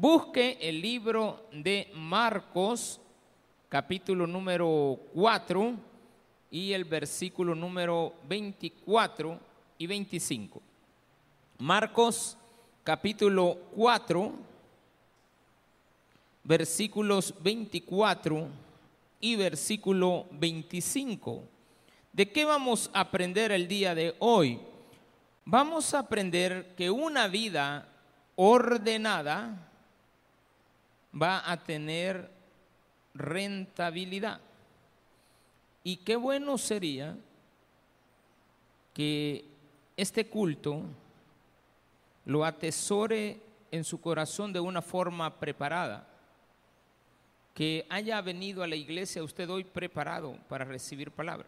Busque 0.00 0.56
el 0.60 0.80
libro 0.80 1.48
de 1.50 1.90
Marcos, 1.92 3.00
capítulo 3.68 4.28
número 4.28 4.96
4 5.12 5.74
y 6.52 6.72
el 6.72 6.84
versículo 6.84 7.52
número 7.56 8.14
24 8.28 9.40
y 9.76 9.88
25. 9.88 10.62
Marcos, 11.58 12.36
capítulo 12.84 13.58
4, 13.74 14.32
versículos 16.44 17.34
24 17.42 18.46
y 19.20 19.34
versículo 19.34 20.26
25. 20.30 21.42
¿De 22.12 22.30
qué 22.30 22.44
vamos 22.44 22.88
a 22.94 23.00
aprender 23.00 23.50
el 23.50 23.66
día 23.66 23.96
de 23.96 24.14
hoy? 24.20 24.60
Vamos 25.44 25.92
a 25.92 25.98
aprender 25.98 26.76
que 26.76 26.88
una 26.88 27.26
vida 27.26 27.88
ordenada 28.36 29.64
va 31.20 31.50
a 31.50 31.62
tener 31.62 32.30
rentabilidad. 33.14 34.40
Y 35.82 35.96
qué 35.98 36.16
bueno 36.16 36.58
sería 36.58 37.16
que 38.94 39.44
este 39.96 40.28
culto 40.28 40.82
lo 42.24 42.44
atesore 42.44 43.40
en 43.70 43.84
su 43.84 44.00
corazón 44.00 44.52
de 44.52 44.60
una 44.60 44.82
forma 44.82 45.38
preparada, 45.38 46.06
que 47.54 47.86
haya 47.88 48.20
venido 48.20 48.62
a 48.62 48.68
la 48.68 48.76
iglesia 48.76 49.22
usted 49.22 49.48
hoy 49.50 49.64
preparado 49.64 50.36
para 50.48 50.64
recibir 50.64 51.10
palabra. 51.10 51.46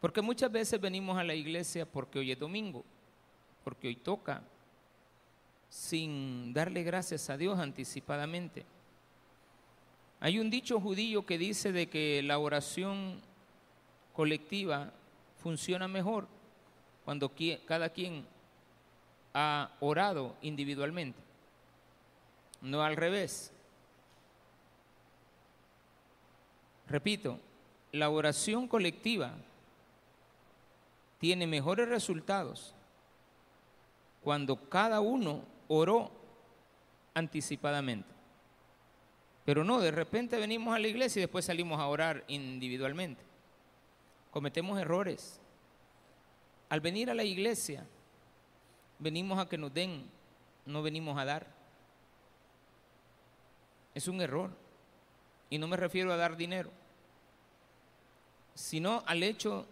Porque 0.00 0.22
muchas 0.22 0.52
veces 0.52 0.80
venimos 0.80 1.16
a 1.16 1.24
la 1.24 1.34
iglesia 1.34 1.86
porque 1.86 2.18
hoy 2.18 2.32
es 2.32 2.38
domingo, 2.38 2.84
porque 3.64 3.88
hoy 3.88 3.96
toca, 3.96 4.42
sin 5.74 6.54
darle 6.54 6.84
gracias 6.84 7.28
a 7.30 7.36
Dios 7.36 7.58
anticipadamente. 7.58 8.64
Hay 10.20 10.38
un 10.38 10.48
dicho 10.48 10.80
judío 10.80 11.26
que 11.26 11.36
dice 11.36 11.72
de 11.72 11.88
que 11.88 12.22
la 12.22 12.38
oración 12.38 13.20
colectiva 14.12 14.92
funciona 15.42 15.88
mejor 15.88 16.28
cuando 17.04 17.32
cada 17.66 17.88
quien 17.88 18.24
ha 19.34 19.72
orado 19.80 20.36
individualmente, 20.42 21.18
no 22.62 22.84
al 22.84 22.94
revés. 22.94 23.52
Repito, 26.86 27.40
la 27.90 28.10
oración 28.10 28.68
colectiva 28.68 29.34
tiene 31.18 31.48
mejores 31.48 31.88
resultados 31.88 32.74
cuando 34.22 34.56
cada 34.68 35.00
uno 35.00 35.52
oró 35.68 36.10
anticipadamente. 37.14 38.08
Pero 39.44 39.62
no, 39.62 39.80
de 39.80 39.90
repente 39.90 40.38
venimos 40.38 40.74
a 40.74 40.78
la 40.78 40.88
iglesia 40.88 41.20
y 41.20 41.24
después 41.24 41.44
salimos 41.44 41.78
a 41.78 41.86
orar 41.86 42.24
individualmente. 42.28 43.22
Cometemos 44.30 44.80
errores. 44.80 45.40
Al 46.70 46.80
venir 46.80 47.10
a 47.10 47.14
la 47.14 47.24
iglesia, 47.24 47.86
venimos 48.98 49.38
a 49.38 49.48
que 49.48 49.58
nos 49.58 49.72
den, 49.72 50.08
no 50.64 50.82
venimos 50.82 51.18
a 51.18 51.24
dar. 51.24 51.46
Es 53.94 54.08
un 54.08 54.20
error. 54.20 54.50
Y 55.50 55.58
no 55.58 55.68
me 55.68 55.76
refiero 55.76 56.12
a 56.12 56.16
dar 56.16 56.36
dinero, 56.36 56.70
sino 58.54 59.04
al 59.06 59.22
hecho 59.22 59.66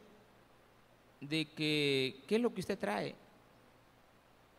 de 1.21 1.47
que, 1.47 2.23
¿qué 2.29 2.37
es 2.37 2.41
lo 2.41 2.53
que 2.53 2.61
usted 2.61 2.79
trae 2.79 3.15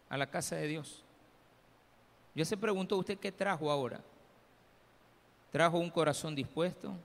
a 0.09 0.17
la 0.17 0.29
casa 0.29 0.55
de 0.55 0.67
Dios? 0.67 1.02
Yo 2.35 2.45
se 2.45 2.57
preguntó, 2.57 2.97
¿usted 2.97 3.17
qué 3.17 3.31
trajo 3.31 3.69
ahora? 3.69 4.01
¿Trajo 5.51 5.77
un 5.77 5.89
corazón 5.89 6.33
dispuesto? 6.33 6.95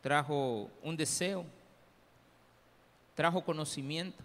¿Trajo 0.00 0.70
un 0.82 0.96
deseo? 0.96 1.44
¿Trajo 3.14 3.44
conocimiento? 3.44 4.22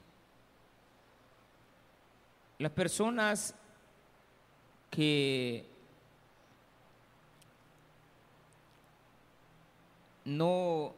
Las 2.59 2.71
personas 2.71 3.55
que 4.91 5.65
no 10.25 10.93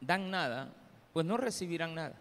dan 0.00 0.30
nada, 0.30 0.68
pues 1.12 1.24
no 1.24 1.36
recibirán 1.38 1.94
nada. 1.94 2.16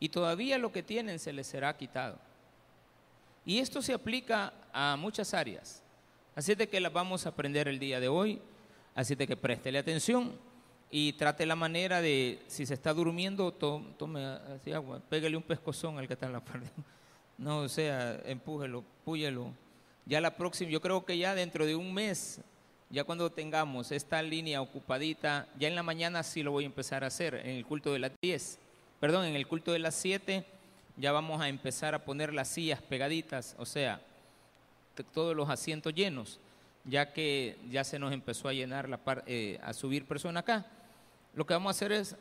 Y 0.00 0.08
todavía 0.08 0.58
lo 0.58 0.72
que 0.72 0.82
tienen 0.82 1.18
se 1.18 1.32
les 1.32 1.46
será 1.46 1.76
quitado. 1.76 2.27
Y 3.48 3.60
esto 3.60 3.80
se 3.80 3.94
aplica 3.94 4.52
a 4.74 4.94
muchas 4.98 5.32
áreas. 5.32 5.82
Así 6.36 6.54
de 6.54 6.68
que 6.68 6.80
las 6.80 6.92
vamos 6.92 7.24
a 7.24 7.30
aprender 7.30 7.66
el 7.66 7.78
día 7.78 7.98
de 7.98 8.06
hoy. 8.06 8.42
Así 8.94 9.14
de 9.14 9.26
que 9.26 9.38
préstele 9.38 9.78
atención 9.78 10.34
y 10.90 11.14
trate 11.14 11.46
la 11.46 11.56
manera 11.56 12.02
de, 12.02 12.42
si 12.46 12.66
se 12.66 12.74
está 12.74 12.92
durmiendo, 12.92 13.50
tome 13.50 14.22
así 14.22 14.70
agua, 14.70 15.00
pégale 15.08 15.34
un 15.34 15.42
pescozón 15.42 15.98
al 15.98 16.06
que 16.06 16.12
está 16.12 16.26
en 16.26 16.34
la 16.34 16.44
parte. 16.44 16.68
No, 17.38 17.60
o 17.60 17.68
sea, 17.68 18.20
empújelo, 18.26 18.84
púyelo. 19.04 19.52
Ya 20.04 20.20
la 20.20 20.36
próxima, 20.36 20.70
yo 20.70 20.82
creo 20.82 21.06
que 21.06 21.16
ya 21.16 21.36
dentro 21.36 21.64
de 21.64 21.76
un 21.76 21.94
mes, 21.94 22.40
ya 22.90 23.04
cuando 23.04 23.30
tengamos 23.30 23.92
esta 23.92 24.20
línea 24.20 24.60
ocupadita, 24.60 25.48
ya 25.56 25.68
en 25.68 25.76
la 25.76 25.84
mañana 25.84 26.24
sí 26.24 26.42
lo 26.42 26.50
voy 26.50 26.64
a 26.64 26.66
empezar 26.66 27.04
a 27.04 27.06
hacer, 27.06 27.36
en 27.36 27.56
el 27.56 27.64
culto 27.64 27.92
de 27.92 28.00
las 28.00 28.12
10. 28.20 28.58
Perdón, 28.98 29.24
en 29.24 29.36
el 29.36 29.46
culto 29.46 29.72
de 29.72 29.78
las 29.78 29.94
7 29.94 30.44
ya 30.98 31.12
vamos 31.12 31.40
a 31.40 31.48
empezar 31.48 31.94
a 31.94 32.04
poner 32.04 32.34
las 32.34 32.48
sillas 32.48 32.82
pegaditas, 32.82 33.54
o 33.58 33.64
sea, 33.64 34.00
todos 35.14 35.34
los 35.34 35.48
asientos 35.48 35.94
llenos, 35.94 36.40
ya 36.84 37.12
que 37.12 37.56
ya 37.70 37.84
se 37.84 37.98
nos 37.98 38.12
empezó 38.12 38.48
a 38.48 38.52
llenar 38.52 38.88
la 38.88 39.00
eh, 39.26 39.60
a 39.62 39.72
subir 39.72 40.06
personas 40.06 40.42
acá. 40.42 40.66
Lo 41.34 41.46
que 41.46 41.54
vamos 41.54 41.70
a 41.70 41.76
hacer 41.76 41.92
es 41.92 42.16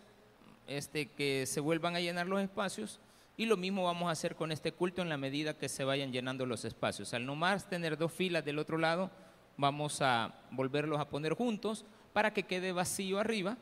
este, 0.67 1.07
que 1.07 1.45
se 1.47 1.59
vuelvan 1.59 1.95
a 1.95 1.99
llenar 1.99 2.27
los 2.27 2.41
espacios 2.41 2.99
y 3.35 3.45
lo 3.45 3.57
mismo 3.57 3.83
vamos 3.83 4.09
a 4.09 4.11
hacer 4.11 4.35
con 4.35 4.51
este 4.51 4.71
culto 4.71 5.01
en 5.01 5.09
la 5.09 5.17
medida 5.17 5.55
que 5.55 5.69
se 5.69 5.83
vayan 5.83 6.11
llenando 6.11 6.45
los 6.45 6.65
espacios. 6.65 7.13
Al 7.13 7.25
no 7.25 7.35
más 7.35 7.69
tener 7.69 7.97
dos 7.97 8.11
filas 8.11 8.45
del 8.45 8.59
otro 8.59 8.77
lado, 8.77 9.09
vamos 9.57 10.01
a 10.01 10.35
volverlos 10.51 10.99
a 10.99 11.09
poner 11.09 11.33
juntos 11.33 11.85
para 12.13 12.31
que 12.31 12.43
quede 12.43 12.71
vacío 12.71 13.19
arriba 13.19 13.57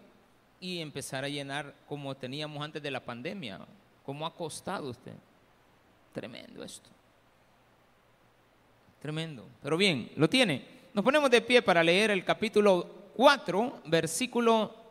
y 0.60 0.80
empezar 0.80 1.24
a 1.24 1.30
llenar 1.30 1.74
como 1.88 2.16
teníamos 2.16 2.64
antes 2.64 2.82
de 2.82 2.92
la 2.92 3.04
pandemia. 3.04 3.60
¿Cómo 4.06 4.26
ha 4.26 4.34
costado 4.34 4.90
usted? 4.90 5.14
Tremendo 6.14 6.64
esto. 6.64 6.90
Tremendo. 9.02 9.46
Pero 9.62 9.78
bien, 9.78 10.12
lo 10.16 10.30
tiene. 10.30 10.66
Nos 10.94 11.04
ponemos 11.04 11.30
de 11.30 11.42
pie 11.42 11.62
para 11.62 11.84
leer 11.84 12.12
el 12.12 12.24
capítulo 12.24 12.88
4, 13.16 13.82
versículo 13.86 14.86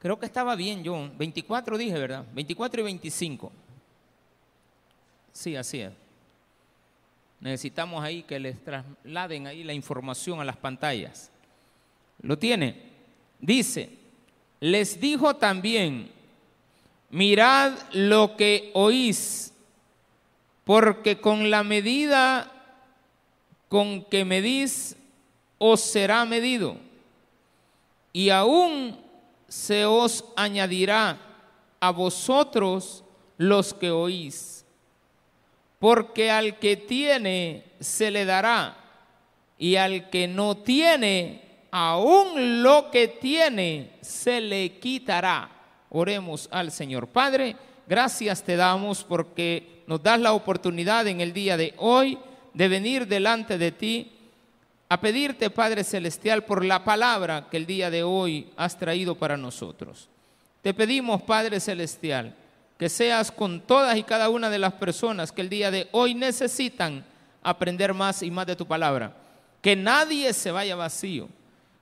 Creo 0.00 0.18
que 0.18 0.26
estaba 0.26 0.56
bien 0.56 0.82
yo. 0.82 1.10
24 1.16 1.76
dije, 1.76 1.98
¿verdad? 1.98 2.24
24 2.32 2.80
y 2.80 2.84
25. 2.84 3.52
Sí, 5.32 5.54
así 5.56 5.80
es. 5.80 5.92
Necesitamos 7.38 8.02
ahí 8.02 8.22
que 8.22 8.40
les 8.40 8.62
trasladen 8.64 9.46
ahí 9.46 9.62
la 9.62 9.74
información 9.74 10.40
a 10.40 10.44
las 10.44 10.56
pantallas. 10.56 11.30
¿Lo 12.22 12.38
tiene? 12.38 12.90
Dice, 13.38 13.90
les 14.58 14.98
dijo 14.98 15.36
también, 15.36 16.10
mirad 17.10 17.72
lo 17.92 18.36
que 18.36 18.70
oís, 18.74 19.52
porque 20.64 21.20
con 21.20 21.50
la 21.50 21.62
medida 21.62 22.50
con 23.68 24.02
que 24.02 24.24
medís, 24.24 24.96
os 25.58 25.80
será 25.80 26.24
medido. 26.24 26.76
Y 28.12 28.30
aún 28.30 28.98
se 29.46 29.84
os 29.84 30.24
añadirá 30.36 31.18
a 31.78 31.90
vosotros 31.90 33.04
los 33.38 33.72
que 33.72 33.92
oís. 33.92 34.64
Porque 35.78 36.32
al 36.32 36.58
que 36.58 36.76
tiene 36.76 37.64
se 37.78 38.10
le 38.10 38.24
dará, 38.24 38.76
y 39.56 39.76
al 39.76 40.10
que 40.10 40.26
no 40.26 40.56
tiene, 40.56 41.42
aún 41.70 42.62
lo 42.62 42.90
que 42.90 43.06
tiene 43.06 43.92
se 44.00 44.40
le 44.40 44.78
quitará. 44.78 45.59
Oremos 45.90 46.48
al 46.52 46.70
Señor. 46.70 47.08
Padre, 47.08 47.56
gracias 47.86 48.42
te 48.42 48.56
damos 48.56 49.04
porque 49.04 49.82
nos 49.86 50.02
das 50.02 50.20
la 50.20 50.32
oportunidad 50.32 51.06
en 51.08 51.20
el 51.20 51.32
día 51.32 51.56
de 51.56 51.74
hoy 51.76 52.18
de 52.54 52.68
venir 52.68 53.06
delante 53.06 53.58
de 53.58 53.72
ti 53.72 54.12
a 54.88 55.00
pedirte, 55.00 55.50
Padre 55.50 55.84
Celestial, 55.84 56.44
por 56.44 56.64
la 56.64 56.84
palabra 56.84 57.48
que 57.50 57.56
el 57.56 57.66
día 57.66 57.90
de 57.90 58.02
hoy 58.02 58.50
has 58.56 58.76
traído 58.78 59.14
para 59.14 59.36
nosotros. 59.36 60.08
Te 60.62 60.74
pedimos, 60.74 61.22
Padre 61.22 61.60
Celestial, 61.60 62.34
que 62.78 62.88
seas 62.88 63.30
con 63.30 63.60
todas 63.60 63.96
y 63.96 64.02
cada 64.02 64.28
una 64.30 64.50
de 64.50 64.58
las 64.58 64.72
personas 64.74 65.32
que 65.32 65.42
el 65.42 65.48
día 65.48 65.70
de 65.70 65.88
hoy 65.92 66.14
necesitan 66.14 67.04
aprender 67.42 67.94
más 67.94 68.22
y 68.22 68.30
más 68.30 68.46
de 68.46 68.56
tu 68.56 68.66
palabra. 68.66 69.16
Que 69.60 69.76
nadie 69.76 70.32
se 70.32 70.50
vaya 70.50 70.76
vacío, 70.76 71.28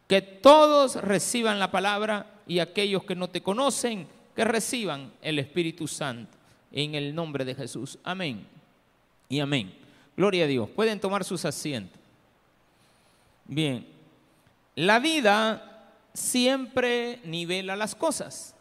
que 0.07 0.21
todos 0.23 0.97
reciban 0.97 1.59
la 1.59 1.71
palabra 1.71 2.27
y 2.49 2.59
aquellos 2.59 3.05
que 3.05 3.15
no 3.15 3.29
te 3.29 3.43
conocen, 3.43 4.09
que 4.35 4.43
reciban 4.45 5.13
el 5.21 5.39
Espíritu 5.39 5.87
Santo. 5.87 6.37
En 6.73 6.95
el 6.95 7.15
nombre 7.15 7.45
de 7.45 7.55
Jesús. 7.55 7.99
Amén 8.05 8.47
Y 9.29 9.41
amén. 9.41 9.75
Gloria 10.17 10.45
a 10.45 10.49
Dios. 10.49 10.69
Pueden 10.71 11.01
tomar 11.01 11.25
sus 11.25 11.45
asientos. 11.45 11.99
Bien. 13.45 13.87
La 14.75 14.99
vida 14.99 15.93
siempre 16.13 17.21
nivela 17.25 17.77
las 17.77 17.95
cosas. 17.95 18.55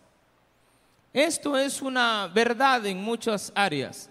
Esto 1.13 1.57
es 1.57 1.81
una 1.81 2.28
verdad 2.28 2.86
en 2.86 3.01
muchas 3.01 3.51
áreas, 3.56 4.10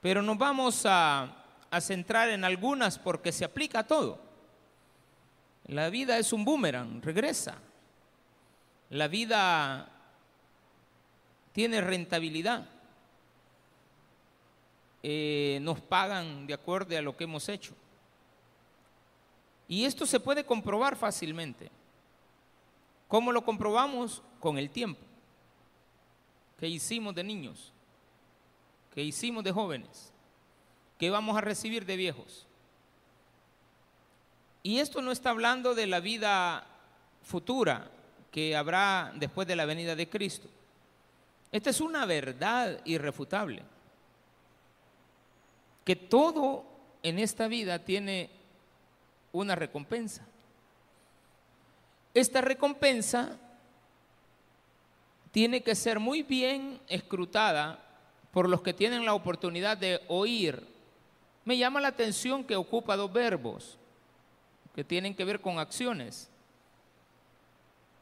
pero 0.00 0.22
nos 0.22 0.38
vamos 0.38 0.84
a, 0.86 1.36
a 1.70 1.80
centrar 1.80 2.30
en 2.30 2.44
algunas 2.44 2.98
porque 2.98 3.32
se 3.32 3.44
aplica 3.44 3.80
a 3.80 3.86
todo. 3.86 4.20
La 5.66 5.90
vida 5.90 6.18
es 6.18 6.32
un 6.32 6.44
boomerang, 6.44 7.02
regresa. 7.02 7.58
La 8.90 9.08
vida 9.08 9.88
tiene 11.52 11.80
rentabilidad. 11.80 12.66
Eh, 15.02 15.58
nos 15.62 15.80
pagan 15.80 16.46
de 16.46 16.54
acuerdo 16.54 16.96
a 16.96 17.02
lo 17.02 17.16
que 17.16 17.24
hemos 17.24 17.48
hecho. 17.48 17.74
Y 19.66 19.84
esto 19.84 20.04
se 20.04 20.20
puede 20.20 20.44
comprobar 20.44 20.96
fácilmente. 20.96 21.70
¿Cómo 23.08 23.32
lo 23.32 23.44
comprobamos? 23.44 24.22
Con 24.40 24.58
el 24.58 24.70
tiempo. 24.70 25.00
que 26.58 26.68
hicimos 26.68 27.14
de 27.14 27.24
niños? 27.24 27.72
que 28.94 29.02
hicimos 29.02 29.44
de 29.44 29.52
jóvenes? 29.52 30.12
¿Qué 30.98 31.10
vamos 31.10 31.36
a 31.36 31.40
recibir 31.40 31.86
de 31.86 31.96
viejos? 31.96 32.46
Y 34.62 34.78
esto 34.78 35.00
no 35.00 35.12
está 35.12 35.30
hablando 35.30 35.74
de 35.74 35.86
la 35.86 36.00
vida 36.00 36.66
futura 37.22 37.90
que 38.30 38.56
habrá 38.56 39.12
después 39.16 39.46
de 39.46 39.56
la 39.56 39.64
venida 39.64 39.96
de 39.96 40.08
Cristo. 40.08 40.48
Esta 41.52 41.70
es 41.70 41.80
una 41.80 42.06
verdad 42.06 42.80
irrefutable 42.84 43.62
que 45.84 45.96
todo 45.96 46.64
en 47.02 47.18
esta 47.18 47.48
vida 47.48 47.80
tiene 47.80 48.30
una 49.32 49.54
recompensa. 49.54 50.24
Esta 52.14 52.40
recompensa 52.40 53.36
tiene 55.32 55.62
que 55.62 55.74
ser 55.74 55.98
muy 55.98 56.22
bien 56.22 56.80
escrutada 56.88 57.78
por 58.32 58.48
los 58.48 58.62
que 58.62 58.74
tienen 58.74 59.04
la 59.04 59.14
oportunidad 59.14 59.76
de 59.76 60.00
oír. 60.08 60.64
Me 61.44 61.56
llama 61.56 61.80
la 61.80 61.88
atención 61.88 62.44
que 62.44 62.56
ocupa 62.56 62.96
dos 62.96 63.12
verbos 63.12 63.78
que 64.74 64.84
tienen 64.84 65.14
que 65.14 65.24
ver 65.24 65.40
con 65.40 65.58
acciones. 65.58 66.28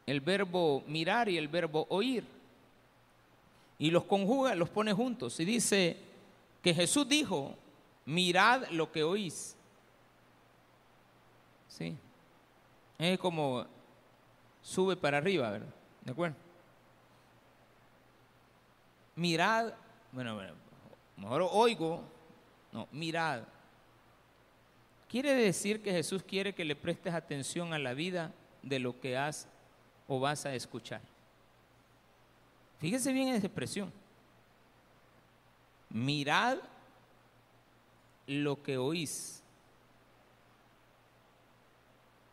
El 0.09 0.21
verbo 0.21 0.83
mirar 0.87 1.29
y 1.29 1.37
el 1.37 1.47
verbo 1.47 1.85
oír. 1.87 2.23
Y 3.77 3.91
los 3.91 4.05
conjuga, 4.05 4.55
los 4.55 4.67
pone 4.67 4.91
juntos 4.91 5.39
y 5.39 5.45
dice 5.45 5.97
que 6.63 6.73
Jesús 6.73 7.07
dijo, 7.07 7.55
mirad 8.07 8.67
lo 8.71 8.91
que 8.91 9.03
oís. 9.03 9.55
¿Sí? 11.67 11.95
Es 12.97 13.19
como 13.19 13.67
sube 14.63 14.95
para 14.95 15.19
arriba, 15.19 15.51
¿verdad? 15.51 15.75
¿De 16.03 16.11
acuerdo? 16.11 16.35
Mirad, 19.15 19.73
bueno, 20.11 20.33
bueno, 20.33 20.53
mejor 21.17 21.47
oigo, 21.51 22.01
no, 22.71 22.87
mirad. 22.91 23.43
Quiere 25.07 25.35
decir 25.35 25.83
que 25.83 25.91
Jesús 25.91 26.23
quiere 26.23 26.55
que 26.55 26.65
le 26.65 26.75
prestes 26.75 27.13
atención 27.13 27.73
a 27.73 27.77
la 27.77 27.93
vida 27.93 28.33
de 28.63 28.79
lo 28.79 28.99
que 28.99 29.15
has 29.15 29.47
o 30.09 30.19
vas 30.19 30.45
a 30.45 30.53
escuchar. 30.53 30.99
Fíjese 32.79 33.13
bien 33.13 33.29
en 33.29 33.35
esa 33.35 33.47
expresión. 33.47 33.93
Mirad 35.89 36.57
lo 38.27 38.61
que 38.61 38.77
oís. 38.77 39.41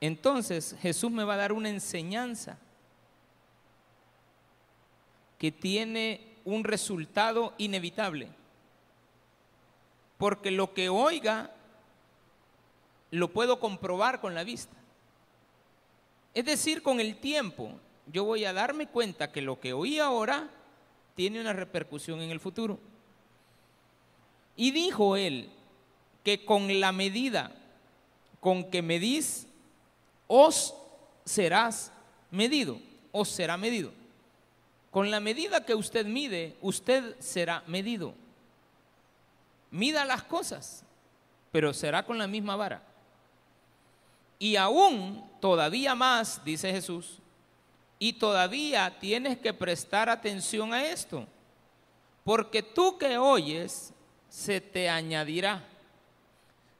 Entonces 0.00 0.76
Jesús 0.80 1.10
me 1.10 1.24
va 1.24 1.34
a 1.34 1.38
dar 1.38 1.52
una 1.52 1.68
enseñanza 1.68 2.58
que 5.38 5.52
tiene 5.52 6.36
un 6.44 6.64
resultado 6.64 7.52
inevitable. 7.58 8.28
Porque 10.16 10.50
lo 10.50 10.72
que 10.72 10.88
oiga 10.88 11.50
lo 13.10 13.32
puedo 13.32 13.60
comprobar 13.60 14.20
con 14.20 14.34
la 14.34 14.44
vista. 14.44 14.75
Es 16.36 16.44
decir, 16.44 16.82
con 16.82 17.00
el 17.00 17.16
tiempo 17.16 17.70
yo 18.12 18.24
voy 18.24 18.44
a 18.44 18.52
darme 18.52 18.88
cuenta 18.88 19.32
que 19.32 19.40
lo 19.40 19.58
que 19.58 19.72
oí 19.72 19.98
ahora 19.98 20.50
tiene 21.14 21.40
una 21.40 21.54
repercusión 21.54 22.20
en 22.20 22.30
el 22.30 22.40
futuro. 22.40 22.78
Y 24.54 24.70
dijo 24.70 25.16
él, 25.16 25.48
que 26.22 26.44
con 26.44 26.78
la 26.78 26.92
medida 26.92 27.52
con 28.38 28.70
que 28.70 28.82
medís, 28.82 29.46
os 30.26 30.74
serás 31.24 31.90
medido, 32.30 32.80
os 33.12 33.30
será 33.30 33.56
medido. 33.56 33.92
Con 34.90 35.10
la 35.10 35.20
medida 35.20 35.64
que 35.64 35.74
usted 35.74 36.04
mide, 36.04 36.54
usted 36.60 37.18
será 37.18 37.62
medido. 37.66 38.12
Mida 39.70 40.04
las 40.04 40.22
cosas, 40.24 40.84
pero 41.50 41.72
será 41.72 42.04
con 42.04 42.18
la 42.18 42.26
misma 42.26 42.56
vara. 42.56 42.85
Y 44.38 44.56
aún 44.56 45.24
todavía 45.40 45.94
más, 45.94 46.44
dice 46.44 46.70
Jesús, 46.70 47.18
y 47.98 48.14
todavía 48.14 48.98
tienes 48.98 49.38
que 49.38 49.54
prestar 49.54 50.08
atención 50.08 50.74
a 50.74 50.84
esto, 50.84 51.26
porque 52.24 52.62
tú 52.62 52.98
que 52.98 53.16
oyes, 53.16 53.92
se 54.28 54.60
te 54.60 54.88
añadirá 54.90 55.64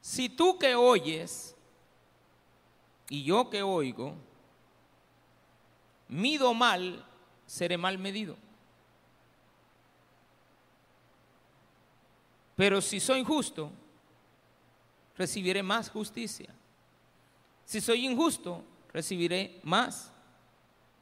si 0.07 0.29
tú 0.29 0.57
que 0.57 0.77
oyes 0.77 1.57
y 3.09 3.25
yo 3.25 3.51
que 3.51 3.61
oigo, 3.61 4.15
mido 6.07 6.55
mal, 6.55 7.05
seré 7.45 7.77
mal 7.77 7.99
medido. 7.99 8.37
Pero 12.55 12.81
si 12.81 13.01
soy 13.01 13.25
justo, 13.25 13.73
recibiré 15.17 15.61
más 15.61 15.91
justicia. 15.91 16.55
Si 17.67 17.81
soy 17.81 18.07
injusto, 18.07 18.63
recibiré 18.93 19.61
más. 19.65 20.13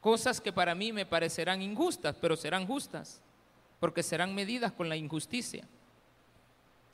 Cosas 0.01 0.41
que 0.41 0.51
para 0.51 0.75
mí 0.75 0.91
me 0.91 1.05
parecerán 1.05 1.61
injustas, 1.61 2.15
pero 2.19 2.35
serán 2.35 2.67
justas, 2.67 3.21
porque 3.79 4.03
serán 4.03 4.35
medidas 4.35 4.71
con 4.71 4.89
la 4.89 4.97
injusticia. 4.97 5.65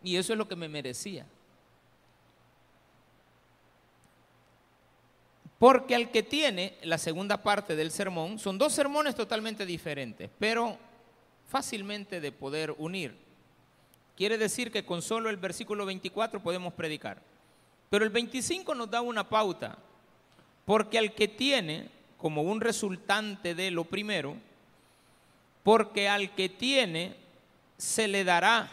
Y 0.04 0.18
eso 0.18 0.34
es 0.34 0.38
lo 0.38 0.48
que 0.48 0.56
me 0.56 0.68
merecía. 0.68 1.26
Porque 5.58 5.96
al 5.96 6.12
que 6.12 6.24
tiene 6.24 6.78
la 6.84 6.98
segunda 6.98 7.42
parte 7.44 7.76
del 7.76 7.92
sermón, 7.92 8.40
son 8.40 8.58
dos 8.58 8.74
sermones 8.74 9.16
totalmente 9.16 9.66
diferentes, 9.66 10.30
pero 10.40 10.78
fácilmente 11.48 12.20
de 12.20 12.32
poder 12.32 12.74
unir. 12.78 13.16
Quiere 14.18 14.38
decir 14.38 14.72
que 14.72 14.86
con 14.86 15.02
solo 15.02 15.30
el 15.30 15.38
versículo 15.38 15.86
24 15.86 16.42
podemos 16.42 16.74
predicar. 16.74 17.22
Pero 17.92 18.06
el 18.06 18.12
25 18.12 18.74
nos 18.74 18.90
da 18.90 19.02
una 19.02 19.28
pauta, 19.28 19.78
porque 20.64 20.98
al 20.98 21.14
que 21.14 21.28
tiene, 21.28 21.90
como 22.18 22.42
un 22.42 22.62
resultante 22.62 23.54
de 23.54 23.70
lo 23.70 23.84
primero, 23.84 24.38
porque 25.62 26.08
al 26.08 26.34
que 26.34 26.48
tiene 26.48 27.18
se 27.78 28.08
le 28.08 28.24
dará, 28.24 28.72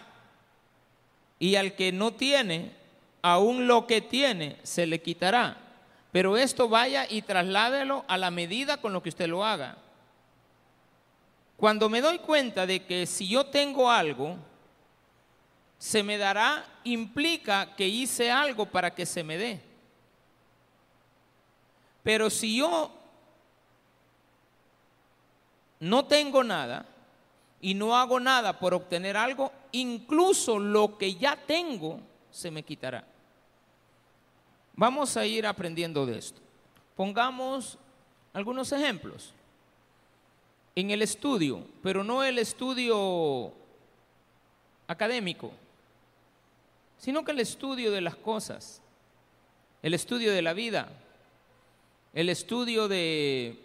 y 1.40 1.56
al 1.56 1.74
que 1.74 1.90
no 1.90 2.12
tiene, 2.12 2.70
aún 3.20 3.66
lo 3.66 3.88
que 3.88 4.00
tiene 4.00 4.56
se 4.62 4.86
le 4.86 5.02
quitará. 5.02 5.56
Pero 6.12 6.36
esto 6.36 6.68
vaya 6.68 7.04
y 7.10 7.22
trasládelo 7.22 8.04
a 8.06 8.18
la 8.18 8.30
medida 8.30 8.76
con 8.76 8.92
lo 8.92 9.02
que 9.02 9.08
usted 9.08 9.26
lo 9.26 9.44
haga. 9.44 9.78
Cuando 11.56 11.88
me 11.88 12.00
doy 12.00 12.20
cuenta 12.20 12.66
de 12.66 12.84
que 12.84 13.04
si 13.04 13.26
yo 13.26 13.46
tengo 13.46 13.90
algo, 13.90 14.36
se 15.78 16.02
me 16.02 16.18
dará, 16.18 16.64
implica 16.84 17.74
que 17.76 17.86
hice 17.86 18.30
algo 18.30 18.66
para 18.66 18.94
que 18.94 19.06
se 19.06 19.22
me 19.22 19.38
dé. 19.38 19.60
Pero 22.02 22.30
si 22.30 22.56
yo 22.56 22.90
no 25.80 26.04
tengo 26.06 26.42
nada 26.42 26.86
y 27.60 27.74
no 27.74 27.96
hago 27.96 28.18
nada 28.18 28.58
por 28.58 28.74
obtener 28.74 29.16
algo, 29.16 29.52
incluso 29.72 30.58
lo 30.58 30.98
que 30.98 31.14
ya 31.14 31.36
tengo 31.36 32.00
se 32.30 32.50
me 32.50 32.62
quitará. 32.62 33.04
Vamos 34.74 35.16
a 35.16 35.26
ir 35.26 35.46
aprendiendo 35.46 36.06
de 36.06 36.18
esto. 36.18 36.40
Pongamos 36.96 37.78
algunos 38.32 38.72
ejemplos. 38.72 39.32
En 40.74 40.90
el 40.90 41.02
estudio, 41.02 41.64
pero 41.82 42.04
no 42.04 42.22
el 42.22 42.38
estudio 42.38 43.52
académico, 44.86 45.52
sino 46.98 47.24
que 47.24 47.32
el 47.32 47.40
estudio 47.40 47.90
de 47.90 48.00
las 48.00 48.16
cosas, 48.16 48.82
el 49.82 49.94
estudio 49.94 50.32
de 50.32 50.42
la 50.42 50.52
vida, 50.52 50.88
el 52.12 52.28
estudio 52.28 52.88
de 52.88 53.58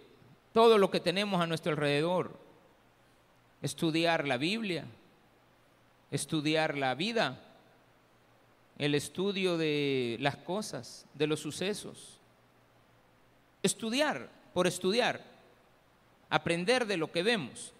todo 0.53 0.77
lo 0.77 0.91
que 0.91 0.99
tenemos 0.99 1.41
a 1.41 1.47
nuestro 1.47 1.71
alrededor, 1.71 2.37
estudiar 3.61 4.27
la 4.27 4.37
Biblia, 4.37 4.85
estudiar 6.11 6.77
la 6.77 6.93
vida, 6.93 7.39
el 8.77 8.95
estudio 8.95 9.57
de 9.57 10.17
las 10.19 10.37
cosas, 10.37 11.05
de 11.13 11.27
los 11.27 11.39
sucesos. 11.39 12.19
Estudiar 13.63 14.29
por 14.53 14.67
estudiar, 14.67 15.21
aprender 16.29 16.85
de 16.85 16.97
lo 16.97 17.11
que 17.11 17.23
vemos. 17.23 17.73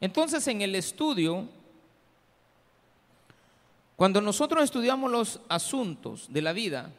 Entonces 0.00 0.46
en 0.46 0.60
el 0.60 0.74
estudio, 0.74 1.48
cuando 3.98 4.20
nosotros 4.20 4.62
estudiamos 4.62 5.10
los 5.10 5.40
asuntos 5.48 6.32
de 6.32 6.40
la 6.40 6.52
vida, 6.52 6.92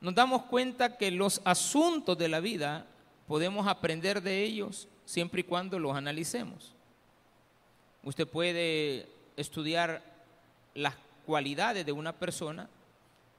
nos 0.00 0.14
damos 0.14 0.42
cuenta 0.44 0.96
que 0.96 1.10
los 1.10 1.42
asuntos 1.44 2.16
de 2.16 2.28
la 2.28 2.38
vida 2.38 2.86
podemos 3.26 3.66
aprender 3.66 4.22
de 4.22 4.44
ellos 4.44 4.86
siempre 5.04 5.40
y 5.40 5.44
cuando 5.44 5.80
los 5.80 5.96
analicemos. 5.96 6.72
Usted 8.04 8.28
puede 8.28 9.08
estudiar 9.36 10.04
las 10.72 10.94
cualidades 11.26 11.84
de 11.84 11.90
una 11.90 12.12
persona 12.12 12.70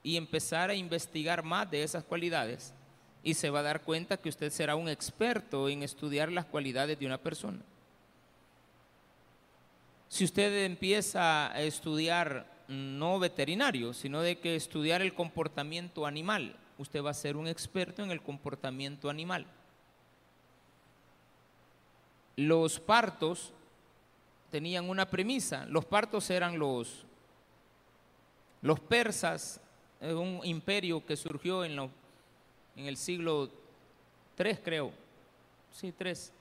y 0.02 0.18
empezar 0.18 0.68
a 0.68 0.74
investigar 0.74 1.44
más 1.44 1.70
de 1.70 1.82
esas 1.82 2.04
cualidades 2.04 2.74
y 3.22 3.32
se 3.32 3.48
va 3.48 3.60
a 3.60 3.62
dar 3.62 3.80
cuenta 3.80 4.18
que 4.18 4.28
usted 4.28 4.50
será 4.50 4.76
un 4.76 4.90
experto 4.90 5.70
en 5.70 5.82
estudiar 5.82 6.30
las 6.30 6.44
cualidades 6.44 6.98
de 6.98 7.06
una 7.06 7.16
persona. 7.16 7.60
Si 10.08 10.24
usted 10.24 10.64
empieza 10.64 11.52
a 11.52 11.60
estudiar 11.62 12.46
no 12.68 13.18
veterinario, 13.18 13.92
sino 13.92 14.22
de 14.22 14.38
que 14.38 14.56
estudiar 14.56 15.02
el 15.02 15.14
comportamiento 15.14 16.06
animal, 16.06 16.56
usted 16.78 17.02
va 17.02 17.10
a 17.10 17.14
ser 17.14 17.36
un 17.36 17.46
experto 17.46 18.02
en 18.02 18.10
el 18.10 18.22
comportamiento 18.22 19.10
animal. 19.10 19.46
Los 22.36 22.80
partos 22.80 23.52
tenían 24.50 24.88
una 24.88 25.08
premisa, 25.08 25.66
los 25.66 25.84
partos 25.84 26.30
eran 26.30 26.58
los 26.58 27.04
los 28.62 28.80
persas, 28.80 29.60
un 30.00 30.40
imperio 30.42 31.04
que 31.04 31.18
surgió 31.18 31.66
en, 31.66 31.78
en 32.76 32.86
el 32.86 32.96
siglo 32.96 33.50
3, 34.36 34.58
creo, 34.64 34.90
sí, 35.70 35.92
3 35.92 36.32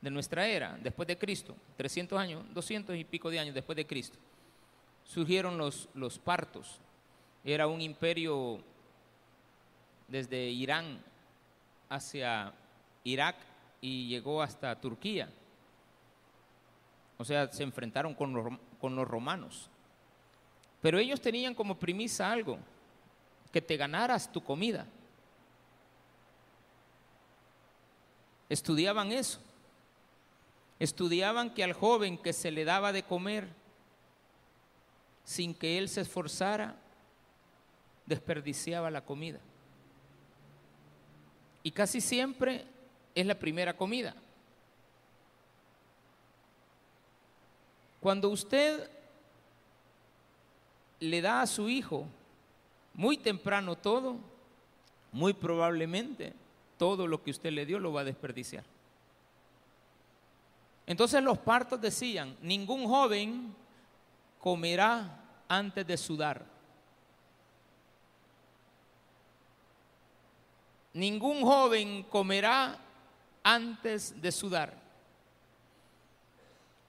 de 0.00 0.10
nuestra 0.10 0.46
era, 0.46 0.78
después 0.82 1.06
de 1.06 1.18
Cristo, 1.18 1.54
300 1.76 2.18
años, 2.18 2.44
200 2.54 2.96
y 2.96 3.04
pico 3.04 3.30
de 3.30 3.38
años 3.38 3.54
después 3.54 3.76
de 3.76 3.86
Cristo, 3.86 4.18
surgieron 5.04 5.58
los, 5.58 5.88
los 5.94 6.18
partos. 6.18 6.80
Era 7.44 7.66
un 7.66 7.80
imperio 7.80 8.62
desde 10.08 10.48
Irán 10.48 11.02
hacia 11.88 12.52
Irak 13.04 13.36
y 13.80 14.08
llegó 14.08 14.42
hasta 14.42 14.78
Turquía. 14.80 15.30
O 17.18 17.24
sea, 17.24 17.50
se 17.52 17.62
enfrentaron 17.62 18.14
con 18.14 18.32
los, 18.32 18.58
con 18.80 18.96
los 18.96 19.06
romanos. 19.06 19.68
Pero 20.80 20.98
ellos 20.98 21.20
tenían 21.20 21.54
como 21.54 21.78
premisa 21.78 22.30
algo, 22.30 22.58
que 23.52 23.60
te 23.60 23.76
ganaras 23.76 24.32
tu 24.32 24.42
comida. 24.42 24.86
Estudiaban 28.48 29.12
eso. 29.12 29.40
Estudiaban 30.80 31.54
que 31.54 31.62
al 31.62 31.74
joven 31.74 32.18
que 32.18 32.32
se 32.32 32.50
le 32.50 32.64
daba 32.64 32.92
de 32.92 33.04
comer 33.04 33.46
sin 35.22 35.54
que 35.54 35.78
él 35.78 35.88
se 35.88 36.00
esforzara, 36.00 36.74
desperdiciaba 38.06 38.90
la 38.90 39.04
comida. 39.04 39.38
Y 41.62 41.70
casi 41.70 42.00
siempre 42.00 42.66
es 43.14 43.26
la 43.26 43.38
primera 43.38 43.76
comida. 43.76 44.16
Cuando 48.00 48.30
usted 48.30 48.90
le 50.98 51.20
da 51.20 51.42
a 51.42 51.46
su 51.46 51.68
hijo 51.68 52.06
muy 52.94 53.18
temprano 53.18 53.76
todo, 53.76 54.16
muy 55.12 55.34
probablemente 55.34 56.32
todo 56.78 57.06
lo 57.06 57.22
que 57.22 57.30
usted 57.30 57.52
le 57.52 57.66
dio 57.66 57.78
lo 57.78 57.92
va 57.92 58.00
a 58.00 58.04
desperdiciar. 58.04 58.64
Entonces 60.90 61.22
los 61.22 61.38
partos 61.38 61.80
decían, 61.80 62.36
ningún 62.42 62.84
joven 62.88 63.54
comerá 64.40 65.22
antes 65.46 65.86
de 65.86 65.96
sudar. 65.96 66.44
Ningún 70.92 71.42
joven 71.42 72.02
comerá 72.10 72.76
antes 73.44 74.20
de 74.20 74.32
sudar. 74.32 74.74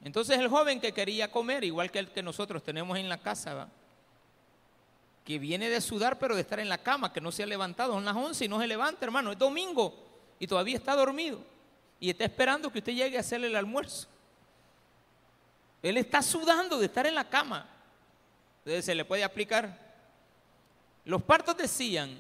Entonces 0.04 0.40
el 0.40 0.48
joven 0.48 0.82
que 0.82 0.94
quería 0.94 1.32
comer, 1.32 1.64
igual 1.64 1.92
que 1.92 2.00
el 2.00 2.10
que 2.10 2.24
nosotros 2.24 2.64
tenemos 2.64 2.98
en 2.98 3.08
la 3.08 3.20
casa, 3.20 3.70
que 5.24 5.38
viene 5.38 5.70
de 5.70 5.80
sudar, 5.80 6.18
pero 6.18 6.34
de 6.34 6.42
estar 6.42 6.60
en 6.60 6.70
la 6.70 6.80
cama, 6.80 7.14
que 7.14 7.22
no 7.22 7.32
se 7.32 7.44
ha 7.44 7.46
levantado, 7.46 7.94
son 7.94 8.06
las 8.06 8.16
11 8.16 8.46
y 8.46 8.48
no 8.48 8.60
se 8.60 8.66
levanta, 8.66 9.06
hermano, 9.06 9.32
es 9.32 9.38
domingo 9.38 9.94
y 10.40 10.48
todavía 10.48 10.78
está 10.78 10.96
dormido 10.96 11.51
y 12.02 12.10
está 12.10 12.26
esperando 12.26 12.72
que 12.72 12.80
usted 12.80 12.94
llegue 12.94 13.16
a 13.16 13.20
hacerle 13.20 13.46
el 13.46 13.56
almuerzo. 13.56 14.08
Él 15.84 15.98
está 15.98 16.24
sudando 16.24 16.80
de 16.80 16.88
estar 16.88 17.06
en 17.06 17.14
la 17.14 17.30
cama. 17.30 17.70
Entonces 18.60 18.84
se 18.84 18.96
le 18.96 19.06
puede 19.06 19.24
aplicar. 19.24 19.78
Los 21.06 21.22
partos 21.22 21.56
decían 21.56 22.18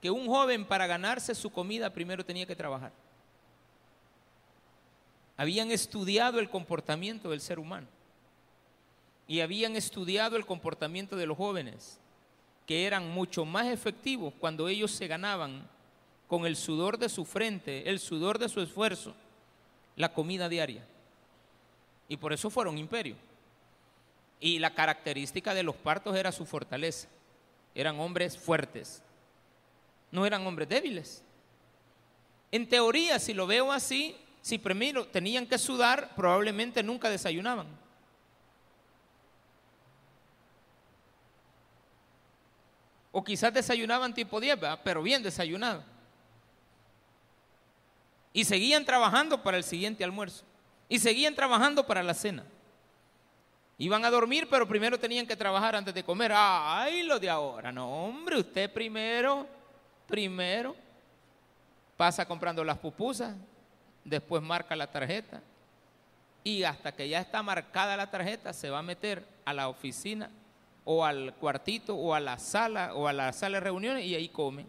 que 0.00 0.10
un 0.10 0.26
joven 0.26 0.66
para 0.66 0.88
ganarse 0.88 1.36
su 1.36 1.50
comida 1.50 1.90
primero 1.90 2.26
tenía 2.26 2.46
que 2.46 2.56
trabajar. 2.56 2.90
Habían 5.36 5.70
estudiado 5.70 6.40
el 6.40 6.50
comportamiento 6.50 7.30
del 7.30 7.40
ser 7.40 7.60
humano 7.60 7.86
y 9.28 9.40
habían 9.40 9.76
estudiado 9.76 10.36
el 10.36 10.46
comportamiento 10.46 11.14
de 11.14 11.26
los 11.26 11.36
jóvenes 11.36 12.00
que 12.66 12.86
eran 12.86 13.08
mucho 13.08 13.44
más 13.44 13.66
efectivos 13.66 14.34
cuando 14.40 14.66
ellos 14.66 14.90
se 14.90 15.06
ganaban 15.06 15.68
con 16.32 16.46
el 16.46 16.56
sudor 16.56 16.96
de 16.96 17.10
su 17.10 17.26
frente, 17.26 17.90
el 17.90 18.00
sudor 18.00 18.38
de 18.38 18.48
su 18.48 18.62
esfuerzo, 18.62 19.14
la 19.96 20.14
comida 20.14 20.48
diaria. 20.48 20.82
Y 22.08 22.16
por 22.16 22.32
eso 22.32 22.48
fueron 22.48 22.78
imperio. 22.78 23.16
Y 24.40 24.58
la 24.58 24.72
característica 24.72 25.52
de 25.52 25.62
los 25.62 25.76
partos 25.76 26.16
era 26.16 26.32
su 26.32 26.46
fortaleza. 26.46 27.06
Eran 27.74 28.00
hombres 28.00 28.38
fuertes. 28.38 29.02
No 30.10 30.24
eran 30.24 30.46
hombres 30.46 30.70
débiles. 30.70 31.22
En 32.50 32.66
teoría, 32.66 33.18
si 33.18 33.34
lo 33.34 33.46
veo 33.46 33.70
así, 33.70 34.16
si 34.40 34.56
primero 34.56 35.06
tenían 35.06 35.46
que 35.46 35.58
sudar, 35.58 36.14
probablemente 36.16 36.82
nunca 36.82 37.10
desayunaban. 37.10 37.66
O 43.10 43.22
quizás 43.22 43.52
desayunaban 43.52 44.14
tipo 44.14 44.40
10, 44.40 44.58
pero 44.82 45.02
bien 45.02 45.22
desayunado. 45.22 45.92
Y 48.32 48.44
seguían 48.44 48.84
trabajando 48.84 49.42
para 49.42 49.56
el 49.56 49.64
siguiente 49.64 50.04
almuerzo. 50.04 50.44
Y 50.88 50.98
seguían 50.98 51.34
trabajando 51.34 51.86
para 51.86 52.02
la 52.02 52.14
cena. 52.14 52.44
Iban 53.78 54.04
a 54.04 54.10
dormir, 54.10 54.48
pero 54.50 54.68
primero 54.68 54.98
tenían 54.98 55.26
que 55.26 55.36
trabajar 55.36 55.74
antes 55.74 55.92
de 55.94 56.04
comer. 56.04 56.32
Ay, 56.34 57.02
lo 57.02 57.18
de 57.18 57.28
ahora. 57.28 57.72
No, 57.72 58.04
hombre, 58.04 58.38
usted 58.38 58.72
primero, 58.72 59.46
primero 60.06 60.76
pasa 61.96 62.26
comprando 62.26 62.64
las 62.64 62.78
pupusas, 62.78 63.34
después 64.04 64.42
marca 64.42 64.76
la 64.76 64.90
tarjeta. 64.90 65.40
Y 66.44 66.64
hasta 66.64 66.92
que 66.92 67.08
ya 67.08 67.20
está 67.20 67.42
marcada 67.42 67.96
la 67.96 68.10
tarjeta, 68.10 68.52
se 68.52 68.70
va 68.70 68.80
a 68.80 68.82
meter 68.82 69.26
a 69.44 69.52
la 69.52 69.68
oficina 69.68 70.30
o 70.84 71.04
al 71.04 71.34
cuartito 71.34 71.94
o 71.94 72.14
a 72.14 72.20
la 72.20 72.38
sala 72.38 72.94
o 72.94 73.06
a 73.06 73.12
la 73.12 73.32
sala 73.32 73.58
de 73.58 73.64
reuniones 73.64 74.04
y 74.04 74.14
ahí 74.14 74.28
come. 74.28 74.66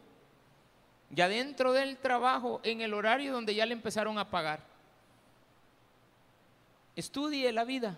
Ya 1.13 1.27
dentro 1.27 1.74
del 1.74 1.98
trabajo, 1.98 2.60
en 2.63 2.82
el 2.82 2.93
horario 2.93 3.32
donde 3.32 3.55
ya 3.55 3.65
le 3.65 3.74
empezaron 3.74 4.17
a 4.17 4.29
pagar. 4.29 4.65
Estudie 6.96 7.51
la 7.51 7.63
vida 7.63 7.98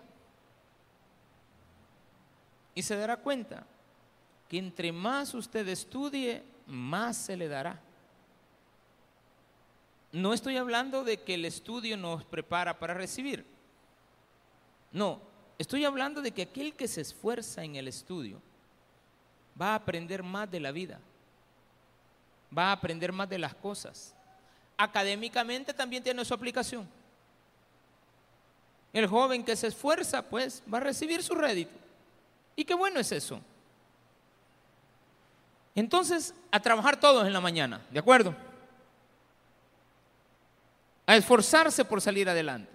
y 2.74 2.82
se 2.82 2.96
dará 2.96 3.16
cuenta 3.16 3.66
que 4.48 4.58
entre 4.58 4.92
más 4.92 5.34
usted 5.34 5.66
estudie, 5.68 6.44
más 6.66 7.16
se 7.16 7.36
le 7.36 7.48
dará. 7.48 7.80
No 10.12 10.32
estoy 10.32 10.56
hablando 10.56 11.04
de 11.04 11.22
que 11.22 11.34
el 11.34 11.44
estudio 11.44 11.96
nos 11.96 12.24
prepara 12.24 12.78
para 12.78 12.94
recibir. 12.94 13.44
No, 14.92 15.20
Estoy 15.58 15.84
hablando 15.84 16.20
de 16.20 16.32
que 16.32 16.42
aquel 16.42 16.74
que 16.74 16.86
se 16.86 17.00
esfuerza 17.00 17.64
en 17.64 17.76
el 17.76 17.88
estudio 17.88 18.40
va 19.60 19.72
a 19.72 19.76
aprender 19.76 20.22
más 20.22 20.50
de 20.50 20.60
la 20.60 20.70
vida, 20.70 21.00
va 22.56 22.68
a 22.68 22.72
aprender 22.72 23.12
más 23.12 23.28
de 23.28 23.38
las 23.38 23.54
cosas. 23.54 24.14
Académicamente 24.76 25.72
también 25.72 26.02
tiene 26.02 26.24
su 26.24 26.34
aplicación. 26.34 26.88
El 28.92 29.06
joven 29.06 29.44
que 29.44 29.56
se 29.56 29.66
esfuerza, 29.66 30.22
pues, 30.22 30.62
va 30.72 30.78
a 30.78 30.82
recibir 30.82 31.22
su 31.22 31.34
rédito. 31.34 31.78
Y 32.54 32.64
qué 32.64 32.74
bueno 32.74 32.98
es 33.00 33.12
eso. 33.12 33.40
Entonces, 35.74 36.34
a 36.50 36.60
trabajar 36.60 36.98
todos 36.98 37.26
en 37.26 37.32
la 37.32 37.40
mañana, 37.40 37.84
¿de 37.90 37.98
acuerdo? 37.98 38.34
A 41.06 41.16
esforzarse 41.16 41.84
por 41.84 42.00
salir 42.00 42.28
adelante. 42.28 42.70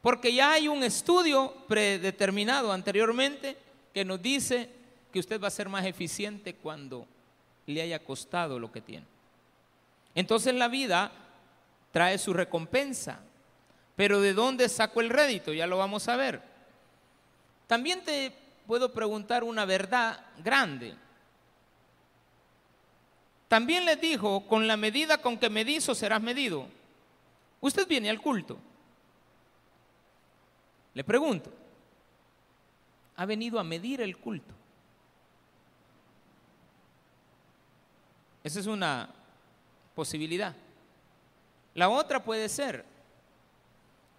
Porque 0.00 0.32
ya 0.32 0.52
hay 0.52 0.68
un 0.68 0.82
estudio 0.82 1.52
predeterminado 1.68 2.72
anteriormente 2.72 3.58
que 3.92 4.04
nos 4.04 4.22
dice 4.22 4.70
que 5.12 5.18
usted 5.18 5.40
va 5.40 5.48
a 5.48 5.50
ser 5.50 5.68
más 5.68 5.84
eficiente 5.84 6.54
cuando 6.54 7.06
le 7.66 7.82
haya 7.82 7.98
costado 7.98 8.58
lo 8.58 8.70
que 8.70 8.80
tiene. 8.80 9.06
Entonces 10.14 10.54
la 10.54 10.68
vida 10.68 11.12
trae 11.92 12.18
su 12.18 12.32
recompensa. 12.32 13.20
Pero 13.96 14.20
¿de 14.20 14.34
dónde 14.34 14.68
saco 14.68 15.00
el 15.00 15.10
rédito? 15.10 15.52
Ya 15.52 15.66
lo 15.66 15.78
vamos 15.78 16.08
a 16.08 16.16
ver. 16.16 16.42
También 17.66 18.04
te 18.04 18.32
puedo 18.66 18.92
preguntar 18.92 19.42
una 19.42 19.64
verdad 19.64 20.20
grande. 20.44 20.94
También 23.48 23.84
les 23.84 24.00
dijo, 24.00 24.46
con 24.46 24.66
la 24.66 24.76
medida 24.76 25.18
con 25.18 25.38
que 25.38 25.48
medizo 25.48 25.94
serás 25.94 26.20
medido. 26.20 26.66
Usted 27.60 27.86
viene 27.86 28.10
al 28.10 28.20
culto. 28.20 28.58
Le 30.94 31.04
pregunto, 31.04 31.52
¿ha 33.16 33.24
venido 33.24 33.58
a 33.58 33.64
medir 33.64 34.00
el 34.00 34.16
culto? 34.16 34.54
Esa 38.46 38.60
es 38.60 38.68
una 38.68 39.08
posibilidad. 39.92 40.54
La 41.74 41.88
otra 41.88 42.22
puede 42.22 42.48
ser 42.48 42.84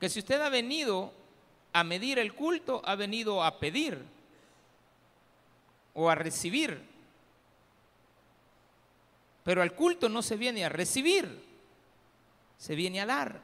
que 0.02 0.10
si 0.10 0.20
usted 0.20 0.42
ha 0.42 0.50
venido 0.50 1.14
a 1.72 1.86
medir 1.86 2.20
el 2.20 2.34
culto, 2.36 2.82
ha 2.84 2.96
venido 2.96 3.42
a 3.42 3.58
pedir 3.58 4.04
o 5.94 6.10
a 6.10 6.16
recibir. 6.16 6.84
Pero 9.46 9.62
al 9.62 9.74
culto 9.74 10.10
no 10.10 10.22
se 10.22 10.36
viene 10.36 10.66
a 10.66 10.70
recibir, 10.70 11.42
se 12.58 12.76
viene 12.76 13.00
a 13.00 13.06
dar. 13.06 13.40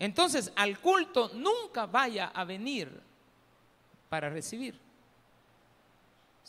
Entonces, 0.00 0.50
al 0.56 0.80
culto 0.80 1.30
nunca 1.34 1.86
vaya 1.86 2.32
a 2.34 2.42
venir 2.42 2.90
para 4.08 4.28
recibir. 4.30 4.89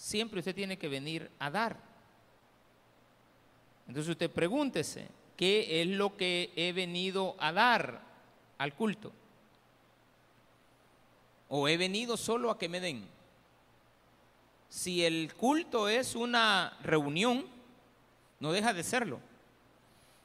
Siempre 0.01 0.39
usted 0.39 0.55
tiene 0.55 0.79
que 0.79 0.87
venir 0.87 1.29
a 1.37 1.51
dar. 1.51 1.77
Entonces 3.87 4.09
usted 4.09 4.31
pregúntese, 4.31 5.07
¿qué 5.37 5.79
es 5.79 5.87
lo 5.89 6.17
que 6.17 6.51
he 6.55 6.73
venido 6.73 7.35
a 7.37 7.51
dar 7.51 8.01
al 8.57 8.73
culto? 8.73 9.11
¿O 11.49 11.67
he 11.67 11.77
venido 11.77 12.17
solo 12.17 12.49
a 12.49 12.57
que 12.57 12.67
me 12.67 12.79
den? 12.79 13.07
Si 14.69 15.05
el 15.05 15.35
culto 15.35 15.87
es 15.87 16.15
una 16.15 16.79
reunión, 16.81 17.45
no 18.39 18.51
deja 18.51 18.73
de 18.73 18.83
serlo. 18.83 19.19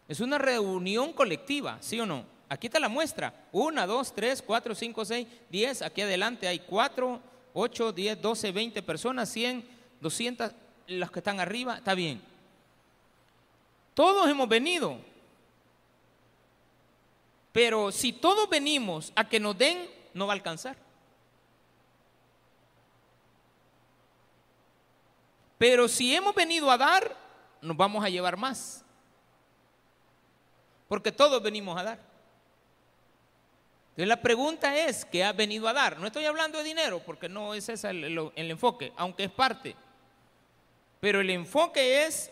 Es 0.09 0.21
una 0.21 0.39
reunión 0.39 1.13
colectiva, 1.13 1.77
¿sí 1.83 2.01
o 2.01 2.07
no? 2.07 2.25
Aquí 2.49 2.69
está 2.69 2.81
la 2.81 2.89
muestra. 2.89 3.47
Una, 3.53 3.87
dos, 3.87 4.15
tres, 4.15 4.41
cuatro, 4.41 4.75
cinco, 4.75 5.05
seis, 5.05 5.29
diez. 5.51 5.83
Aquí 5.83 6.01
adelante 6.01 6.49
hay 6.49 6.61
cuatro, 6.61 7.21
ocho, 7.59 7.91
diez, 7.91 8.21
doce, 8.21 8.53
veinte 8.53 8.83
personas, 8.83 9.31
cien, 9.31 9.67
doscientas, 9.99 10.55
los 10.87 11.11
que 11.11 11.21
están 11.21 11.41
arriba, 11.41 11.79
está 11.79 11.95
bien. 11.95 12.23
Todos 13.95 14.29
hemos 14.29 14.47
venido. 14.47 14.99
Pero 17.53 17.91
si 17.91 18.13
todos 18.13 18.47
venimos 18.51 19.11
a 19.17 19.27
que 19.27 19.41
nos 19.41 19.57
den, 19.57 19.91
no 20.13 20.27
va 20.27 20.35
a 20.35 20.37
alcanzar. 20.37 20.77
Pero 25.57 25.89
si 25.89 26.15
hemos 26.15 26.35
venido 26.35 26.71
a 26.71 26.77
dar, 26.77 27.17
nos 27.63 27.75
vamos 27.75 28.05
a 28.05 28.11
llevar 28.11 28.37
más. 28.37 28.85
Porque 30.89 31.11
todos 31.11 31.43
venimos 31.43 31.79
a 31.79 31.83
dar. 31.83 32.06
Entonces 33.97 34.09
la 34.09 34.21
pregunta 34.21 34.77
es, 34.77 35.07
¿qué 35.07 35.25
ha 35.25 35.33
venido 35.33 35.67
a 35.67 35.73
dar? 35.73 35.99
No 35.99 36.07
estoy 36.07 36.27
hablando 36.27 36.59
de 36.59 36.65
dinero, 36.65 37.01
porque 37.01 37.31
no 37.31 37.55
es 37.55 37.67
ese 37.71 37.89
el, 37.89 38.31
el, 38.35 38.51
enfoque, 38.51 38.93
aunque 38.95 39.25
es 39.25 39.31
parte. 39.31 39.75
Pero 41.01 41.23
el 41.23 41.31
enfoque 41.31 42.05
es, 42.05 42.31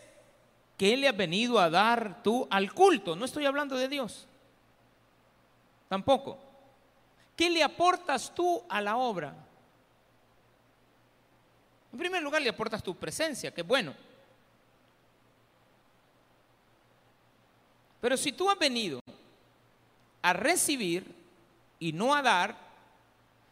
¿qué 0.77 0.95
le 0.95 1.07
has 1.07 1.17
venido 1.17 1.57
a 1.57 1.71
dar 1.71 2.21
tú 2.21 2.47
al 2.51 2.71
culto? 2.71 3.15
No 3.15 3.25
estoy 3.25 3.47
hablando 3.47 3.75
de 3.75 3.87
Dios. 3.87 4.27
Tampoco. 5.89 6.37
¿Qué 7.35 7.49
le 7.49 7.63
aportas 7.63 8.31
tú 8.35 8.63
a 8.69 8.79
la 8.79 8.97
obra? 8.97 9.33
En 11.91 11.97
primer 11.97 12.21
lugar, 12.21 12.43
le 12.43 12.49
aportas 12.49 12.83
tu 12.83 12.95
presencia, 12.95 13.51
que 13.51 13.61
es 13.61 13.67
bueno. 13.67 13.95
Pero 17.99 18.17
si 18.17 18.31
tú 18.31 18.51
has 18.51 18.59
venido 18.59 18.99
a 20.21 20.31
recibir 20.31 21.24
y 21.79 21.93
no 21.93 22.15
a 22.15 22.21
dar, 22.21 22.55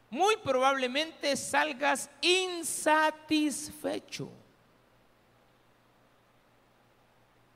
muy 0.10 0.38
probablemente 0.38 1.36
salgas 1.36 2.10
insatisfecho. 2.22 4.32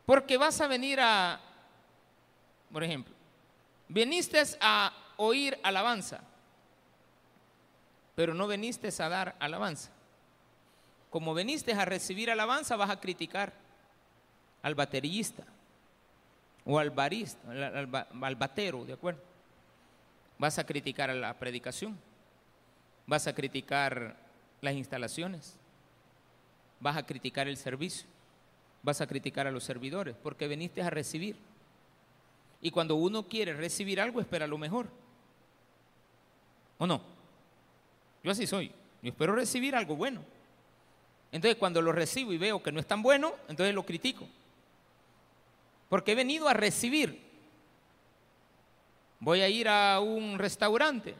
Porque 0.05 0.37
vas 0.37 0.59
a 0.61 0.67
venir 0.67 0.99
a, 1.01 1.41
por 2.71 2.83
ejemplo, 2.83 3.15
viniste 3.87 4.41
a 4.61 4.93
oír 5.17 5.59
alabanza, 5.63 6.21
pero 8.15 8.33
no 8.33 8.47
viniste 8.47 8.89
a 9.01 9.09
dar 9.09 9.35
alabanza 9.39 9.91
como 11.09 11.33
veniste 11.33 11.73
a 11.73 11.85
recibir 11.85 12.29
alabanza, 12.29 12.75
vas 12.75 12.89
a 12.89 12.99
criticar 12.99 13.53
al 14.61 14.75
baterista 14.75 15.43
o 16.65 16.79
al 16.79 16.91
barista, 16.91 17.49
al, 17.49 18.35
batero, 18.35 18.85
¿de 18.85 18.93
acuerdo? 18.93 19.21
Vas 20.39 20.59
a 20.59 20.65
criticar 20.65 21.09
a 21.09 21.15
la 21.15 21.33
predicación, 21.39 21.97
vas 23.05 23.27
a 23.27 23.33
criticar 23.33 24.17
las 24.61 24.75
instalaciones, 24.75 25.57
vas 26.79 26.97
a 26.97 27.05
criticar 27.05 27.47
el 27.47 27.57
servicio, 27.57 28.07
vas 28.83 29.01
a 29.01 29.07
criticar 29.07 29.47
a 29.47 29.51
los 29.51 29.63
servidores, 29.63 30.15
porque 30.21 30.47
veniste 30.47 30.81
a 30.81 30.89
recibir. 30.89 31.37
Y 32.61 32.71
cuando 32.71 32.95
uno 32.95 33.27
quiere 33.27 33.53
recibir 33.53 34.01
algo, 34.01 34.19
espera 34.19 34.47
lo 34.47 34.57
mejor. 34.57 34.87
¿O 36.77 36.87
no? 36.87 37.01
Yo 38.23 38.31
así 38.31 38.47
soy. 38.47 38.71
Yo 39.01 39.09
espero 39.09 39.35
recibir 39.35 39.75
algo 39.75 39.95
bueno. 39.95 40.21
Entonces 41.31 41.57
cuando 41.57 41.81
lo 41.81 41.91
recibo 41.91 42.33
y 42.33 42.37
veo 42.37 42.63
que 42.63 42.71
no 42.71 42.79
es 42.79 42.87
tan 42.87 43.01
bueno, 43.01 43.35
entonces 43.47 43.73
lo 43.75 43.85
critico. 43.85 44.27
Porque 45.89 46.13
he 46.13 46.15
venido 46.15 46.47
a 46.47 46.53
recibir. 46.53 47.26
Voy 49.19 49.41
a 49.41 49.49
ir 49.49 49.67
a 49.67 49.99
un 49.99 50.37
restaurante. 50.37 51.15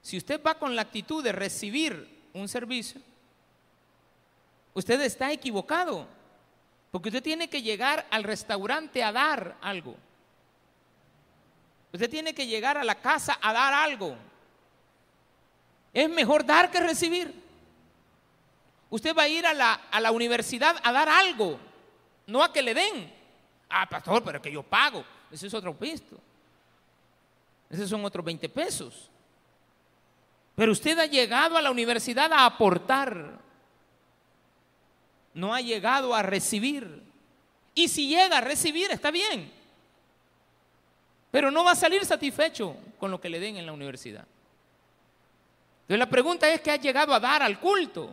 Si 0.00 0.16
usted 0.16 0.42
va 0.42 0.58
con 0.58 0.74
la 0.74 0.82
actitud 0.82 1.22
de 1.22 1.32
recibir 1.32 2.28
un 2.32 2.48
servicio, 2.48 3.00
usted 4.74 5.00
está 5.02 5.30
equivocado. 5.32 6.06
Porque 6.90 7.08
usted 7.08 7.22
tiene 7.22 7.48
que 7.48 7.62
llegar 7.62 8.06
al 8.10 8.22
restaurante 8.22 9.02
a 9.02 9.12
dar 9.12 9.56
algo. 9.62 9.96
Usted 11.90 12.10
tiene 12.10 12.34
que 12.34 12.46
llegar 12.46 12.76
a 12.76 12.84
la 12.84 12.96
casa 12.96 13.38
a 13.40 13.52
dar 13.52 13.72
algo. 13.72 14.14
Es 15.94 16.08
mejor 16.08 16.44
dar 16.44 16.70
que 16.70 16.80
recibir. 16.80 17.32
Usted 18.90 19.16
va 19.16 19.22
a 19.22 19.28
ir 19.28 19.46
a 19.46 19.54
la, 19.54 20.12
universidad 20.12 20.76
a 20.82 20.92
dar 20.92 21.08
algo, 21.08 21.58
no 22.26 22.42
a 22.42 22.52
que 22.52 22.60
le 22.60 22.74
den. 22.74 23.10
Ah, 23.70 23.88
pastor, 23.88 24.22
pero 24.22 24.42
que 24.42 24.52
yo 24.52 24.62
pago. 24.62 25.02
Ese 25.30 25.46
es 25.46 25.54
otro 25.54 25.74
pisto. 25.74 26.18
Esos 27.72 27.88
son 27.88 28.04
otros 28.04 28.24
20 28.24 28.48
pesos. 28.50 29.08
Pero 30.54 30.72
usted 30.72 30.98
ha 30.98 31.06
llegado 31.06 31.56
a 31.56 31.62
la 31.62 31.70
universidad 31.70 32.30
a 32.30 32.44
aportar. 32.44 33.40
No 35.32 35.54
ha 35.54 35.62
llegado 35.62 36.14
a 36.14 36.22
recibir. 36.22 37.02
Y 37.74 37.88
si 37.88 38.08
llega 38.08 38.38
a 38.38 38.40
recibir, 38.42 38.90
está 38.90 39.10
bien. 39.10 39.50
Pero 41.30 41.50
no 41.50 41.64
va 41.64 41.72
a 41.72 41.76
salir 41.76 42.04
satisfecho 42.04 42.76
con 43.00 43.10
lo 43.10 43.18
que 43.18 43.30
le 43.30 43.40
den 43.40 43.56
en 43.56 43.64
la 43.64 43.72
universidad. 43.72 44.26
Entonces 45.82 45.98
la 45.98 46.10
pregunta 46.10 46.52
es, 46.52 46.60
¿qué 46.60 46.70
ha 46.70 46.76
llegado 46.76 47.14
a 47.14 47.20
dar 47.20 47.42
al 47.42 47.58
culto? 47.58 48.10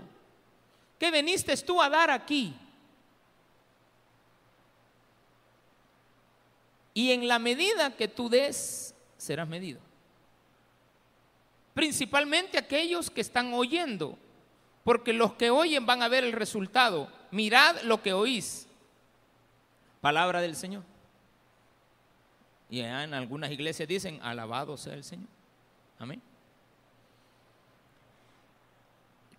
¿Qué 0.98 1.12
veniste 1.12 1.56
tú 1.58 1.82
a 1.82 1.90
dar 1.90 2.10
aquí? 2.10 2.56
Y 6.94 7.12
en 7.12 7.28
la 7.28 7.40
medida 7.40 7.96
que 7.96 8.08
tú 8.08 8.30
des, 8.30 8.89
serás 9.20 9.48
medido. 9.48 9.80
Principalmente 11.76 12.58
aquellos 12.58 13.12
que 13.12 13.22
están 13.22 13.54
oyendo, 13.54 14.18
porque 14.84 15.14
los 15.14 15.34
que 15.34 15.52
oyen 15.52 15.86
van 15.86 16.02
a 16.02 16.08
ver 16.08 16.24
el 16.24 16.32
resultado. 16.32 17.12
Mirad 17.30 17.84
lo 17.84 18.02
que 18.02 18.14
oís. 18.14 18.68
Palabra 20.02 20.42
del 20.42 20.56
Señor. 20.56 20.84
Y 22.70 22.80
en 22.80 23.14
algunas 23.14 23.52
iglesias 23.52 23.88
dicen, 23.88 24.20
alabado 24.24 24.78
sea 24.78 24.94
el 24.94 25.04
Señor. 25.04 25.28
Amén. 26.00 26.22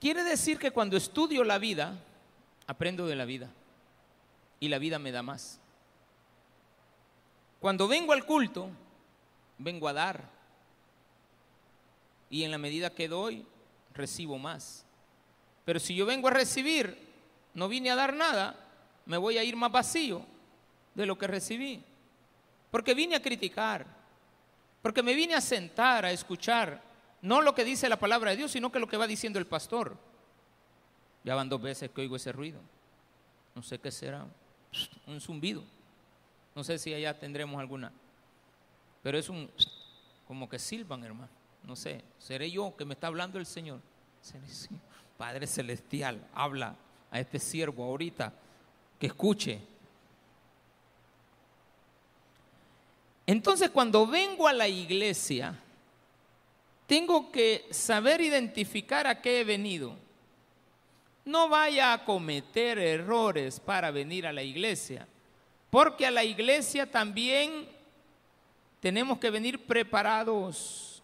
Quiere 0.00 0.22
decir 0.24 0.58
que 0.58 0.70
cuando 0.70 0.96
estudio 0.96 1.44
la 1.44 1.58
vida, 1.58 1.94
aprendo 2.66 3.06
de 3.06 3.16
la 3.16 3.24
vida 3.24 3.50
y 4.58 4.68
la 4.68 4.78
vida 4.78 4.98
me 4.98 5.12
da 5.12 5.22
más. 5.22 5.60
Cuando 7.60 7.86
vengo 7.86 8.12
al 8.12 8.24
culto, 8.24 8.70
vengo 9.60 9.86
a 9.88 9.92
dar. 9.92 10.28
Y 12.28 12.44
en 12.44 12.50
la 12.50 12.58
medida 12.58 12.90
que 12.94 13.08
doy, 13.08 13.46
recibo 13.92 14.38
más. 14.38 14.84
Pero 15.64 15.78
si 15.78 15.94
yo 15.94 16.06
vengo 16.06 16.28
a 16.28 16.32
recibir, 16.32 16.96
no 17.54 17.68
vine 17.68 17.90
a 17.90 17.96
dar 17.96 18.14
nada, 18.14 18.56
me 19.06 19.16
voy 19.16 19.38
a 19.38 19.44
ir 19.44 19.56
más 19.56 19.70
vacío 19.70 20.24
de 20.94 21.06
lo 21.06 21.18
que 21.18 21.26
recibí. 21.26 21.82
Porque 22.70 22.94
vine 22.94 23.16
a 23.16 23.22
criticar, 23.22 23.86
porque 24.80 25.02
me 25.02 25.14
vine 25.14 25.34
a 25.34 25.40
sentar, 25.40 26.04
a 26.04 26.12
escuchar, 26.12 26.80
no 27.22 27.42
lo 27.42 27.54
que 27.54 27.64
dice 27.64 27.88
la 27.88 27.98
palabra 27.98 28.30
de 28.30 28.38
Dios, 28.38 28.52
sino 28.52 28.72
que 28.72 28.78
lo 28.78 28.88
que 28.88 28.96
va 28.96 29.06
diciendo 29.06 29.38
el 29.38 29.46
pastor. 29.46 29.96
Ya 31.22 31.34
van 31.34 31.48
dos 31.48 31.60
veces 31.60 31.90
que 31.90 32.00
oigo 32.00 32.16
ese 32.16 32.32
ruido. 32.32 32.60
No 33.54 33.62
sé 33.62 33.78
qué 33.78 33.90
será. 33.90 34.26
Un 35.06 35.20
zumbido. 35.20 35.62
No 36.54 36.64
sé 36.64 36.78
si 36.78 36.94
allá 36.94 37.18
tendremos 37.18 37.60
alguna. 37.60 37.92
Pero 39.02 39.18
es 39.18 39.28
un 39.28 39.50
como 40.26 40.48
que 40.48 40.58
silban, 40.58 41.02
hermano. 41.02 41.28
No 41.64 41.74
sé, 41.76 42.04
seré 42.18 42.50
yo 42.50 42.74
que 42.76 42.84
me 42.84 42.94
está 42.94 43.08
hablando 43.08 43.38
el 43.38 43.46
Señor. 43.46 43.80
Padre 45.16 45.46
Celestial, 45.46 46.26
habla 46.34 46.76
a 47.10 47.20
este 47.20 47.38
siervo 47.38 47.84
ahorita 47.84 48.32
que 48.98 49.06
escuche. 49.06 49.60
Entonces 53.26 53.70
cuando 53.70 54.06
vengo 54.06 54.48
a 54.48 54.52
la 54.52 54.68
iglesia, 54.68 55.58
tengo 56.86 57.30
que 57.30 57.66
saber 57.70 58.20
identificar 58.20 59.06
a 59.06 59.20
qué 59.20 59.40
he 59.40 59.44
venido. 59.44 59.96
No 61.24 61.48
vaya 61.48 61.92
a 61.92 62.04
cometer 62.04 62.78
errores 62.78 63.60
para 63.60 63.90
venir 63.90 64.26
a 64.26 64.32
la 64.32 64.42
iglesia, 64.42 65.06
porque 65.70 66.06
a 66.06 66.10
la 66.10 66.24
iglesia 66.24 66.90
también 66.90 67.68
tenemos 68.80 69.18
que 69.18 69.30
venir 69.30 69.64
preparados. 69.66 71.02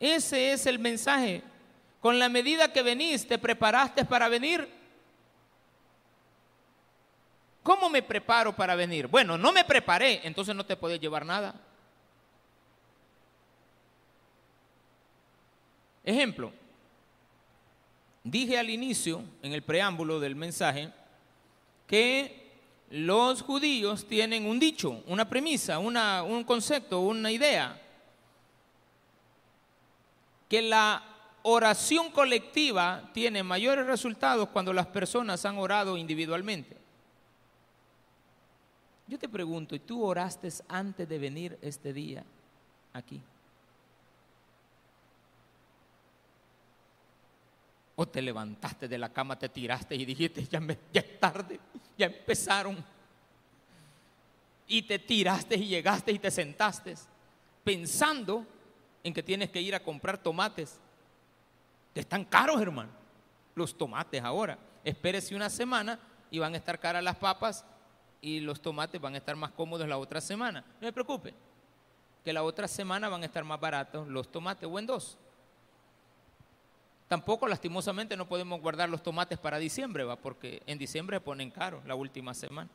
Ese 0.00 0.52
es 0.52 0.66
el 0.66 0.78
mensaje. 0.78 1.42
Con 2.00 2.18
la 2.18 2.28
medida 2.28 2.72
que 2.72 2.82
venís, 2.82 3.26
te 3.26 3.38
preparaste 3.38 4.04
para 4.04 4.28
venir. 4.28 4.68
¿Cómo 7.62 7.90
me 7.90 8.02
preparo 8.02 8.54
para 8.54 8.74
venir? 8.74 9.08
Bueno, 9.08 9.36
no 9.36 9.52
me 9.52 9.64
preparé, 9.64 10.20
entonces 10.24 10.54
no 10.54 10.64
te 10.64 10.76
puedes 10.76 11.00
llevar 11.00 11.26
nada. 11.26 11.54
Ejemplo, 16.04 16.52
dije 18.24 18.58
al 18.58 18.70
inicio, 18.70 19.22
en 19.42 19.52
el 19.52 19.62
preámbulo 19.62 20.18
del 20.18 20.34
mensaje, 20.34 20.90
que 21.86 22.47
los 22.90 23.42
judíos 23.42 24.06
tienen 24.06 24.46
un 24.46 24.58
dicho, 24.58 25.02
una 25.06 25.28
premisa, 25.28 25.78
un 25.78 26.44
concepto, 26.44 27.00
una 27.00 27.30
idea, 27.30 27.80
que 30.48 30.62
la 30.62 31.02
oración 31.42 32.10
colectiva 32.10 33.10
tiene 33.12 33.42
mayores 33.42 33.86
resultados 33.86 34.48
cuando 34.48 34.72
las 34.72 34.86
personas 34.86 35.44
han 35.44 35.58
orado 35.58 35.96
individualmente. 35.96 36.76
Yo 39.06 39.18
te 39.18 39.28
pregunto, 39.28 39.74
¿y 39.74 39.78
tú 39.78 40.04
oraste 40.04 40.48
antes 40.68 41.08
de 41.08 41.18
venir 41.18 41.58
este 41.62 41.92
día 41.92 42.24
aquí? 42.92 43.20
O 48.00 48.06
te 48.06 48.22
levantaste 48.22 48.86
de 48.86 48.96
la 48.96 49.12
cama, 49.12 49.36
te 49.36 49.48
tiraste 49.48 49.96
y 49.96 50.04
dijiste, 50.04 50.44
ya, 50.44 50.60
ya 50.92 51.00
es 51.00 51.18
tarde, 51.18 51.58
ya 51.96 52.06
empezaron. 52.06 52.76
Y 54.68 54.82
te 54.82 55.00
tiraste 55.00 55.56
y 55.56 55.66
llegaste 55.66 56.12
y 56.12 56.18
te 56.20 56.30
sentaste 56.30 56.94
pensando 57.64 58.46
en 59.02 59.12
que 59.12 59.22
tienes 59.22 59.50
que 59.50 59.60
ir 59.60 59.74
a 59.74 59.82
comprar 59.82 60.16
tomates. 60.16 60.78
Que 61.92 62.00
están 62.00 62.24
caros, 62.24 62.60
hermano. 62.62 62.90
Los 63.56 63.76
tomates 63.76 64.22
ahora. 64.22 64.56
Espérese 64.84 65.34
una 65.34 65.50
semana 65.50 65.98
y 66.30 66.38
van 66.38 66.54
a 66.54 66.56
estar 66.56 66.78
caras 66.78 67.02
las 67.02 67.16
papas 67.16 67.64
y 68.20 68.38
los 68.38 68.62
tomates 68.62 69.00
van 69.00 69.14
a 69.14 69.18
estar 69.18 69.34
más 69.34 69.50
cómodos 69.50 69.88
la 69.88 69.98
otra 69.98 70.20
semana. 70.20 70.64
No 70.80 70.86
me 70.86 70.92
preocupe, 70.92 71.34
que 72.24 72.32
la 72.32 72.44
otra 72.44 72.68
semana 72.68 73.08
van 73.08 73.22
a 73.22 73.26
estar 73.26 73.42
más 73.42 73.58
baratos 73.58 74.06
los 74.06 74.30
tomates 74.30 74.68
o 74.70 74.78
en 74.78 74.86
dos. 74.86 75.18
Tampoco, 77.08 77.48
lastimosamente, 77.48 78.16
no 78.16 78.28
podemos 78.28 78.60
guardar 78.60 78.90
los 78.90 79.02
tomates 79.02 79.38
para 79.38 79.58
diciembre, 79.58 80.04
¿va? 80.04 80.16
porque 80.16 80.62
en 80.66 80.78
diciembre 80.78 81.20
ponen 81.20 81.50
caro 81.50 81.82
la 81.86 81.94
última 81.94 82.34
semana. 82.34 82.68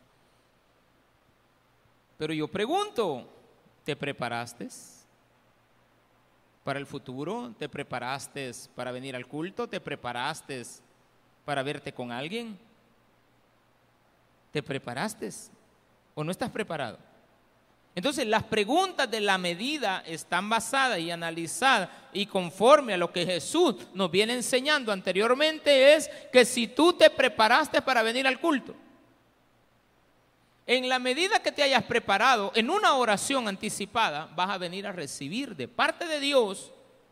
Pero 2.17 2.33
yo 2.33 2.47
pregunto, 2.47 3.29
¿te 3.83 3.95
preparaste 3.95 4.69
para 6.63 6.79
el 6.79 6.87
futuro? 6.87 7.53
¿Te 7.59 7.69
preparaste 7.69 8.51
para 8.73 8.91
venir 8.91 9.15
al 9.15 9.27
culto? 9.27 9.67
¿Te 9.67 9.79
preparaste 9.79 10.63
para 11.45 11.61
verte 11.61 11.93
con 11.93 12.11
alguien? 12.11 12.57
¿Te 14.51 14.63
preparaste 14.63 15.29
o 16.15 16.23
no 16.23 16.31
estás 16.31 16.49
preparado? 16.49 16.97
Entonces 17.95 18.25
las 18.25 18.43
preguntas 18.43 19.09
de 19.09 19.21
la 19.21 19.37
medida 19.37 20.03
están 20.07 20.49
basadas 20.49 20.99
y 20.99 21.11
analizadas 21.11 21.89
y 22.11 22.25
conforme 22.25 22.95
a 22.95 22.97
lo 22.97 23.11
que 23.11 23.25
Jesús 23.25 23.75
nos 23.93 24.09
viene 24.09 24.33
enseñando 24.33 24.91
anteriormente 24.91 25.93
es 25.93 26.09
que 26.31 26.43
si 26.43 26.67
tú 26.67 26.93
te 26.93 27.09
preparaste 27.11 27.81
para 27.81 28.01
venir 28.01 28.25
al 28.25 28.39
culto, 28.39 28.75
en 30.65 30.87
la 30.89 30.97
medida 30.97 31.41
que 31.41 31.51
te 31.51 31.61
hayas 31.61 31.83
preparado 31.83 32.51
en 32.55 32.69
una 32.69 32.95
oración 32.95 33.47
anticipada, 33.47 34.29
vas 34.35 34.49
a 34.49 34.57
venir 34.57 34.87
a 34.87 34.91
recibir 34.91 35.55
de 35.55 35.67
parte 35.67 36.07
de 36.07 36.19
Dios, 36.19 36.71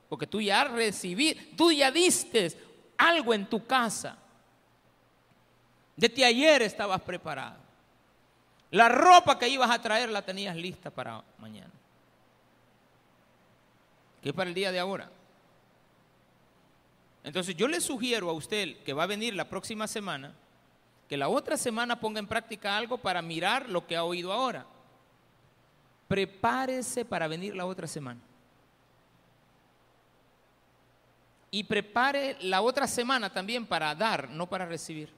porque 0.10 0.26
tú 0.26 0.42
ya 0.42 0.64
recibí, 0.64 1.34
tú 1.56 1.72
ya 1.72 1.92
diste 1.92 2.54
algo 2.98 3.34
en 3.34 3.46
tu 3.46 3.66
casa. 3.66 4.18
Desde 5.96 6.26
ayer 6.26 6.62
estabas 6.62 7.02
preparado. 7.02 7.61
La 8.72 8.88
ropa 8.88 9.38
que 9.38 9.50
ibas 9.50 9.70
a 9.70 9.82
traer 9.82 10.10
la 10.10 10.22
tenías 10.22 10.56
lista 10.56 10.90
para 10.90 11.24
mañana. 11.38 11.72
¿Qué 14.22 14.30
es 14.30 14.36
para 14.36 14.50
el 14.50 14.54
día 14.54 14.72
de 14.72 14.80
ahora? 14.80 15.10
Entonces 17.24 17.56
yo 17.56 17.68
le 17.68 17.82
sugiero 17.82 18.30
a 18.30 18.34
usted 18.34 18.78
que 18.84 18.94
va 18.94 19.04
a 19.04 19.08
venir 19.08 19.36
la 19.36 19.50
próxima 19.50 19.88
semana, 19.88 20.34
que 21.10 21.18
la 21.18 21.28
otra 21.28 21.58
semana 21.58 22.00
ponga 22.00 22.20
en 22.20 22.28
práctica 22.28 22.78
algo 22.78 22.98
para 22.98 23.22
mirar 23.22 23.68
lo 23.68 23.86
que 23.86 23.98
ha 23.98 24.04
oído 24.04 24.32
ahora. 24.32 24.66
Prepárese 26.08 27.04
para 27.04 27.28
venir 27.28 27.56
la 27.56 27.66
otra 27.66 27.88
semana. 27.88 28.22
Y 31.52 31.66
prepare 31.66 32.38
la 32.42 32.62
otra 32.62 32.88
semana 32.88 33.30
también 33.30 33.66
para 33.66 33.94
dar, 33.94 34.30
no 34.30 34.48
para 34.48 34.66
recibir. 34.66 35.12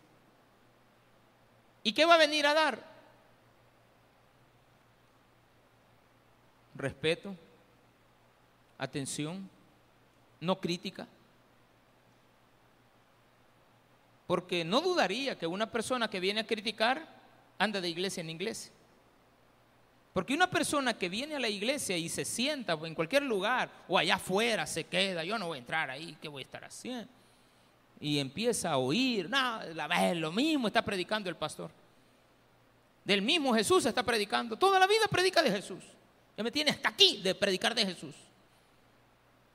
¿Y 1.83 1.93
qué 1.93 2.05
va 2.05 2.15
a 2.15 2.17
venir 2.17 2.47
a 2.47 2.55
dar? 2.55 2.92
Respeto, 6.75 7.35
atención, 8.77 9.49
no 10.39 10.59
crítica. 10.59 11.07
Porque 14.27 14.63
no 14.63 14.81
dudaría 14.81 15.37
que 15.37 15.47
una 15.47 15.71
persona 15.71 16.09
que 16.09 16.19
viene 16.19 16.41
a 16.41 16.47
criticar 16.47 17.07
anda 17.59 17.81
de 17.81 17.89
iglesia 17.89 18.21
en 18.21 18.29
iglesia. 18.29 18.71
Porque 20.13 20.33
una 20.33 20.49
persona 20.49 20.93
que 20.93 21.09
viene 21.09 21.35
a 21.35 21.39
la 21.39 21.49
iglesia 21.49 21.97
y 21.97 22.07
se 22.07 22.23
sienta 22.23 22.73
en 22.73 22.93
cualquier 22.93 23.23
lugar 23.23 23.71
o 23.87 23.97
allá 23.97 24.15
afuera 24.15 24.67
se 24.67 24.83
queda, 24.83 25.23
yo 25.23 25.39
no 25.39 25.47
voy 25.47 25.57
a 25.57 25.59
entrar 25.59 25.89
ahí, 25.89 26.15
¿qué 26.21 26.27
voy 26.27 26.43
a 26.43 26.45
estar 26.45 26.63
haciendo? 26.63 27.09
Y 27.99 28.19
empieza 28.19 28.71
a 28.71 28.77
oír, 28.77 29.29
no, 29.29 29.63
la 29.73 30.13
lo 30.13 30.31
mismo 30.31 30.67
está 30.67 30.83
predicando 30.83 31.29
el 31.29 31.35
pastor. 31.35 31.71
Del 33.03 33.21
mismo 33.21 33.53
Jesús 33.53 33.85
está 33.85 34.03
predicando, 34.03 34.55
toda 34.55 34.79
la 34.79 34.87
vida 34.87 35.07
predica 35.09 35.41
de 35.41 35.51
Jesús. 35.51 35.83
Ya 36.37 36.43
me 36.43 36.51
tiene 36.51 36.71
hasta 36.71 36.89
aquí 36.89 37.21
de 37.21 37.35
predicar 37.35 37.75
de 37.75 37.85
Jesús. 37.85 38.15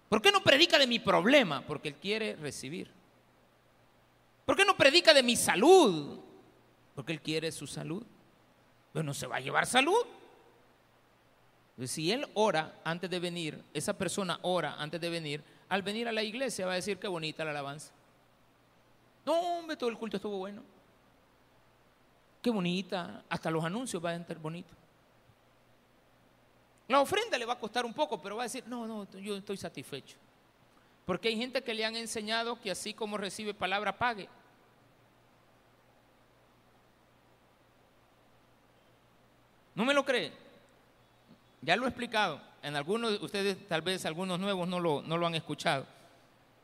¿Por 0.09 0.23
qué 0.23 0.33
no 0.33 0.43
predica 0.43 0.79
de 0.79 0.87
mi 0.87 0.99
problema? 0.99 1.61
Porque 1.63 1.89
Él 1.89 1.95
quiere 1.97 2.37
recibir. 2.37 2.91
¿Por 4.47 4.57
qué 4.57 4.65
no 4.65 4.77
predica 4.77 5.13
de 5.13 5.23
mi 5.23 5.37
salud? 5.37 6.21
Porque 6.95 7.13
Él 7.13 7.21
quiere 7.21 7.53
su 7.53 7.67
salud. 7.67 8.03
Pero 8.93 9.03
no 9.03 9.13
se 9.13 9.27
va 9.27 9.37
a 9.37 9.41
llevar 9.41 9.67
salud. 9.67 10.07
si 11.85 12.11
Él 12.11 12.27
ora 12.35 12.81
antes 12.85 13.11
de 13.11 13.19
venir, 13.19 13.63
esa 13.75 13.93
persona 13.93 14.39
ora 14.43 14.77
antes 14.79 15.01
de 15.01 15.11
venir, 15.11 15.43
al 15.69 15.83
venir 15.83 16.09
a 16.09 16.13
la 16.13 16.23
iglesia 16.23 16.65
va 16.65 16.73
a 16.73 16.77
decir 16.77 16.99
qué 16.99 17.09
bonita 17.09 17.45
la 17.45 17.51
alabanza. 17.51 17.93
No, 19.27 19.59
hombre, 19.59 19.77
todo 19.77 19.91
el 19.91 19.99
culto 19.99 20.17
estuvo 20.17 20.39
bueno. 20.39 20.63
Qué 22.41 22.49
bonita. 22.49 23.25
Hasta 23.29 23.51
los 23.51 23.63
anuncios 23.63 24.01
van 24.01 24.15
a 24.15 24.23
estar 24.23 24.39
bonitos. 24.39 24.78
La 26.89 27.01
ofrenda 27.01 27.37
le 27.39 27.45
va 27.45 27.53
a 27.53 27.59
costar 27.59 27.85
un 27.85 27.93
poco, 27.93 28.21
pero 28.21 28.37
va 28.37 28.43
a 28.43 28.47
decir, 28.47 28.65
no, 28.67 28.87
no, 28.87 29.07
yo 29.19 29.37
estoy 29.37 29.59
satisfecho. 29.59 30.17
Porque 31.05 31.29
hay 31.29 31.37
gente 31.37 31.63
que 31.63 31.75
le 31.75 31.85
han 31.85 31.97
enseñado 31.97 32.61
que 32.61 32.71
así 32.71 32.95
como 32.95 33.19
recibe 33.19 33.55
palabra, 33.55 33.97
pague. 33.97 34.29
¿No 39.75 39.85
me 39.85 39.95
lo 39.95 40.05
cree? 40.05 40.33
Ya 41.61 41.77
lo 41.77 41.85
he 41.85 41.89
explicado. 41.89 42.41
en 42.63 42.75
algunos, 42.75 43.23
ustedes 43.23 43.69
tal 43.69 43.83
vez 43.83 44.05
algunos 44.05 44.41
nuevos 44.41 44.67
no 44.67 44.81
lo, 44.81 45.03
no 45.03 45.17
lo 45.17 45.27
han 45.27 45.35
escuchado. 45.35 45.87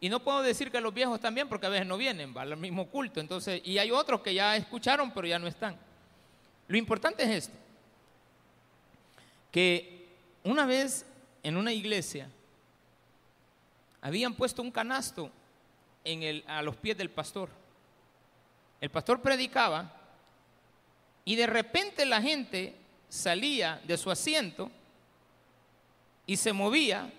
Y 0.00 0.08
no 0.08 0.20
puedo 0.20 0.42
decir 0.42 0.70
que 0.70 0.80
los 0.80 0.92
viejos 0.92 1.20
también, 1.20 1.48
porque 1.48 1.66
a 1.66 1.70
veces 1.70 1.86
no 1.86 1.96
vienen, 1.96 2.34
va 2.36 2.42
al 2.42 2.56
mismo 2.56 2.88
culto. 2.88 3.20
Entonces, 3.20 3.62
y 3.64 3.78
hay 3.78 3.90
otros 3.90 4.20
que 4.20 4.34
ya 4.34 4.56
escucharon, 4.56 5.10
pero 5.12 5.26
ya 5.26 5.38
no 5.38 5.46
están. 5.46 5.76
Lo 6.66 6.76
importante 6.76 7.22
es 7.22 7.30
esto, 7.30 7.56
que 9.50 10.03
una 10.44 10.66
vez 10.66 11.06
en 11.42 11.56
una 11.56 11.72
iglesia 11.72 12.28
habían 14.00 14.34
puesto 14.34 14.62
un 14.62 14.70
canasto 14.70 15.30
a 16.46 16.62
los 16.62 16.76
pies 16.76 16.96
del 16.96 17.10
pastor. 17.10 17.48
El 18.80 18.90
pastor 18.90 19.22
predicaba 19.22 19.90
y 21.24 21.36
de 21.36 21.46
repente 21.46 22.04
la 22.04 22.20
gente 22.20 22.76
salía 23.08 23.80
de 23.84 23.96
su 23.96 24.10
asiento 24.10 24.70
y 26.26 26.36
se 26.36 26.52
movía, 26.52 27.10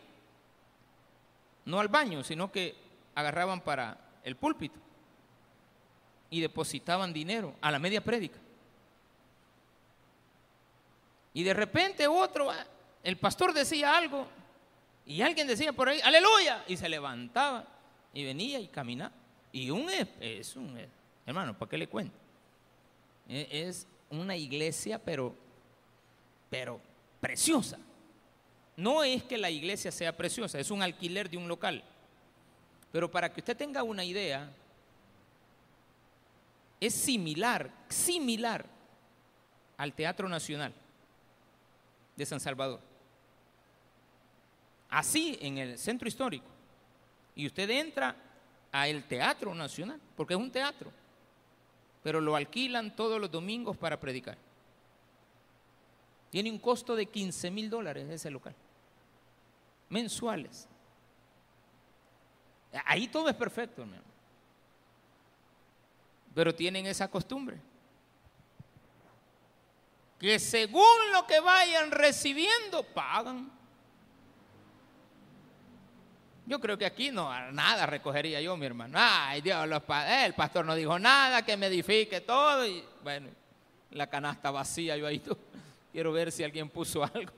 no 1.65 1.79
al 1.79 1.87
baño, 1.87 2.23
sino 2.23 2.51
que 2.51 2.75
agarraban 3.15 3.61
para 3.61 3.97
el 4.23 4.35
púlpito 4.35 4.79
y 6.29 6.41
depositaban 6.41 7.13
dinero 7.13 7.55
a 7.61 7.71
la 7.71 7.79
media 7.79 8.03
prédica. 8.03 8.37
Y 11.33 11.43
de 11.43 11.53
repente 11.53 12.07
otro, 12.07 12.51
el 13.05 13.17
pastor 13.17 13.53
decía 13.53 13.95
algo 13.95 14.27
y 15.05 15.21
alguien 15.21 15.45
decía 15.45 15.71
por 15.71 15.87
ahí, 15.87 16.01
aleluya, 16.01 16.63
y 16.67 16.75
se 16.75 16.89
levantaba 16.89 17.63
y 18.11 18.25
venía 18.25 18.59
y 18.59 18.67
caminaba. 18.67 19.13
Y 19.51 19.69
un 19.69 19.87
es 20.19 20.55
un 20.55 20.75
hermano, 21.23 21.55
¿para 21.55 21.69
qué 21.69 21.77
le 21.77 21.87
cuento? 21.87 22.17
E, 23.29 23.47
es 23.67 23.87
una 24.09 24.35
iglesia, 24.35 24.97
pero, 24.97 25.35
pero 26.49 26.81
preciosa. 27.21 27.77
No 28.75 29.03
es 29.03 29.23
que 29.23 29.37
la 29.37 29.51
iglesia 29.51 29.91
sea 29.91 30.17
preciosa, 30.17 30.59
es 30.59 30.71
un 30.71 30.81
alquiler 30.81 31.29
de 31.29 31.37
un 31.37 31.47
local. 31.47 31.83
Pero 32.91 33.11
para 33.11 33.31
que 33.31 33.39
usted 33.39 33.55
tenga 33.55 33.83
una 33.83 34.03
idea, 34.03 34.51
es 36.81 36.95
similar, 36.95 37.69
similar 37.87 38.65
al 39.77 39.93
Teatro 39.93 40.27
Nacional 40.27 40.73
de 42.15 42.25
San 42.25 42.39
Salvador. 42.39 42.94
Así 44.95 45.37
en 45.41 45.57
el 45.57 45.77
centro 45.77 46.07
histórico. 46.07 46.45
Y 47.35 47.45
usted 47.45 47.69
entra 47.69 48.15
a 48.71 48.87
el 48.87 49.03
Teatro 49.03 49.53
Nacional, 49.53 49.99
porque 50.15 50.35
es 50.35 50.39
un 50.39 50.49
teatro, 50.49 50.89
pero 52.01 52.21
lo 52.21 52.33
alquilan 52.33 52.95
todos 52.95 53.19
los 53.19 53.29
domingos 53.29 53.75
para 53.75 53.99
predicar. 53.99 54.37
Tiene 56.29 56.49
un 56.49 56.59
costo 56.59 56.95
de 56.95 57.07
15 57.07 57.51
mil 57.51 57.69
dólares 57.69 58.09
ese 58.09 58.31
local, 58.31 58.55
mensuales. 59.89 60.65
Ahí 62.85 63.09
todo 63.09 63.27
es 63.27 63.35
perfecto, 63.35 63.81
hermano. 63.81 64.01
Pero 66.33 66.55
tienen 66.55 66.85
esa 66.85 67.09
costumbre. 67.09 67.59
Que 70.17 70.39
según 70.39 71.11
lo 71.11 71.27
que 71.27 71.41
vayan 71.41 71.91
recibiendo, 71.91 72.81
pagan. 72.93 73.51
Yo 76.47 76.59
creo 76.59 76.77
que 76.77 76.85
aquí 76.85 77.09
no, 77.09 77.29
nada 77.51 77.87
recogería 77.87 78.39
yo, 78.39 78.55
mi 78.55 78.67
hermano. 78.67 78.97
Ay, 79.01 79.41
Dios, 79.41 79.67
eh, 79.67 80.25
el 80.25 80.33
pastor 80.33 80.63
no 80.63 80.75
dijo 80.75 80.99
nada, 80.99 81.43
que 81.43 81.57
me 81.57 81.67
edifique 81.67 82.21
todo. 82.21 82.65
Y 82.65 82.83
bueno, 83.03 83.29
la 83.91 84.07
canasta 84.07 84.51
vacía, 84.51 84.95
yo 84.95 85.07
ahí 85.07 85.19
tú, 85.19 85.35
quiero 85.91 86.11
ver 86.11 86.31
si 86.31 86.43
alguien 86.43 86.69
puso 86.69 87.03
algo. 87.03 87.31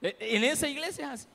E, 0.00 0.16
en 0.20 0.44
esa 0.44 0.68
iglesia 0.68 1.06
es 1.06 1.20
así. 1.20 1.28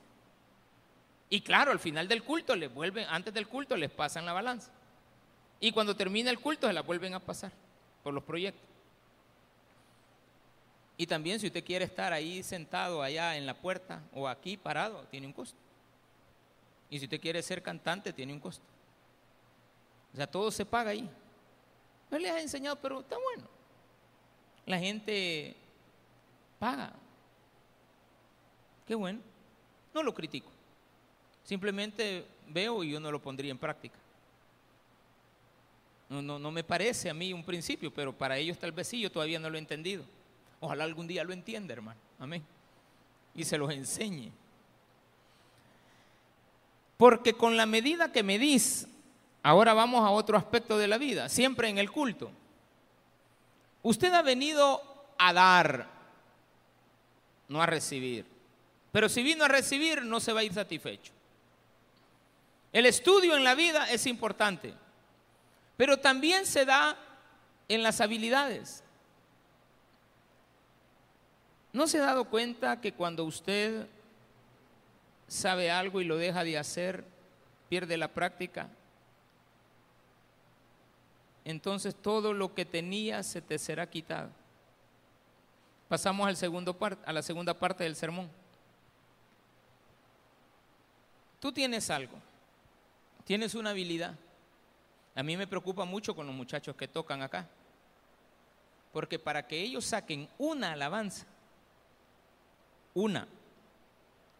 Y 1.30 1.42
claro, 1.42 1.72
al 1.72 1.80
final 1.80 2.08
del 2.08 2.24
culto 2.24 2.56
les 2.56 2.74
vuelven, 2.74 3.06
antes 3.08 3.32
del 3.32 3.48
culto 3.48 3.78
les 3.78 3.92
pasan 3.92 4.26
la 4.26 4.34
balanza. 4.34 4.72
Y 5.60 5.72
cuando 5.72 5.96
termina 5.96 6.32
el 6.32 6.40
culto 6.40 6.66
se 6.66 6.74
la 6.74 6.82
vuelven 6.82 7.14
a 7.14 7.20
pasar 7.20 7.52
por 8.02 8.16
los 8.16 8.24
proyectos. 8.24 8.68
Y 10.98 11.06
también 11.06 11.40
si 11.40 11.48
usted 11.48 11.64
quiere 11.64 11.86
estar 11.86 12.12
ahí 12.14 12.42
sentado 12.42 13.04
allá 13.04 13.38
en 13.38 13.46
la 13.46 13.54
puerta 13.54 14.02
o 14.12 14.28
aquí 14.28 14.58
parado, 14.58 15.06
tiene 15.12 15.28
un 15.28 15.34
costo. 15.34 15.69
Y 16.90 17.00
si 17.00 17.06
usted 17.06 17.22
quiere 17.22 17.42
ser 17.42 17.62
cantante, 17.62 18.14
tiene 18.14 18.34
un 18.34 18.40
costo. 18.40 18.64
O 20.14 20.16
sea, 20.16 20.28
todo 20.28 20.50
se 20.52 20.66
paga 20.66 20.92
ahí. 20.92 21.10
No 22.10 22.18
le 22.18 22.30
ha 22.30 22.42
enseñado, 22.42 22.76
pero 22.78 23.02
está 23.02 23.16
bueno. 23.18 23.48
La 24.66 24.80
gente 24.80 25.56
paga. 26.58 26.94
Qué 28.88 28.96
bueno. 28.96 29.20
No 29.94 30.04
lo 30.04 30.14
critico. 30.14 30.50
Simplemente 31.44 32.26
veo 32.48 32.84
y 32.84 32.92
yo 32.92 33.00
no 33.00 33.12
lo 33.12 33.22
pondría 33.22 33.52
en 33.52 33.58
práctica. 33.58 33.98
No, 36.10 36.24
no, 36.24 36.40
no 36.40 36.52
me 36.52 36.64
parece 36.64 37.10
a 37.10 37.14
mí 37.14 37.34
un 37.34 37.44
principio, 37.44 37.94
pero 37.94 38.12
para 38.12 38.38
ellos 38.38 38.58
tal 38.58 38.72
vez 38.72 38.88
sí, 38.88 39.00
yo 39.00 39.12
todavía 39.12 39.40
no 39.40 39.50
lo 39.50 39.58
he 39.58 39.60
entendido. 39.60 40.04
Ojalá 40.60 40.84
algún 40.84 41.08
día 41.08 41.24
lo 41.24 41.34
entienda, 41.34 41.74
hermano. 41.74 42.00
Amén. 42.18 42.44
Y 43.36 43.46
se 43.46 43.58
los 43.58 43.72
enseñe. 43.72 44.32
Porque 47.00 47.32
con 47.32 47.56
la 47.56 47.66
medida 47.66 48.12
que 48.12 48.24
medís, 48.24 48.86
ahora 49.42 49.74
vamos 49.74 50.06
a 50.06 50.10
otro 50.10 50.38
aspecto 50.38 50.78
de 50.78 50.90
la 50.90 50.98
vida, 50.98 51.30
siempre 51.30 51.70
en 51.70 51.78
el 51.78 51.90
culto. 51.90 52.30
Usted 53.82 54.14
ha 54.14 54.22
venido 54.22 54.84
a 55.18 55.32
dar, 55.32 55.88
no 57.48 57.62
a 57.62 57.66
recibir. 57.66 58.26
Pero 58.92 59.08
si 59.08 59.24
vino 59.24 59.46
a 59.46 59.48
recibir, 59.48 60.04
no 60.04 60.20
se 60.20 60.34
va 60.34 60.42
a 60.42 60.44
ir 60.44 60.54
satisfecho. 60.54 61.14
El 62.74 62.86
estudio 62.86 63.38
en 63.38 63.46
la 63.46 63.56
vida 63.56 63.90
es 63.90 64.06
importante, 64.06 64.74
pero 65.78 66.00
también 66.00 66.46
se 66.46 66.66
da 66.66 66.98
en 67.70 67.82
las 67.82 68.02
habilidades. 68.02 68.84
¿No 71.72 71.88
se 71.88 72.00
ha 72.00 72.08
dado 72.08 72.26
cuenta 72.26 72.82
que 72.82 72.92
cuando 72.92 73.24
usted 73.24 73.88
sabe 75.30 75.72
algo 75.72 76.02
y 76.02 76.06
lo 76.06 76.18
deja 76.18 76.44
de 76.44 76.58
hacer, 76.58 77.06
pierde 77.70 77.96
la 77.96 78.10
práctica. 78.10 78.68
Entonces 81.46 81.96
todo 81.96 82.34
lo 82.34 82.54
que 82.54 82.66
tenía 82.66 83.24
se 83.24 83.42
te 83.42 83.58
será 83.58 83.90
quitado. 83.90 84.30
Pasamos 85.88 86.28
al 86.28 86.36
segundo 86.36 86.78
a 87.06 87.14
la 87.14 87.22
segunda 87.22 87.54
parte 87.54 87.84
del 87.84 87.96
sermón. 87.96 88.30
Tú 91.40 91.52
tienes 91.52 91.90
algo, 91.90 92.18
tienes 93.24 93.56
una 93.56 93.70
habilidad. 93.70 94.16
A 95.16 95.24
mí 95.24 95.38
me 95.38 95.48
preocupa 95.48 95.86
mucho 95.86 96.16
con 96.16 96.28
los 96.28 96.36
muchachos 96.36 96.76
que 96.76 96.88
tocan 96.88 97.22
acá, 97.22 97.48
porque 98.92 99.18
para 99.18 99.48
que 99.48 99.62
ellos 99.62 99.86
saquen 99.86 100.28
una 100.38 100.74
alabanza, 100.74 101.26
una, 102.94 103.28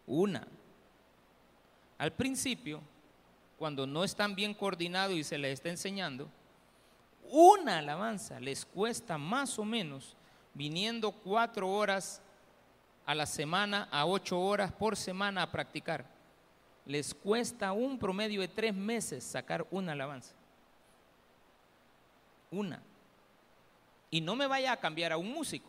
una, 0.06 0.46
al 2.00 2.14
principio, 2.14 2.80
cuando 3.58 3.86
no 3.86 4.04
están 4.04 4.34
bien 4.34 4.54
coordinados 4.54 5.14
y 5.14 5.22
se 5.22 5.36
les 5.36 5.52
está 5.52 5.68
enseñando, 5.68 6.30
una 7.28 7.76
alabanza 7.76 8.40
les 8.40 8.64
cuesta 8.64 9.18
más 9.18 9.58
o 9.58 9.66
menos, 9.66 10.16
viniendo 10.54 11.12
cuatro 11.12 11.68
horas 11.68 12.22
a 13.04 13.14
la 13.14 13.26
semana, 13.26 13.86
a 13.92 14.06
ocho 14.06 14.40
horas 14.40 14.72
por 14.72 14.96
semana 14.96 15.42
a 15.42 15.52
practicar, 15.52 16.06
les 16.86 17.12
cuesta 17.12 17.72
un 17.72 17.98
promedio 17.98 18.40
de 18.40 18.48
tres 18.48 18.74
meses 18.74 19.22
sacar 19.22 19.66
una 19.70 19.92
alabanza. 19.92 20.34
Una. 22.50 22.80
Y 24.10 24.22
no 24.22 24.36
me 24.36 24.46
vaya 24.46 24.72
a 24.72 24.80
cambiar 24.80 25.12
a 25.12 25.18
un 25.18 25.30
músico, 25.30 25.68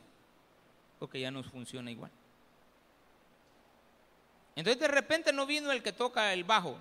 porque 0.98 1.20
ya 1.20 1.30
no 1.30 1.44
funciona 1.44 1.92
igual. 1.92 2.10
Entonces 4.56 4.80
de 4.80 4.88
repente 4.88 5.32
no 5.32 5.46
vino 5.46 5.72
el 5.72 5.82
que 5.82 5.94
toca 5.94 6.34
el 6.34 6.44
bajo. 6.44 6.78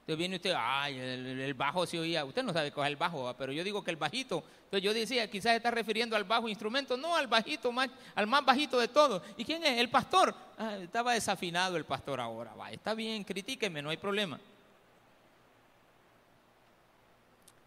Entonces 0.00 0.18
viene 0.18 0.36
usted, 0.36 0.54
ay, 0.56 0.98
el, 0.98 1.54
bajo 1.54 1.86
se 1.86 1.98
oía. 1.98 2.24
Usted 2.24 2.42
no 2.42 2.52
sabe 2.52 2.72
coger 2.72 2.90
el 2.90 2.96
bajo, 2.96 3.32
pero 3.38 3.52
yo 3.52 3.62
digo 3.62 3.84
que 3.84 3.90
el 3.90 3.96
bajito. 3.96 4.42
Entonces 4.64 4.82
yo 4.82 4.92
decía, 4.92 5.30
quizás 5.30 5.54
está 5.54 5.70
refiriendo 5.70 6.16
al 6.16 6.24
bajo 6.24 6.48
instrumento, 6.48 6.96
no 6.96 7.14
al 7.14 7.28
bajito, 7.28 7.70
más, 7.70 7.88
al 8.14 8.26
más 8.26 8.44
bajito 8.44 8.80
de 8.80 8.88
todos. 8.88 9.22
¿Y 9.36 9.44
quién 9.44 9.62
es? 9.62 9.78
El 9.78 9.90
pastor. 9.90 10.34
Ah, 10.58 10.76
estaba 10.78 11.12
desafinado 11.12 11.76
el 11.76 11.84
pastor 11.84 12.20
ahora. 12.20 12.52
Va, 12.54 12.72
está 12.72 12.94
bien, 12.94 13.22
critíqueme, 13.22 13.80
no 13.80 13.90
hay 13.90 13.96
problema. 13.96 14.40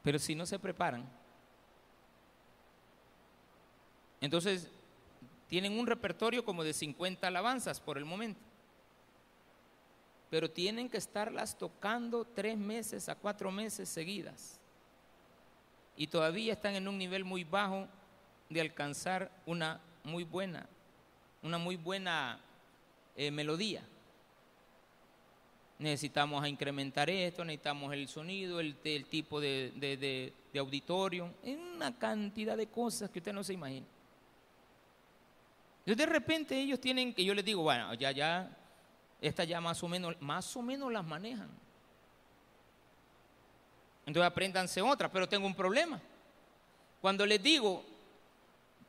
Pero 0.03 0.19
si 0.19 0.35
no 0.35 0.45
se 0.45 0.59
preparan, 0.59 1.07
entonces 4.19 4.67
tienen 5.47 5.79
un 5.79 5.87
repertorio 5.87 6.43
como 6.43 6.63
de 6.63 6.73
50 6.73 7.25
alabanzas 7.27 7.79
por 7.79 7.97
el 7.97 8.03
momento 8.03 8.41
pero 10.35 10.51
tienen 10.51 10.89
que 10.89 10.97
estarlas 10.97 11.57
tocando 11.57 12.25
tres 12.25 12.57
meses 12.57 13.07
a 13.07 13.15
cuatro 13.15 13.53
meses 13.53 13.87
seguidas. 13.87 14.59
Y 15.95 16.07
todavía 16.07 16.51
están 16.51 16.75
en 16.75 16.89
un 16.89 16.97
nivel 16.97 17.23
muy 17.23 17.45
bajo 17.45 17.87
de 18.49 18.59
alcanzar 18.59 19.31
una 19.45 19.79
muy 20.03 20.25
buena, 20.25 20.67
una 21.41 21.57
muy 21.57 21.77
buena 21.77 22.37
eh, 23.15 23.31
melodía. 23.31 23.81
Necesitamos 25.79 26.45
incrementar 26.49 27.09
esto, 27.09 27.45
necesitamos 27.45 27.93
el 27.93 28.09
sonido, 28.09 28.59
el, 28.59 28.75
tipo 28.75 29.39
de, 29.39 29.71
de 30.51 30.59
auditorio, 30.59 31.33
una 31.45 31.97
cantidad 31.97 32.57
de 32.57 32.67
cosas 32.67 33.09
que 33.09 33.19
usted 33.19 33.31
no 33.31 33.41
se 33.45 33.53
imagina. 33.53 33.85
Entonces 35.85 36.05
de 36.05 36.11
repente 36.11 36.59
ellos 36.59 36.81
tienen 36.81 37.13
que 37.13 37.23
yo 37.23 37.33
les 37.33 37.45
digo, 37.45 37.63
bueno, 37.63 37.93
ya, 37.93 38.11
ya, 38.11 38.51
estas 39.27 39.47
ya 39.47 39.59
más 39.61 39.81
o 39.83 39.87
menos, 39.87 40.15
más 40.21 40.55
o 40.55 40.61
menos 40.61 40.91
las 40.91 41.05
manejan. 41.05 41.49
Entonces 44.05 44.29
apréndanse 44.29 44.81
otras, 44.81 45.09
pero 45.11 45.27
tengo 45.27 45.47
un 45.47 45.55
problema. 45.55 45.99
Cuando 47.01 47.25
les 47.25 47.41
digo, 47.41 47.83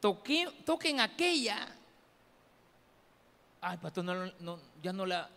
toquen 0.00 1.00
aquella, 1.00 1.68
ay, 3.60 3.76
pastor, 3.78 4.04
no, 4.38 4.60
ya 4.82 4.92
no 4.92 5.06
la, 5.06 5.28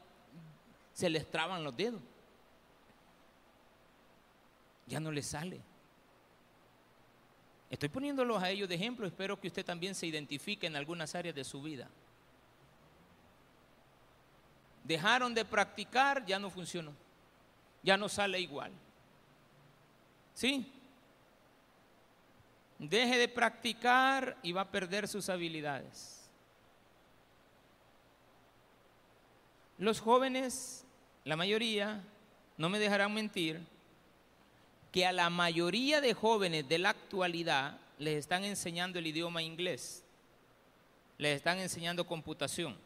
se 0.94 1.10
les 1.10 1.30
traban 1.30 1.64
los 1.64 1.76
dedos. 1.76 2.02
Ya 4.86 5.00
no 5.00 5.12
les 5.12 5.28
sale. 5.28 5.62
Estoy 7.70 7.90
poniéndolos 7.90 8.42
a 8.42 8.50
ellos 8.50 8.68
de 8.68 8.76
ejemplo, 8.76 9.06
espero 9.06 9.40
que 9.40 9.48
usted 9.48 9.64
también 9.64 9.94
se 9.94 10.08
identifique 10.08 10.66
en 10.66 10.76
algunas 10.76 11.14
áreas 11.14 11.36
de 11.36 11.44
su 11.44 11.62
vida. 11.62 11.88
Dejaron 14.84 15.34
de 15.34 15.46
practicar, 15.46 16.26
ya 16.26 16.40
no 16.40 16.50
funcionó, 16.50 16.94
ya 17.84 17.98
no 17.98 18.10
sale 18.10 18.40
igual. 18.40 18.72
¿Sí? 20.34 20.72
Deje 22.80 23.18
de 23.18 23.28
practicar 23.28 24.38
y 24.42 24.52
va 24.54 24.62
a 24.62 24.72
perder 24.72 25.08
sus 25.08 25.30
habilidades. 25.30 26.30
Los 29.78 30.00
jóvenes, 30.00 30.86
la 31.24 31.36
mayoría, 31.36 32.04
no 32.58 32.70
me 32.70 32.80
dejarán 32.80 33.14
mentir, 33.14 33.62
que 34.92 35.06
a 35.06 35.12
la 35.12 35.30
mayoría 35.30 36.02
de 36.02 36.14
jóvenes 36.14 36.68
de 36.68 36.80
la 36.80 36.90
actualidad 36.90 37.80
les 37.98 38.18
están 38.18 38.44
enseñando 38.44 39.00
el 39.00 39.08
idioma 39.08 39.42
inglés, 39.42 40.04
les 41.18 41.36
están 41.36 41.60
enseñando 41.60 42.08
computación, 42.08 42.78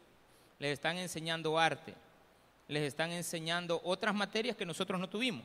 les 0.64 0.72
están 0.72 0.96
enseñando 0.96 1.58
arte, 1.58 1.94
les 2.68 2.84
están 2.84 3.12
enseñando 3.12 3.82
otras 3.84 4.14
materias 4.14 4.56
que 4.56 4.64
nosotros 4.64 4.98
no 4.98 5.06
tuvimos. 5.06 5.44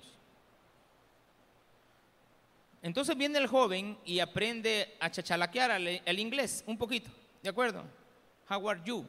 Entonces 2.82 3.18
viene 3.18 3.38
el 3.38 3.48
joven 3.48 3.98
y 4.06 4.20
aprende 4.20 4.96
a 4.98 5.12
chachalaquear 5.12 5.72
el, 5.72 6.20
inglés 6.20 6.64
un 6.66 6.78
poquito, 6.78 7.10
¿de 7.44 7.50
acuerdo? 7.50 7.84
How 8.50 8.70
are 8.70 8.80
you? 8.86 9.06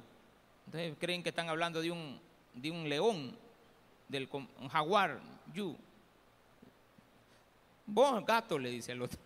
Entonces 0.66 0.96
creen 0.98 1.22
que 1.22 1.28
están 1.28 1.48
hablando 1.48 1.80
de 1.80 1.92
un, 1.92 2.20
de 2.54 2.72
un 2.72 2.88
león, 2.88 3.38
del 4.08 4.28
un 4.32 4.68
jaguar, 4.68 5.20
you. 5.54 5.76
Vos, 7.86 8.26
gato, 8.26 8.58
le 8.58 8.70
dice 8.70 8.90
el 8.90 9.02
otro. 9.02 9.20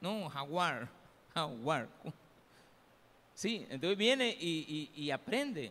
No, 0.00 0.28
jaguar, 0.28 0.88
jaguar. 1.32 1.88
Sí, 3.32 3.64
entonces 3.70 3.96
viene 3.96 4.36
y, 4.40 5.08
aprende. 5.12 5.70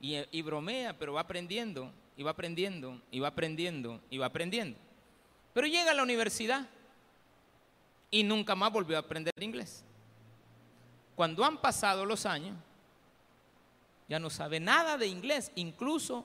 Y, 0.00 0.42
bromea, 0.42 0.98
pero 0.98 1.12
va 1.12 1.20
aprendiendo, 1.20 1.92
y 2.16 2.22
va 2.22 2.30
aprendiendo, 2.30 3.00
y 3.10 3.20
va 3.20 3.28
aprendiendo, 3.28 4.00
y 4.08 4.16
va 4.16 4.26
aprendiendo. 4.26 4.78
Pero 5.52 5.66
llega 5.66 5.90
a 5.90 5.94
la 5.94 6.02
universidad 6.02 6.66
y 8.10 8.22
nunca 8.22 8.54
más 8.54 8.72
volvió 8.72 8.96
a 8.96 9.00
aprender 9.00 9.32
inglés. 9.38 9.84
Cuando 11.14 11.44
han 11.44 11.60
pasado 11.60 12.06
los 12.06 12.24
años, 12.24 12.56
ya 14.08 14.18
no 14.18 14.30
sabe 14.30 14.58
nada 14.58 14.96
de 14.96 15.06
inglés, 15.06 15.52
incluso 15.54 16.24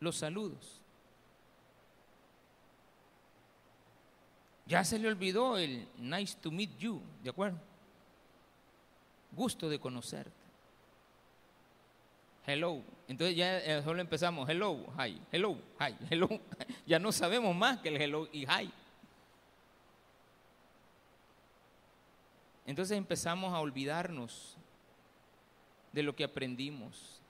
los 0.00 0.16
saludos. 0.16 0.80
Ya 4.66 4.82
se 4.84 4.98
le 4.98 5.08
olvidó 5.08 5.58
el 5.58 5.86
nice 5.98 6.36
to 6.40 6.50
meet 6.50 6.76
you, 6.78 7.00
¿de 7.22 7.30
acuerdo? 7.30 7.58
Gusto 9.32 9.68
de 9.68 9.78
conocerte. 9.78 10.45
Hello. 12.46 12.82
Entonces 13.08 13.36
ya 13.36 13.58
eh, 13.58 13.82
solo 13.82 14.00
empezamos, 14.00 14.48
hello, 14.48 14.86
hi, 14.98 15.20
hello, 15.32 15.58
hi, 15.80 15.96
hello. 16.10 16.28
Ya 16.86 16.98
no 16.98 17.12
sabemos 17.12 17.54
más 17.54 17.78
que 17.78 17.88
el 17.88 18.00
hello 18.00 18.28
y 18.32 18.46
hi. 18.46 18.72
Entonces 22.66 22.96
empezamos 22.96 23.52
a 23.52 23.60
olvidarnos 23.60 24.56
de 25.92 26.02
lo 26.02 26.14
que 26.14 26.24
aprendimos. 26.24 27.20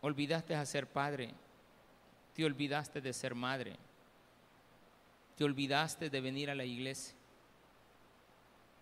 Olvidaste 0.00 0.54
a 0.54 0.66
ser 0.66 0.86
padre, 0.86 1.32
te 2.34 2.44
olvidaste 2.44 3.00
de 3.00 3.12
ser 3.12 3.34
madre 3.34 3.76
te 5.36 5.44
olvidaste 5.44 6.10
de 6.10 6.20
venir 6.20 6.50
a 6.50 6.54
la 6.54 6.64
iglesia. 6.64 7.16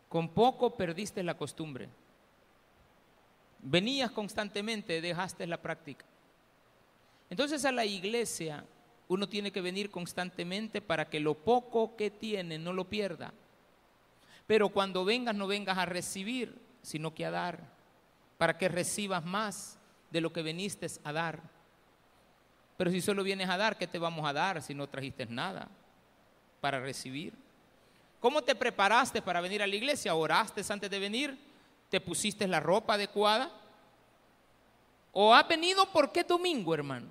Con 0.09 0.29
poco 0.29 0.77
perdiste 0.77 1.23
la 1.23 1.37
costumbre. 1.37 1.89
Venías 3.63 4.11
constantemente, 4.11 5.01
dejaste 5.01 5.47
la 5.47 5.61
práctica. 5.61 6.05
Entonces 7.29 7.65
a 7.65 7.73
la 7.73 7.85
iglesia 7.85 8.65
uno 9.09 9.29
tiene 9.29 9.53
que 9.53 9.61
venir 9.61 9.91
constantemente 9.91 10.81
para 10.81 11.09
que 11.09 11.21
lo 11.21 11.35
poco 11.35 11.97
que 11.97 12.11
tiene 12.11 12.59
no 12.59 12.73
lo 12.73 12.89
pierda. 12.89 13.33
Pero 14.47 14.69
cuando 14.71 15.05
vengas 15.05 15.35
no 15.35 15.47
vengas 15.47 15.79
a 15.79 15.87
recibir, 15.87 16.59
sino 16.83 17.15
que 17.15 17.25
a 17.27 17.31
dar, 17.31 17.61
para 18.39 18.57
que 18.57 18.69
recibas 18.69 19.25
más 19.25 19.79
de 20.11 20.21
lo 20.21 20.33
que 20.33 20.43
viniste 20.43 20.87
a 21.05 21.13
dar. 21.13 21.41
Pero 22.77 22.91
si 22.91 23.01
solo 23.01 23.23
vienes 23.23 23.49
a 23.49 23.57
dar, 23.57 23.77
¿qué 23.77 23.87
te 23.87 23.99
vamos 23.99 24.29
a 24.29 24.33
dar 24.33 24.63
si 24.63 24.75
no 24.75 24.89
trajiste 24.89 25.27
nada? 25.27 25.69
para 26.61 26.81
recibir? 26.81 27.33
¿Cómo 28.21 28.43
te 28.43 28.55
preparaste 28.55 29.23
para 29.23 29.41
venir 29.41 29.63
a 29.63 29.67
la 29.67 29.75
iglesia? 29.75 30.15
¿Oraste 30.15 30.63
antes 30.69 30.91
de 30.91 30.99
venir? 30.99 31.39
¿Te 31.91 32.01
pusiste 32.01 32.47
la 32.47 32.61
ropa 32.61 32.95
adecuada? 32.95 33.51
¿O 35.13 35.35
has 35.35 35.47
venido 35.47 35.91
por 35.91 36.13
qué 36.13 36.23
domingo, 36.23 36.73
hermano? 36.73 37.09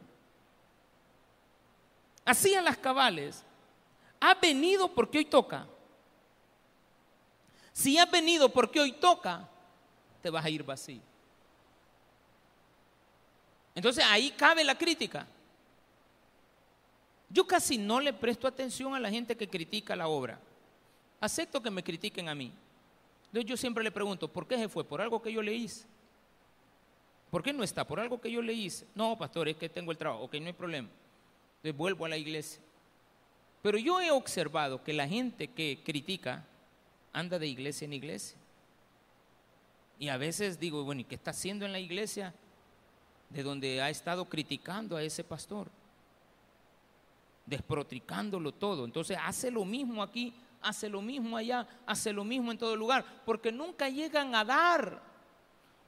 Así 2.24 2.56
las 2.62 2.78
cabales. 2.78 3.44
¿Has 4.20 4.40
venido 4.40 4.94
porque 4.94 5.20
hoy 5.20 5.26
toca? 5.26 5.68
Si 7.74 7.98
has 7.98 8.10
venido 8.10 8.50
porque 8.50 8.80
hoy 8.80 8.94
toca, 8.94 9.48
te 10.22 10.30
vas 10.30 10.44
a 10.44 10.50
ir 10.50 10.64
vacío. 10.64 11.02
Entonces 13.76 14.04
ahí 14.08 14.32
cabe 14.32 14.64
la 14.64 14.78
crítica. 14.78 15.26
Yo 17.30 17.46
casi 17.46 17.78
no 17.78 18.00
le 18.00 18.12
presto 18.12 18.48
atención 18.48 18.96
a 18.96 19.00
la 19.00 19.10
gente 19.10 19.38
que 19.38 19.48
critica 19.48 19.96
la 19.96 20.08
obra. 20.08 20.40
Acepto 21.22 21.62
que 21.62 21.70
me 21.70 21.84
critiquen 21.84 22.28
a 22.28 22.36
mí. 22.36 22.52
Entonces 23.30 23.50
yo 23.50 23.58
siempre 23.58 23.84
le 23.84 23.92
pregunto, 23.92 24.28
¿por 24.28 24.48
qué 24.48 24.58
se 24.58 24.70
fue? 24.70 24.84
¿Por 24.84 25.02
algo 25.02 25.22
que 25.22 25.32
yo 25.32 25.42
le 25.42 25.54
hice? 25.54 25.86
¿Por 27.30 27.44
qué 27.44 27.54
no 27.54 27.64
está? 27.64 27.86
¿Por 27.86 28.00
algo 28.00 28.20
que 28.20 28.32
yo 28.32 28.42
le 28.42 28.54
hice? 28.54 28.88
No, 28.96 29.18
pastor, 29.18 29.48
es 29.48 29.56
que 29.56 29.70
tengo 29.70 29.92
el 29.92 29.98
trabajo. 29.98 30.24
Ok, 30.24 30.36
no 30.36 30.48
hay 30.48 30.54
problema. 30.54 30.90
Entonces 31.58 31.78
vuelvo 31.78 32.06
a 32.06 32.10
la 32.10 32.18
iglesia. 32.18 32.62
Pero 33.62 33.78
yo 33.78 34.02
he 34.02 34.10
observado 34.10 34.84
que 34.84 34.94
la 34.94 35.08
gente 35.08 35.50
que 35.50 35.82
critica 35.84 36.46
anda 37.14 37.38
de 37.38 37.48
iglesia 37.48 37.86
en 37.86 37.94
iglesia. 37.94 38.38
Y 40.00 40.10
a 40.10 40.18
veces 40.18 40.60
digo, 40.60 40.84
bueno, 40.84 41.02
¿y 41.02 41.04
qué 41.04 41.16
está 41.16 41.32
haciendo 41.32 41.66
en 41.66 41.72
la 41.72 41.80
iglesia 41.80 42.34
de 43.30 43.44
donde 43.44 43.82
ha 43.82 43.90
estado 43.90 44.26
criticando 44.26 44.96
a 44.96 45.04
ese 45.04 45.24
pastor? 45.24 45.70
desprotricándolo 47.50 48.52
todo. 48.52 48.86
Entonces 48.86 49.18
hace 49.22 49.52
lo 49.52 49.66
mismo 49.66 50.04
aquí, 50.04 50.34
hace 50.62 50.90
lo 50.90 51.02
mismo 51.02 51.38
allá, 51.38 51.68
hace 51.86 52.14
lo 52.14 52.24
mismo 52.24 52.52
en 52.52 52.58
todo 52.58 52.76
lugar, 52.76 53.06
porque 53.26 53.52
nunca 53.52 53.90
llegan 53.90 54.36
a 54.36 54.44
dar. 54.44 55.02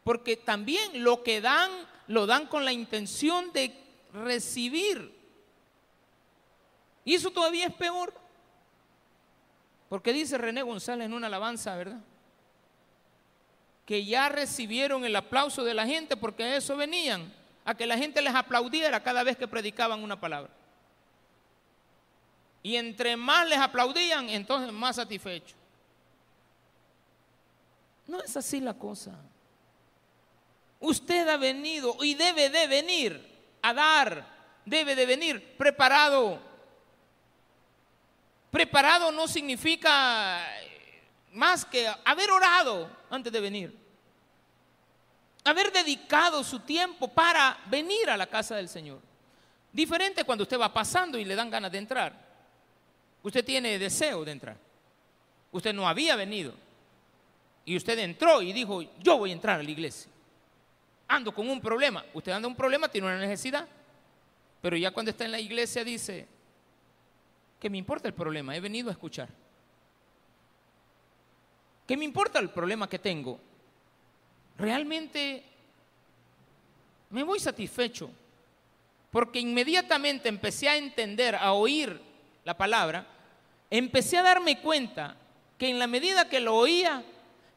Porque 0.03 0.35
también 0.35 1.03
lo 1.03 1.23
que 1.23 1.41
dan, 1.41 1.69
lo 2.07 2.25
dan 2.25 2.47
con 2.47 2.65
la 2.65 2.73
intención 2.73 3.51
de 3.53 3.73
recibir. 4.13 5.19
Y 7.05 7.15
eso 7.15 7.31
todavía 7.31 7.67
es 7.67 7.73
peor. 7.73 8.13
Porque 9.89 10.13
dice 10.13 10.37
René 10.37 10.61
González 10.63 11.05
en 11.05 11.13
una 11.13 11.27
alabanza, 11.27 11.75
¿verdad? 11.75 11.99
Que 13.85 14.05
ya 14.05 14.29
recibieron 14.29 15.03
el 15.03 15.15
aplauso 15.15 15.63
de 15.63 15.73
la 15.73 15.85
gente 15.85 16.15
porque 16.15 16.43
a 16.43 16.55
eso 16.55 16.77
venían, 16.77 17.33
a 17.65 17.75
que 17.75 17.85
la 17.85 17.97
gente 17.97 18.21
les 18.21 18.33
aplaudiera 18.33 19.03
cada 19.03 19.23
vez 19.23 19.35
que 19.35 19.47
predicaban 19.47 20.01
una 20.01 20.19
palabra. 20.19 20.60
Y 22.63 22.75
entre 22.75 23.17
más 23.17 23.47
les 23.47 23.57
aplaudían, 23.57 24.29
entonces 24.29 24.71
más 24.71 24.95
satisfechos. 24.97 25.57
No 28.07 28.21
es 28.21 28.35
así 28.35 28.59
la 28.59 28.73
cosa. 28.73 29.13
Usted 30.79 31.27
ha 31.27 31.37
venido 31.37 31.95
y 32.03 32.15
debe 32.15 32.49
de 32.49 32.67
venir 32.67 33.31
a 33.61 33.73
dar, 33.73 34.25
debe 34.65 34.95
de 34.95 35.05
venir 35.05 35.57
preparado. 35.57 36.39
Preparado 38.49 39.11
no 39.11 39.27
significa 39.27 40.43
más 41.31 41.63
que 41.63 41.87
haber 42.03 42.29
orado 42.31 42.89
antes 43.09 43.31
de 43.31 43.39
venir. 43.39 43.81
haber 45.43 45.71
dedicado 45.71 46.43
su 46.43 46.59
tiempo 46.59 47.07
para 47.07 47.57
venir 47.65 48.09
a 48.11 48.17
la 48.17 48.27
casa 48.27 48.55
del 48.55 48.69
Señor. 48.69 48.99
Diferente 49.71 50.23
cuando 50.23 50.43
usted 50.43 50.59
va 50.59 50.71
pasando 50.71 51.17
y 51.17 51.25
le 51.25 51.33
dan 51.33 51.49
ganas 51.49 51.71
de 51.71 51.79
entrar. 51.79 52.30
Usted 53.23 53.45
tiene 53.45 53.77
deseo 53.77 54.25
de 54.25 54.31
entrar. 54.31 54.57
Usted 55.51 55.73
no 55.73 55.87
había 55.87 56.15
venido. 56.15 56.53
Y 57.65 57.77
usted 57.77 57.99
entró 57.99 58.41
y 58.41 58.53
dijo, 58.53 58.81
yo 58.99 59.17
voy 59.17 59.29
a 59.29 59.33
entrar 59.33 59.59
a 59.59 59.63
la 59.63 59.69
iglesia. 59.69 60.11
Ando 61.07 61.33
con 61.33 61.49
un 61.49 61.61
problema. 61.61 62.03
Usted 62.13 62.31
anda 62.31 62.47
un 62.47 62.55
problema, 62.55 62.87
tiene 62.87 63.07
una 63.07 63.17
necesidad. 63.17 63.67
Pero 64.61 64.77
ya 64.77 64.91
cuando 64.91 65.11
está 65.11 65.25
en 65.25 65.31
la 65.31 65.39
iglesia 65.39 65.83
dice, 65.83 66.27
¿qué 67.59 67.69
me 67.69 67.77
importa 67.77 68.07
el 68.07 68.13
problema? 68.13 68.55
He 68.55 68.59
venido 68.59 68.89
a 68.89 68.93
escuchar. 68.93 69.29
¿Qué 71.85 71.97
me 71.97 72.05
importa 72.05 72.39
el 72.39 72.49
problema 72.49 72.87
que 72.87 72.99
tengo? 72.99 73.39
Realmente 74.57 75.43
me 77.09 77.23
voy 77.23 77.39
satisfecho 77.39 78.09
porque 79.11 79.39
inmediatamente 79.39 80.29
empecé 80.29 80.69
a 80.69 80.77
entender, 80.77 81.35
a 81.35 81.51
oír 81.51 81.99
la 82.45 82.57
palabra, 82.57 83.05
empecé 83.71 84.17
a 84.17 84.23
darme 84.23 84.59
cuenta 84.61 85.15
que 85.57 85.69
en 85.69 85.79
la 85.79 85.87
medida 85.87 86.27
que 86.27 86.39
lo 86.39 86.55
oía, 86.55 87.03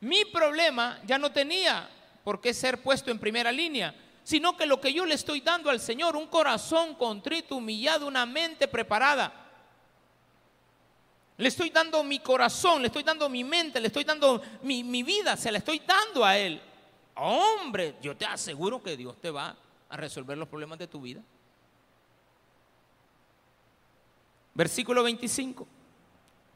mi 0.00 0.24
problema 0.24 1.00
ya 1.04 1.18
no 1.18 1.32
tenía 1.32 1.90
por 2.22 2.40
qué 2.40 2.54
ser 2.54 2.82
puesto 2.82 3.10
en 3.10 3.18
primera 3.18 3.50
línea, 3.52 3.94
sino 4.22 4.56
que 4.56 4.64
lo 4.64 4.80
que 4.80 4.92
yo 4.92 5.04
le 5.04 5.14
estoy 5.14 5.40
dando 5.40 5.68
al 5.68 5.80
Señor, 5.80 6.16
un 6.16 6.28
corazón 6.28 6.94
contrito, 6.94 7.56
humillado, 7.56 8.06
una 8.06 8.24
mente 8.24 8.68
preparada. 8.68 9.32
Le 11.36 11.48
estoy 11.48 11.70
dando 11.70 12.02
mi 12.04 12.20
corazón, 12.20 12.80
le 12.80 12.86
estoy 12.86 13.02
dando 13.02 13.28
mi 13.28 13.42
mente, 13.42 13.80
le 13.80 13.88
estoy 13.88 14.04
dando 14.04 14.40
mi, 14.62 14.84
mi 14.84 15.02
vida, 15.02 15.36
se 15.36 15.50
la 15.50 15.58
estoy 15.58 15.80
dando 15.80 16.24
a 16.24 16.38
Él. 16.38 16.62
Hombre, 17.16 17.96
yo 18.00 18.16
te 18.16 18.24
aseguro 18.24 18.82
que 18.82 18.96
Dios 18.96 19.20
te 19.20 19.30
va 19.30 19.56
a 19.88 19.96
resolver 19.96 20.38
los 20.38 20.48
problemas 20.48 20.78
de 20.78 20.86
tu 20.86 21.00
vida. 21.00 21.20
Versículo 24.54 25.02
25. 25.02 25.66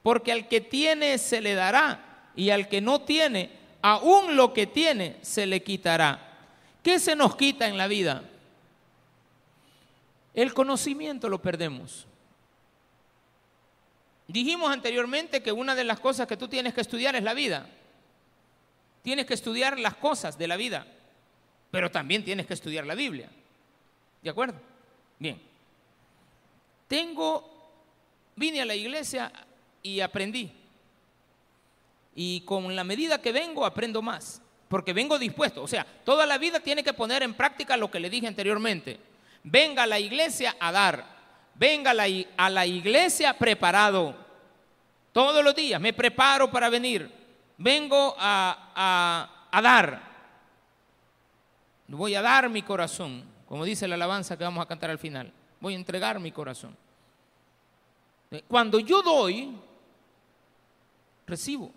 Porque 0.09 0.33
al 0.33 0.49
que 0.49 0.63
tiene 0.63 1.19
se 1.19 1.43
le 1.43 1.53
dará 1.53 2.31
y 2.35 2.49
al 2.49 2.67
que 2.71 2.81
no 2.81 3.03
tiene, 3.03 3.51
aún 3.83 4.37
lo 4.37 4.55
que 4.55 4.67
tiene 4.67 5.19
se 5.21 5.45
le 5.45 5.63
quitará. 5.63 6.19
¿Qué 6.83 6.99
se 6.99 7.15
nos 7.15 7.37
quita 7.37 7.69
en 7.69 7.77
la 7.77 7.89
vida? 7.89 8.23
El 10.33 10.55
conocimiento 10.55 11.29
lo 11.29 11.43
perdemos. 11.43 12.07
Dijimos 14.29 14.71
anteriormente 14.71 15.43
que 15.43 15.53
una 15.53 15.75
de 15.75 15.85
las 15.85 16.01
cosas 16.01 16.27
que 16.27 16.39
tú 16.39 16.49
tienes 16.49 16.73
que 16.73 16.81
estudiar 16.81 17.15
es 17.15 17.23
la 17.23 17.35
vida. 17.35 17.69
Tienes 19.03 19.27
que 19.27 19.35
estudiar 19.35 19.79
las 19.79 19.97
cosas 19.97 20.39
de 20.39 20.49
la 20.49 20.57
vida, 20.57 20.87
pero 21.71 21.91
también 21.91 22.25
tienes 22.25 22.47
que 22.47 22.55
estudiar 22.55 22.87
la 22.87 22.95
Biblia. 22.95 23.29
¿De 24.23 24.31
acuerdo? 24.31 24.59
Bien. 25.19 25.39
Tengo 26.87 27.59
vine 28.37 28.63
a 28.63 28.65
la 28.65 28.75
iglesia 28.75 29.31
y 29.95 30.01
aprendí. 30.01 30.51
Y 32.15 32.41
con 32.43 32.75
la 32.75 32.85
medida 32.85 33.21
que 33.21 33.33
vengo, 33.33 33.65
aprendo 33.65 34.03
más. 34.03 34.43
Porque 34.69 34.93
vengo 34.93 35.19
dispuesto. 35.19 35.63
O 35.63 35.69
sea, 35.69 35.87
toda 36.05 36.27
la 36.27 36.37
vida 36.37 36.61
tiene 36.61 36.83
que 36.83 36.93
poner 36.93 37.23
en 37.23 37.35
práctica 37.35 37.77
lo 37.77 37.91
que 37.91 38.01
le 38.01 38.11
dije 38.11 38.27
anteriormente. 38.27 38.99
Venga 39.45 39.85
a 39.85 39.87
la 39.87 39.99
iglesia 39.99 40.57
a 40.61 40.73
dar. 40.73 41.19
Venga 41.55 41.93
a 41.93 42.51
la, 42.51 42.67
iglesia 42.67 43.37
preparado. 43.37 44.15
Todos 45.13 45.43
los 45.43 45.55
días 45.55 45.81
me 45.81 45.93
preparo 45.93 46.51
para 46.51 46.69
venir. 46.69 47.11
Vengo 47.57 48.15
a, 48.19 49.49
a 49.51 49.63
dar. 49.63 50.03
Voy 51.89 52.15
a 52.15 52.23
dar 52.23 52.49
mi 52.51 52.63
corazón. 52.63 53.25
Como 53.47 53.65
dice 53.65 53.89
la 53.89 53.95
alabanza 53.95 54.37
que 54.37 54.45
vamos 54.45 54.63
a 54.63 54.69
cantar 54.69 54.91
al 54.91 54.99
final. 54.99 55.33
Voy 55.61 55.73
a 55.73 55.77
entregar 55.77 56.21
mi 56.21 56.31
corazón. 56.31 56.77
Cuando 58.47 58.79
yo 58.79 59.03
doy, 59.03 59.57
recibo. 61.29 61.73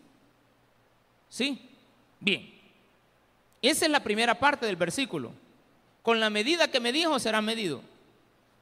¿Sí? 1.30 1.70
Bien. 2.20 2.52
Esa 3.62 3.86
es 3.86 3.92
la 3.92 4.04
primera 4.04 4.40
parte 4.40 4.66
del 4.66 4.76
versículo. 4.76 5.32
Con 6.02 6.20
la 6.20 6.30
medida 6.30 6.70
que 6.70 6.80
me 6.80 6.92
dijo 6.92 7.20
será 7.20 7.42
medido. 7.42 7.82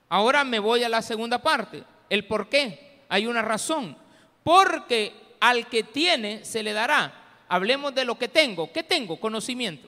Ahora 0.10 0.44
me 0.44 0.60
voy 0.60 0.84
a 0.84 0.90
la 0.90 1.02
segunda 1.02 1.42
parte. 1.42 1.84
El 2.10 2.26
por 2.26 2.50
qué. 2.50 3.00
Hay 3.08 3.28
una 3.28 3.42
razón. 3.42 3.96
Porque 4.44 5.14
al 5.40 5.68
que 5.68 5.84
tiene 5.84 6.44
se 6.44 6.64
le 6.64 6.74
dará. 6.74 7.14
Hablemos 7.48 7.96
de 7.96 8.06
lo 8.06 8.18
que 8.18 8.28
tengo. 8.28 8.72
¿Qué 8.72 8.84
tengo? 8.84 9.20
Conocimiento. 9.20 9.88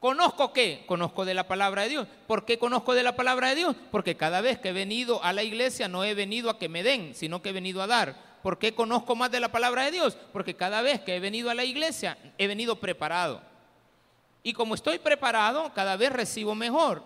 ¿Conozco 0.00 0.52
qué? 0.52 0.84
Conozco 0.86 1.24
de 1.24 1.34
la 1.34 1.48
palabra 1.48 1.82
de 1.82 1.88
Dios. 1.88 2.08
¿Por 2.26 2.44
qué 2.44 2.58
conozco 2.58 2.94
de 2.94 3.02
la 3.02 3.16
palabra 3.16 3.48
de 3.48 3.56
Dios? 3.56 3.76
Porque 3.90 4.16
cada 4.16 4.40
vez 4.40 4.58
que 4.58 4.68
he 4.68 4.72
venido 4.72 5.22
a 5.24 5.32
la 5.32 5.42
iglesia 5.42 5.88
no 5.88 6.04
he 6.04 6.14
venido 6.14 6.50
a 6.50 6.58
que 6.58 6.68
me 6.68 6.82
den, 6.82 7.14
sino 7.14 7.40
que 7.40 7.48
he 7.48 7.52
venido 7.52 7.82
a 7.82 7.86
dar. 7.86 8.35
¿Por 8.42 8.58
qué 8.58 8.74
conozco 8.74 9.16
más 9.16 9.30
de 9.30 9.40
la 9.40 9.50
palabra 9.50 9.84
de 9.84 9.90
Dios? 9.90 10.16
Porque 10.32 10.54
cada 10.54 10.82
vez 10.82 11.00
que 11.00 11.16
he 11.16 11.20
venido 11.20 11.50
a 11.50 11.54
la 11.54 11.64
iglesia 11.64 12.18
he 12.38 12.46
venido 12.46 12.80
preparado. 12.80 13.42
Y 14.42 14.52
como 14.52 14.74
estoy 14.74 14.98
preparado, 14.98 15.72
cada 15.74 15.96
vez 15.96 16.12
recibo 16.12 16.54
mejor 16.54 17.02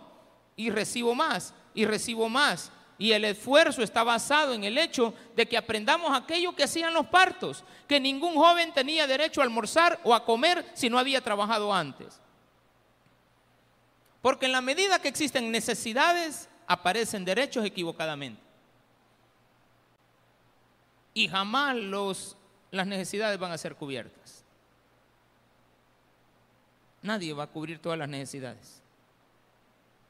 y 0.57 0.70
recibo 0.70 1.14
más 1.14 1.55
y 1.74 1.87
recibo 1.87 2.28
más. 2.28 2.70
Y 2.99 3.12
el 3.12 3.24
esfuerzo 3.24 3.83
está 3.83 4.05
basado 4.05 4.53
en 4.53 4.64
el 4.64 4.76
hecho 4.76 5.14
de 5.35 5.47
que 5.47 5.57
aprendamos 5.57 6.14
aquello 6.14 6.55
que 6.55 6.64
hacían 6.64 6.93
los 6.93 7.07
partos, 7.07 7.64
que 7.89 7.99
ningún 7.99 8.35
joven 8.35 8.74
tenía 8.74 9.07
derecho 9.07 9.41
a 9.41 9.45
almorzar 9.45 9.99
o 10.05 10.14
a 10.14 10.26
comer 10.26 10.66
si 10.74 10.91
no 10.91 10.99
había 10.99 11.22
trabajado 11.22 11.72
antes. 11.72 12.20
Porque 14.20 14.45
en 14.47 14.53
la 14.53 14.61
medida 14.61 15.01
que 15.01 15.09
existen 15.09 15.51
necesidades, 15.51 16.51
aparecen 16.66 17.24
derechos 17.24 17.64
equivocadamente. 17.64 18.49
Y 21.12 21.28
jamás 21.28 21.76
los, 21.76 22.36
las 22.70 22.86
necesidades 22.86 23.38
van 23.38 23.52
a 23.52 23.58
ser 23.58 23.74
cubiertas. 23.74 24.44
Nadie 27.02 27.32
va 27.32 27.44
a 27.44 27.46
cubrir 27.46 27.78
todas 27.78 27.98
las 27.98 28.08
necesidades. 28.08 28.82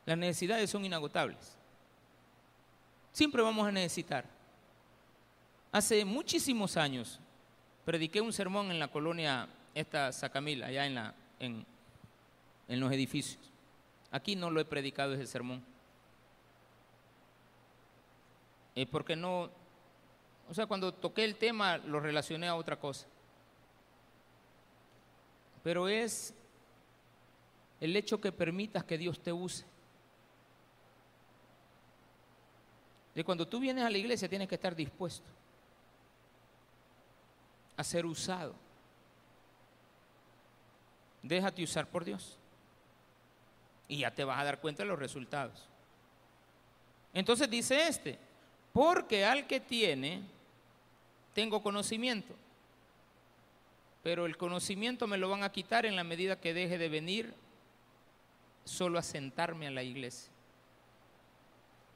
Las 0.06 0.18
necesidades 0.18 0.68
son 0.68 0.84
inagotables. 0.84 1.56
Siempre 3.12 3.42
vamos 3.42 3.66
a 3.66 3.72
necesitar. 3.72 4.24
Hace 5.72 6.04
muchísimos 6.04 6.76
años 6.76 7.20
prediqué 7.84 8.20
un 8.20 8.32
sermón 8.32 8.70
en 8.70 8.78
la 8.78 8.88
colonia 8.88 9.48
esta 9.74 10.12
Sacamila, 10.12 10.66
allá 10.66 10.86
en, 10.86 10.94
la, 10.94 11.14
en, 11.38 11.64
en 12.68 12.80
los 12.80 12.92
edificios. 12.92 13.38
Aquí 14.10 14.34
no 14.34 14.50
lo 14.50 14.60
he 14.60 14.64
predicado 14.64 15.14
ese 15.14 15.26
sermón. 15.26 15.62
Es 18.74 18.86
porque 18.88 19.14
no, 19.14 19.50
o 20.50 20.54
sea, 20.54 20.66
cuando 20.66 20.92
toqué 20.92 21.24
el 21.24 21.36
tema 21.36 21.78
lo 21.78 22.00
relacioné 22.00 22.48
a 22.48 22.56
otra 22.56 22.76
cosa. 22.76 23.06
Pero 25.62 25.88
es 25.88 26.34
el 27.80 27.94
hecho 27.94 28.20
que 28.20 28.32
permitas 28.32 28.82
que 28.82 28.98
Dios 28.98 29.20
te 29.20 29.32
use. 29.32 29.64
De 33.14 33.22
cuando 33.22 33.46
tú 33.46 33.60
vienes 33.60 33.84
a 33.84 33.90
la 33.90 33.98
iglesia 33.98 34.28
tienes 34.28 34.48
que 34.48 34.56
estar 34.56 34.74
dispuesto 34.74 35.30
a 37.76 37.84
ser 37.84 38.04
usado. 38.04 38.56
Déjate 41.22 41.62
usar 41.62 41.86
por 41.86 42.04
Dios 42.04 42.38
y 43.86 43.98
ya 43.98 44.10
te 44.12 44.24
vas 44.24 44.40
a 44.40 44.44
dar 44.44 44.60
cuenta 44.60 44.82
de 44.82 44.88
los 44.88 44.98
resultados. 44.98 45.68
Entonces 47.14 47.48
dice 47.48 47.86
este, 47.86 48.18
porque 48.72 49.24
al 49.24 49.46
que 49.46 49.60
tiene, 49.60 50.39
tengo 51.34 51.62
conocimiento, 51.62 52.34
pero 54.02 54.26
el 54.26 54.36
conocimiento 54.36 55.06
me 55.06 55.18
lo 55.18 55.28
van 55.28 55.42
a 55.42 55.52
quitar 55.52 55.86
en 55.86 55.96
la 55.96 56.04
medida 56.04 56.40
que 56.40 56.54
deje 56.54 56.78
de 56.78 56.88
venir 56.88 57.34
solo 58.64 58.98
a 58.98 59.02
sentarme 59.02 59.66
a 59.66 59.70
la 59.70 59.82
iglesia. 59.82 60.30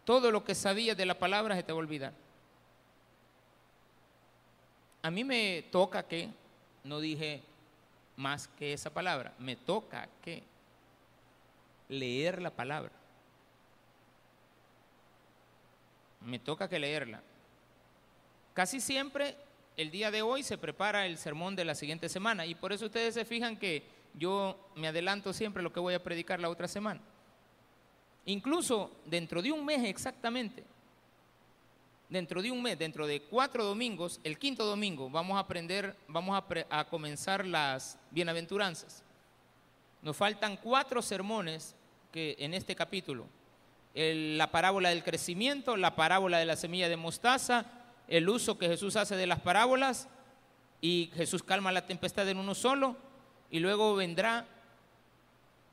Todo 0.05 0.31
lo 0.31 0.45
que 0.45 0.55
sabías 0.55 0.97
de 0.97 1.07
la 1.07 1.19
palabra 1.19 1.57
se 1.57 1.63
te 1.63 1.73
va 1.73 1.79
a 1.79 1.81
olvidar. 1.81 2.13
A 5.03 5.11
mí 5.11 5.25
me 5.25 5.65
toca 5.71 6.03
que, 6.03 6.29
no 6.85 7.01
dije 7.01 7.43
más 8.17 8.49
que 8.49 8.73
esa 8.73 8.91
palabra, 8.91 9.35
me 9.39 9.57
toca 9.57 10.09
que 10.23 10.43
leer 11.89 12.41
la 12.41 12.51
palabra. 12.51 12.93
Me 16.23 16.39
toca 16.39 16.69
que 16.69 16.79
leerla. 16.79 17.21
Casi 18.55 18.81
siempre 18.81 19.37
el 19.77 19.91
día 19.91 20.13
de 20.13 20.23
hoy 20.23 20.45
se 20.45 20.57
prepara 20.57 21.07
el 21.07 21.19
sermón 21.19 21.57
de 21.57 21.65
la 21.65 21.75
siguiente 21.75 22.09
semana 22.09 22.47
y 22.47 22.55
por 22.55 22.73
eso 22.73 22.87
ustedes 22.87 23.15
se 23.15 23.25
fijan 23.25 23.57
que 23.57 23.83
yo 24.15 24.71
me 24.77 24.87
adelanto 24.87 25.33
siempre 25.33 25.63
lo 25.63 25.73
que 25.73 25.81
voy 25.81 25.95
a 25.95 26.03
predicar 26.03 26.39
la 26.39 26.49
otra 26.49 26.69
semana. 26.69 27.01
Incluso 28.27 28.93
dentro 29.07 29.43
de 29.43 29.51
un 29.51 29.65
mes 29.65 29.85
exactamente, 29.85 30.63
dentro 32.09 32.41
de 32.41 32.53
un 32.53 32.63
mes, 32.63 32.79
dentro 32.79 33.09
de 33.09 33.23
cuatro 33.23 33.65
domingos, 33.65 34.21
el 34.23 34.39
quinto 34.39 34.65
domingo, 34.65 35.11
vamos 35.11 35.37
a 35.37 35.41
aprender, 35.41 35.97
vamos 36.07 36.41
a, 36.71 36.85
comenzar 36.85 37.45
las 37.45 37.99
bienaventuranzas. 38.13 39.03
Nos 40.01 40.17
faltan 40.17 40.57
cuatro 40.59 41.03
sermones 41.03 41.75
que 42.13 42.37
en 42.39 42.55
este 42.55 42.77
capítulo. 42.77 43.27
La 43.95 44.53
parábola 44.53 44.91
del 44.91 45.03
crecimiento, 45.03 45.77
la 45.77 45.97
parábola 45.97 46.39
de 46.39 46.47
la 46.47 46.57
semilla 46.57 46.89
de 46.89 46.97
mostaza, 46.97 47.84
el 48.09 48.29
uso 48.29 48.59
que 48.59 48.69
Jesús 48.69 48.97
hace 48.97 49.17
de 49.17 49.27
las 49.27 49.41
parábolas 49.41 50.09
y 50.81 51.11
Jesús 51.15 51.43
calma 51.43 51.73
la 51.73 51.87
tempestad 51.87 52.29
en 52.29 52.39
uno 52.39 52.55
solo 52.55 52.97
y 53.51 53.61
luego 53.61 53.95
vendrá 53.95 54.47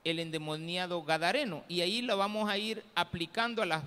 el 0.03 0.19
endemoniado 0.19 1.03
Gadareno 1.03 1.63
y 1.67 1.81
ahí 1.81 2.01
lo 2.01 2.17
vamos 2.17 2.49
a 2.49 2.57
ir 2.57 2.83
aplicando 2.95 3.61
a 3.61 3.83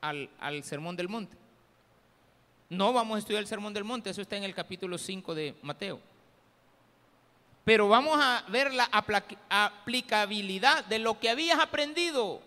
al, 0.00 0.30
al 0.38 0.62
sermón 0.62 0.96
del 0.96 1.08
monte. 1.08 1.36
No 2.68 2.92
vamos 2.92 3.16
a 3.16 3.18
estudiar 3.20 3.42
el 3.42 3.48
sermón 3.48 3.72
del 3.72 3.84
monte, 3.84 4.10
eso 4.10 4.22
está 4.22 4.36
en 4.36 4.44
el 4.44 4.54
capítulo 4.54 4.98
5 4.98 5.34
de 5.34 5.54
Mateo. 5.62 6.00
Pero 7.64 7.88
vamos 7.88 8.18
a 8.20 8.44
ver 8.48 8.72
la 8.72 8.88
aplicabilidad 9.48 10.84
de 10.84 10.98
lo 10.98 11.18
que 11.18 11.30
habías 11.30 11.58
aprendido. 11.58 12.40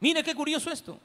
Mire 0.00 0.22
qué 0.22 0.34
curioso 0.34 0.70
esto. 0.70 0.98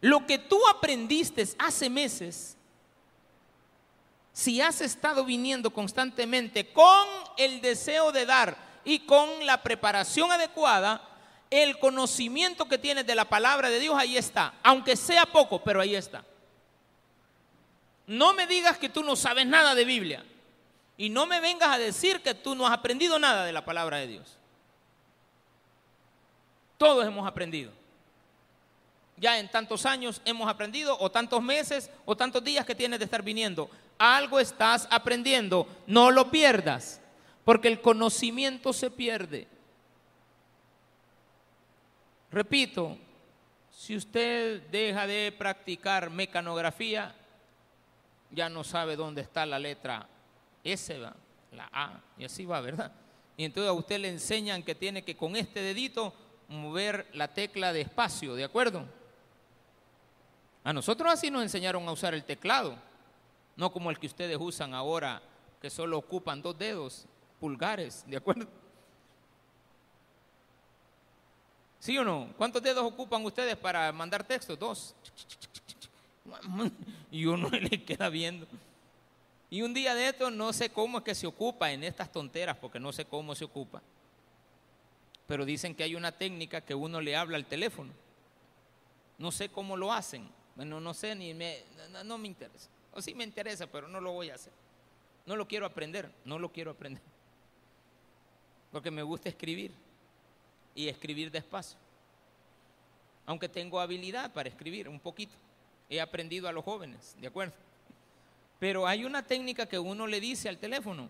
Lo 0.00 0.26
que 0.26 0.38
tú 0.38 0.60
aprendiste 0.68 1.46
hace 1.58 1.90
meses, 1.90 2.56
si 4.32 4.60
has 4.60 4.80
estado 4.80 5.24
viniendo 5.24 5.70
constantemente 5.70 6.72
con 6.72 7.06
el 7.36 7.60
deseo 7.60 8.12
de 8.12 8.24
dar 8.24 8.56
y 8.84 9.00
con 9.00 9.44
la 9.44 9.62
preparación 9.62 10.30
adecuada, 10.30 11.02
el 11.50 11.78
conocimiento 11.78 12.68
que 12.68 12.78
tienes 12.78 13.06
de 13.06 13.14
la 13.14 13.24
palabra 13.24 13.70
de 13.70 13.80
Dios 13.80 13.96
ahí 13.98 14.16
está, 14.16 14.54
aunque 14.62 14.96
sea 14.96 15.26
poco, 15.26 15.62
pero 15.62 15.80
ahí 15.80 15.96
está. 15.96 16.24
No 18.06 18.32
me 18.32 18.46
digas 18.46 18.78
que 18.78 18.88
tú 18.88 19.02
no 19.02 19.16
sabes 19.16 19.46
nada 19.46 19.74
de 19.74 19.84
Biblia 19.84 20.24
y 20.96 21.10
no 21.10 21.26
me 21.26 21.40
vengas 21.40 21.70
a 21.70 21.78
decir 21.78 22.22
que 22.22 22.34
tú 22.34 22.54
no 22.54 22.66
has 22.66 22.72
aprendido 22.72 23.18
nada 23.18 23.44
de 23.44 23.52
la 23.52 23.64
palabra 23.64 23.98
de 23.98 24.06
Dios. 24.06 24.36
Todos 26.76 27.06
hemos 27.06 27.26
aprendido. 27.26 27.77
Ya 29.20 29.38
en 29.38 29.50
tantos 29.50 29.84
años 29.84 30.20
hemos 30.24 30.48
aprendido, 30.48 30.96
o 30.98 31.10
tantos 31.10 31.42
meses, 31.42 31.90
o 32.04 32.16
tantos 32.16 32.42
días 32.44 32.64
que 32.64 32.74
tienes 32.74 32.98
de 32.98 33.04
estar 33.04 33.22
viniendo. 33.22 33.68
Algo 33.98 34.38
estás 34.38 34.86
aprendiendo, 34.90 35.66
no 35.86 36.10
lo 36.10 36.30
pierdas, 36.30 37.00
porque 37.44 37.68
el 37.68 37.80
conocimiento 37.80 38.72
se 38.72 38.90
pierde. 38.90 39.48
Repito, 42.30 42.96
si 43.70 43.96
usted 43.96 44.62
deja 44.70 45.06
de 45.06 45.32
practicar 45.36 46.10
mecanografía, 46.10 47.14
ya 48.30 48.48
no 48.48 48.62
sabe 48.62 48.96
dónde 48.96 49.22
está 49.22 49.46
la 49.46 49.58
letra 49.58 50.06
S, 50.62 50.98
¿va? 50.98 51.14
la 51.52 51.68
A, 51.72 52.00
y 52.18 52.24
así 52.24 52.44
va, 52.44 52.60
¿verdad? 52.60 52.92
Y 53.36 53.44
entonces 53.44 53.70
a 53.70 53.72
usted 53.72 53.98
le 53.98 54.08
enseñan 54.08 54.62
que 54.62 54.74
tiene 54.74 55.02
que 55.02 55.16
con 55.16 55.36
este 55.36 55.62
dedito 55.62 56.12
mover 56.48 57.06
la 57.12 57.28
tecla 57.28 57.72
de 57.72 57.82
espacio, 57.82 58.34
¿de 58.34 58.44
acuerdo? 58.44 58.84
A 60.68 60.72
nosotros 60.74 61.10
así 61.10 61.30
nos 61.30 61.40
enseñaron 61.40 61.88
a 61.88 61.92
usar 61.92 62.12
el 62.12 62.24
teclado, 62.24 62.76
no 63.56 63.72
como 63.72 63.88
el 63.88 63.98
que 63.98 64.06
ustedes 64.06 64.36
usan 64.38 64.74
ahora, 64.74 65.22
que 65.62 65.70
solo 65.70 65.96
ocupan 65.96 66.42
dos 66.42 66.58
dedos 66.58 67.06
pulgares, 67.40 68.04
¿de 68.06 68.18
acuerdo? 68.18 68.46
¿Sí 71.80 71.96
o 71.96 72.04
no? 72.04 72.34
¿Cuántos 72.36 72.62
dedos 72.62 72.84
ocupan 72.84 73.24
ustedes 73.24 73.56
para 73.56 73.90
mandar 73.92 74.24
texto? 74.24 74.56
Dos. 74.56 74.94
Y 77.10 77.24
uno 77.24 77.48
le 77.50 77.82
queda 77.82 78.10
viendo. 78.10 78.46
Y 79.48 79.62
un 79.62 79.72
día 79.72 79.94
de 79.94 80.08
esto 80.08 80.30
no 80.30 80.52
sé 80.52 80.68
cómo 80.68 80.98
es 80.98 81.04
que 81.04 81.14
se 81.14 81.26
ocupa 81.26 81.72
en 81.72 81.82
estas 81.82 82.12
tonteras, 82.12 82.58
porque 82.58 82.78
no 82.78 82.92
sé 82.92 83.06
cómo 83.06 83.34
se 83.34 83.46
ocupa. 83.46 83.80
Pero 85.26 85.46
dicen 85.46 85.74
que 85.74 85.84
hay 85.84 85.94
una 85.94 86.12
técnica 86.12 86.60
que 86.60 86.74
uno 86.74 87.00
le 87.00 87.16
habla 87.16 87.38
al 87.38 87.46
teléfono. 87.46 87.90
No 89.16 89.32
sé 89.32 89.48
cómo 89.48 89.74
lo 89.74 89.94
hacen. 89.94 90.36
Bueno, 90.58 90.80
no 90.80 90.92
sé 90.92 91.14
ni 91.14 91.32
me, 91.34 91.62
no, 92.04 92.18
me 92.18 92.26
interesa. 92.26 92.68
O 92.92 93.00
sí 93.00 93.14
me 93.14 93.22
interesa, 93.22 93.68
pero 93.68 93.86
no 93.86 94.00
lo 94.00 94.10
voy 94.10 94.30
a 94.30 94.34
hacer. 94.34 94.52
No 95.24 95.36
lo 95.36 95.46
quiero 95.46 95.64
aprender, 95.64 96.10
no 96.24 96.36
lo 96.36 96.50
quiero 96.50 96.72
aprender. 96.72 97.00
Porque 98.72 98.90
me 98.90 99.04
gusta 99.04 99.28
escribir 99.28 99.70
y 100.74 100.88
escribir 100.88 101.30
despacio. 101.30 101.78
Aunque 103.24 103.48
tengo 103.48 103.78
habilidad 103.78 104.32
para 104.32 104.48
escribir 104.48 104.88
un 104.88 104.98
poquito. 104.98 105.36
He 105.88 106.00
aprendido 106.00 106.48
a 106.48 106.52
los 106.52 106.64
jóvenes, 106.64 107.14
¿de 107.20 107.28
acuerdo? 107.28 107.54
Pero 108.58 108.84
hay 108.84 109.04
una 109.04 109.24
técnica 109.24 109.66
que 109.66 109.78
uno 109.78 110.08
le 110.08 110.18
dice 110.18 110.48
al 110.48 110.58
teléfono. 110.58 111.08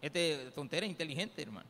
Este 0.00 0.50
tontera 0.54 0.86
inteligente, 0.86 1.42
hermano. 1.42 1.68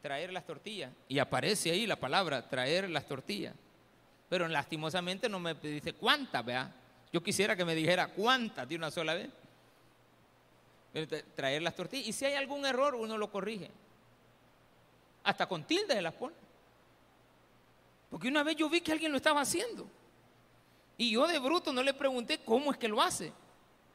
Traer 0.00 0.32
las 0.32 0.46
tortillas. 0.46 0.90
Y 1.08 1.18
aparece 1.18 1.72
ahí 1.72 1.86
la 1.86 1.96
palabra, 1.96 2.48
traer 2.48 2.88
las 2.88 3.06
tortillas. 3.06 3.54
Pero 4.28 4.48
lastimosamente 4.48 5.28
no 5.28 5.38
me 5.38 5.54
dice 5.54 5.92
cuántas, 5.92 6.44
¿verdad? 6.44 6.70
Yo 7.12 7.22
quisiera 7.22 7.54
que 7.54 7.64
me 7.64 7.74
dijera 7.74 8.08
cuántas 8.08 8.68
de 8.68 8.76
una 8.76 8.90
sola 8.90 9.14
vez. 9.14 9.30
Traer 11.34 11.62
las 11.62 11.74
tortillas. 11.74 12.08
Y 12.08 12.12
si 12.12 12.24
hay 12.24 12.34
algún 12.34 12.66
error, 12.66 12.94
uno 12.94 13.18
lo 13.18 13.30
corrige. 13.30 13.70
Hasta 15.22 15.46
con 15.46 15.64
tilde 15.64 15.94
se 15.94 16.02
las 16.02 16.14
pone. 16.14 16.34
Porque 18.10 18.28
una 18.28 18.42
vez 18.42 18.56
yo 18.56 18.68
vi 18.68 18.80
que 18.80 18.92
alguien 18.92 19.10
lo 19.10 19.16
estaba 19.16 19.40
haciendo. 19.40 19.86
Y 20.96 21.10
yo 21.10 21.26
de 21.26 21.38
bruto 21.38 21.72
no 21.72 21.82
le 21.82 21.94
pregunté 21.94 22.38
cómo 22.38 22.72
es 22.72 22.78
que 22.78 22.88
lo 22.88 23.02
hace. 23.02 23.32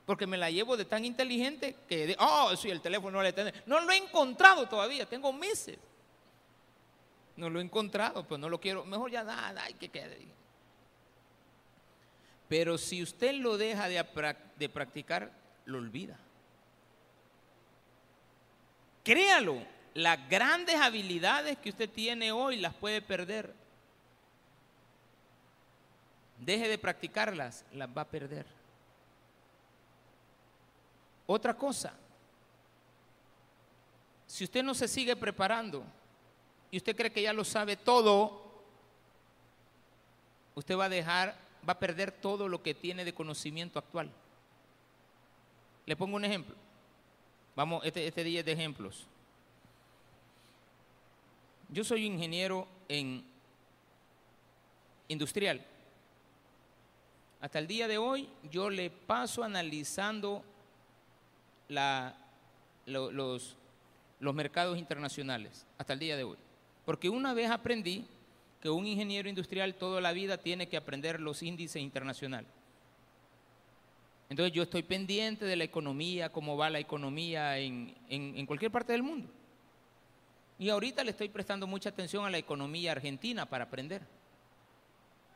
Porque 0.06 0.28
me 0.28 0.38
la 0.38 0.50
llevo 0.50 0.76
de 0.76 0.86
tan 0.86 1.06
inteligente 1.06 1.76
que, 1.88 2.16
oh, 2.20 2.56
sí, 2.56 2.70
el 2.70 2.82
teléfono 2.82 3.18
no 3.18 3.24
le 3.24 3.32
tiene. 3.32 3.54
No 3.66 3.80
lo 3.80 3.92
he 3.92 3.98
encontrado 3.98 4.68
todavía, 4.68 5.06
tengo 5.06 5.32
meses. 5.32 5.78
No 7.40 7.50
lo 7.50 7.62
he 7.62 7.64
encontrado, 7.64 8.28
pues 8.28 8.38
no 8.38 8.50
lo 8.50 8.60
quiero. 8.60 8.84
Mejor 8.84 9.10
ya 9.10 9.24
nada, 9.24 9.64
hay 9.64 9.74
que 9.76 9.88
quede. 9.88 10.20
Pero 12.50 12.78
si 12.78 13.02
usted 13.02 13.34
lo 13.36 13.58
deja 13.58 13.88
de, 13.88 14.06
de 14.58 14.68
practicar, 14.68 15.32
lo 15.64 15.78
olvida. 15.78 16.18
Créalo, 19.06 19.62
las 19.94 20.28
grandes 20.28 20.76
habilidades 20.76 21.58
que 21.60 21.70
usted 21.70 21.90
tiene 21.90 22.34
hoy 22.34 22.58
las 22.58 22.74
puede 22.74 23.02
perder. 23.02 23.54
Deje 26.40 26.68
de 26.68 26.78
practicarlas, 26.78 27.64
las 27.72 27.88
va 27.88 28.02
a 28.02 28.10
perder. 28.10 28.46
Otra 31.26 31.54
cosa, 31.54 31.94
si 34.28 34.44
usted 34.44 34.62
no 34.62 34.74
se 34.74 34.90
sigue 34.90 35.16
preparando 35.16 35.86
y 36.72 36.78
usted 36.78 36.96
cree 36.96 37.12
que 37.12 37.22
ya 37.22 37.34
lo 37.34 37.44
sabe 37.44 37.76
todo, 37.76 38.42
usted 40.56 40.78
va 40.78 40.86
a 40.86 40.90
dejar, 40.90 41.38
va 41.68 41.74
a 41.74 41.80
perder 41.80 42.12
todo 42.12 42.48
lo 42.48 42.62
que 42.62 42.74
tiene 42.74 43.06
de 43.06 43.14
conocimiento 43.14 43.80
actual. 43.80 44.12
Le 45.86 45.96
pongo 45.96 46.16
un 46.16 46.26
ejemplo. 46.26 46.56
Vamos, 47.56 47.84
este, 47.84 48.06
este 48.08 48.24
día 48.24 48.42
es 48.42 48.46
de 48.46 48.52
ejemplos. 48.52 49.08
Yo 51.70 51.84
soy 51.84 52.06
ingeniero 52.06 52.68
en 52.88 53.24
industrial. 55.08 55.66
Hasta 57.42 57.60
el 57.60 57.68
día 57.68 57.88
de 57.88 57.98
hoy 57.98 58.30
yo 58.52 58.70
le 58.70 58.90
paso 58.90 59.44
analizando 59.44 60.44
los 62.86 63.56
mercados 64.34 64.78
internacionales, 64.78 65.66
hasta 65.78 65.94
el 65.94 66.00
día 66.00 66.18
de 66.18 66.24
hoy. 66.24 66.38
Porque 66.90 67.08
una 67.08 67.36
vez 67.36 67.52
aprendí 67.52 68.04
que 68.60 68.68
un 68.68 68.88
ingeniero 68.88 69.30
industrial 69.30 69.76
toda 69.76 70.02
la 70.02 70.12
vida 70.12 70.40
tiene 70.40 70.68
que 70.68 70.76
aprender 70.76 71.20
los 71.20 71.44
índices 71.44 71.80
internacionales. 71.84 72.50
Entonces 74.28 74.52
yo 74.54 74.64
estoy 74.64 74.82
pendiente 74.82 75.46
de 75.46 75.56
la 75.56 75.66
economía, 75.66 76.32
cómo 76.32 76.58
va 76.58 76.68
la 76.72 76.80
economía 76.80 77.60
en, 77.60 77.94
en- 78.10 78.36
en 78.36 78.44
cualquier 78.48 78.72
parte 78.72 78.92
del 78.92 79.04
mundo. 79.04 79.30
Y 80.58 80.70
ahorita 80.70 81.04
le 81.04 81.12
estoy 81.12 81.30
prestando 81.30 81.68
mucha 81.68 81.90
atención 81.90 82.26
a 82.26 82.32
la 82.32 82.40
economía 82.40 82.94
argentina 82.94 83.46
para 83.46 83.66
aprender. 83.66 84.02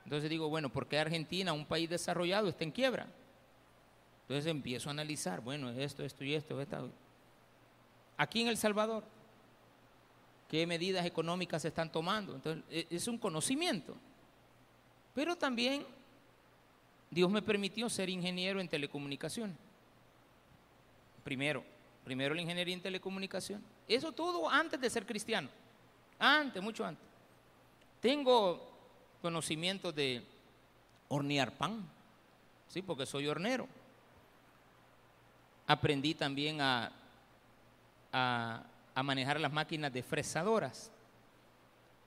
Entonces 0.06 0.32
digo, 0.32 0.50
bueno, 0.50 0.70
¿por 0.70 0.88
qué 0.88 0.98
Argentina, 0.98 1.54
un 1.54 1.68
país 1.68 1.88
desarrollado, 1.88 2.50
está 2.50 2.64
en 2.64 2.72
quiebra? 2.72 3.06
Entonces 4.24 4.48
empiezo 4.50 4.90
a 4.90 4.94
analizar, 4.94 5.40
bueno, 5.42 5.70
esto, 5.70 6.04
esto 6.04 6.24
y 6.24 6.34
esto. 6.34 6.60
esto. 6.60 6.90
Aquí 8.18 8.42
en 8.42 8.48
El 8.48 8.58
Salvador, 8.58 9.04
¿qué 10.54 10.68
medidas 10.68 11.04
económicas 11.04 11.64
se 11.64 11.70
están 11.70 11.92
tomando? 11.92 12.36
Entonces, 12.36 12.64
e- 12.70 12.86
es 12.92 13.08
un 13.08 13.18
conocimiento. 13.18 13.96
Pero 15.16 15.36
también 15.36 15.84
Dios 17.10 17.32
me 17.32 17.42
permitió 17.42 17.90
ser 17.90 18.08
ingeniero 18.08 18.62
en 18.62 18.70
telecomunicaciones. 18.70 19.56
Primero, 21.24 21.64
primero 22.04 22.36
la 22.36 22.42
ingeniería 22.44 22.76
en 22.76 22.84
telecomunicación. 22.84 23.64
Eso 23.88 24.12
todo 24.12 24.48
antes 24.48 24.80
de 24.80 24.92
ser 24.92 25.08
cristiano. 25.08 25.50
Antes, 26.20 26.62
mucho 26.62 26.86
antes. 26.86 27.04
Tengo 28.00 28.62
conocimientos 29.24 29.96
de 29.96 30.24
hornear 31.08 31.52
pan, 31.58 31.84
sí, 32.68 32.84
porque 32.84 33.08
soy 33.08 33.26
hornero. 33.26 33.68
Aprendí 35.66 36.14
también 36.14 36.62
a 36.62 36.92
a, 38.14 38.62
a 38.96 39.04
manejar 39.04 39.40
las 39.40 39.52
máquinas 39.52 39.92
de 39.92 40.04
fresadoras, 40.04 40.92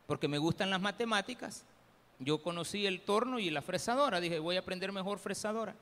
porque 0.06 0.28
me 0.28 0.38
gustan 0.38 0.70
las 0.70 0.80
matemáticas. 0.80 1.64
Yo 2.18 2.42
conocí 2.42 2.86
el 2.86 3.00
torno 3.02 3.38
y 3.38 3.50
la 3.50 3.62
fresadora, 3.62 4.20
dije, 4.20 4.38
voy 4.38 4.56
a 4.56 4.60
aprender 4.60 4.92
mejor 4.92 5.18
fresadora. 5.18 5.74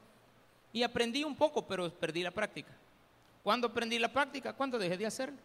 Y 0.72 0.82
aprendí 0.82 1.22
un 1.22 1.36
poco, 1.36 1.62
pero 1.66 1.88
perdí 1.90 2.22
la 2.22 2.32
práctica. 2.32 2.72
¿Cuándo 3.42 3.68
aprendí 3.68 3.98
la 3.98 4.12
práctica? 4.12 4.52
¿Cuándo 4.52 4.78
dejé 4.78 4.96
de 4.96 5.06
hacerlo? 5.06 5.38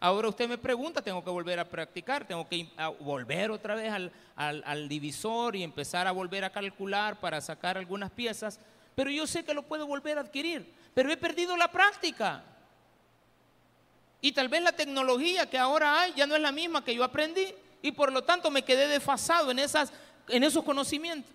Ahora 0.00 0.28
usted 0.28 0.48
me 0.48 0.58
pregunta, 0.58 1.00
tengo 1.00 1.22
que 1.22 1.30
volver 1.30 1.60
a 1.60 1.64
practicar, 1.64 2.26
tengo 2.26 2.46
que 2.48 2.68
volver 3.00 3.50
otra 3.50 3.74
vez 3.74 3.92
al, 3.92 4.12
al, 4.36 4.88
divisor 4.88 5.56
y 5.56 5.62
empezar 5.62 6.06
a 6.06 6.12
volver 6.12 6.44
a 6.44 6.50
calcular 6.50 7.20
para 7.20 7.40
sacar 7.40 7.78
algunas 7.78 8.10
piezas, 8.10 8.58
pero 8.94 9.10
yo 9.10 9.26
sé 9.26 9.44
que 9.44 9.54
lo 9.54 9.62
puedo 9.62 9.86
volver 9.86 10.18
a 10.18 10.22
adquirir, 10.22 10.70
pero 10.92 11.10
he 11.10 11.16
perdido 11.16 11.56
la 11.56 11.70
práctica. 11.70 12.44
Y 14.24 14.32
tal 14.32 14.48
vez 14.48 14.62
la 14.62 14.72
tecnología 14.72 15.50
que 15.50 15.58
ahora 15.58 16.00
hay 16.00 16.14
ya 16.14 16.26
no 16.26 16.34
es 16.34 16.40
la 16.40 16.50
misma 16.50 16.82
que 16.82 16.94
yo 16.94 17.04
aprendí 17.04 17.46
y 17.82 17.92
por 17.92 18.10
lo 18.10 18.24
tanto 18.24 18.50
me 18.50 18.62
quedé 18.62 18.88
desfasado 18.88 19.50
en, 19.50 19.58
esas, 19.58 19.92
en 20.28 20.42
esos 20.42 20.64
conocimientos. 20.64 21.30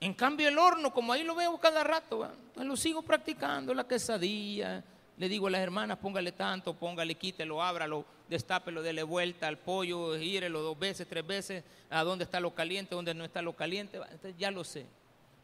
En 0.00 0.12
cambio 0.12 0.48
el 0.48 0.58
horno, 0.58 0.92
como 0.92 1.14
ahí 1.14 1.24
lo 1.24 1.34
veo 1.34 1.56
cada 1.56 1.82
rato, 1.82 2.30
lo 2.56 2.76
sigo 2.76 3.00
practicando, 3.00 3.72
la 3.72 3.88
quesadilla. 3.88 4.84
Le 5.16 5.30
digo 5.30 5.46
a 5.46 5.50
las 5.50 5.62
hermanas, 5.62 5.96
póngale 5.96 6.32
tanto, 6.32 6.74
póngale, 6.74 7.14
quítelo, 7.14 7.62
ábralo, 7.62 8.04
destápelo, 8.28 8.82
dele 8.82 9.02
vuelta 9.02 9.48
al 9.48 9.56
pollo, 9.56 10.18
gírelo 10.18 10.60
dos 10.60 10.78
veces, 10.78 11.08
tres 11.08 11.26
veces, 11.26 11.64
a 11.88 12.04
dónde 12.04 12.24
está 12.24 12.38
lo 12.38 12.54
caliente, 12.54 12.94
dónde 12.94 13.14
no 13.14 13.24
está 13.24 13.40
lo 13.40 13.54
caliente. 13.54 13.98
ya 14.36 14.50
lo 14.50 14.62
sé, 14.64 14.84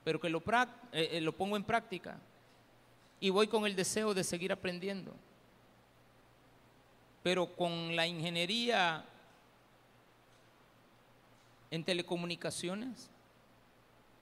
pero 0.04 0.20
que 0.20 0.28
lo, 0.28 0.42
eh, 0.92 1.08
eh, 1.12 1.20
lo 1.22 1.32
pongo 1.32 1.56
en 1.56 1.64
práctica 1.64 2.18
y 3.20 3.30
voy 3.30 3.48
con 3.48 3.66
el 3.66 3.74
deseo 3.74 4.14
de 4.14 4.24
seguir 4.24 4.52
aprendiendo. 4.52 5.12
Pero 7.22 7.54
con 7.56 7.96
la 7.96 8.06
ingeniería 8.06 9.04
en 11.70 11.84
telecomunicaciones, 11.84 13.08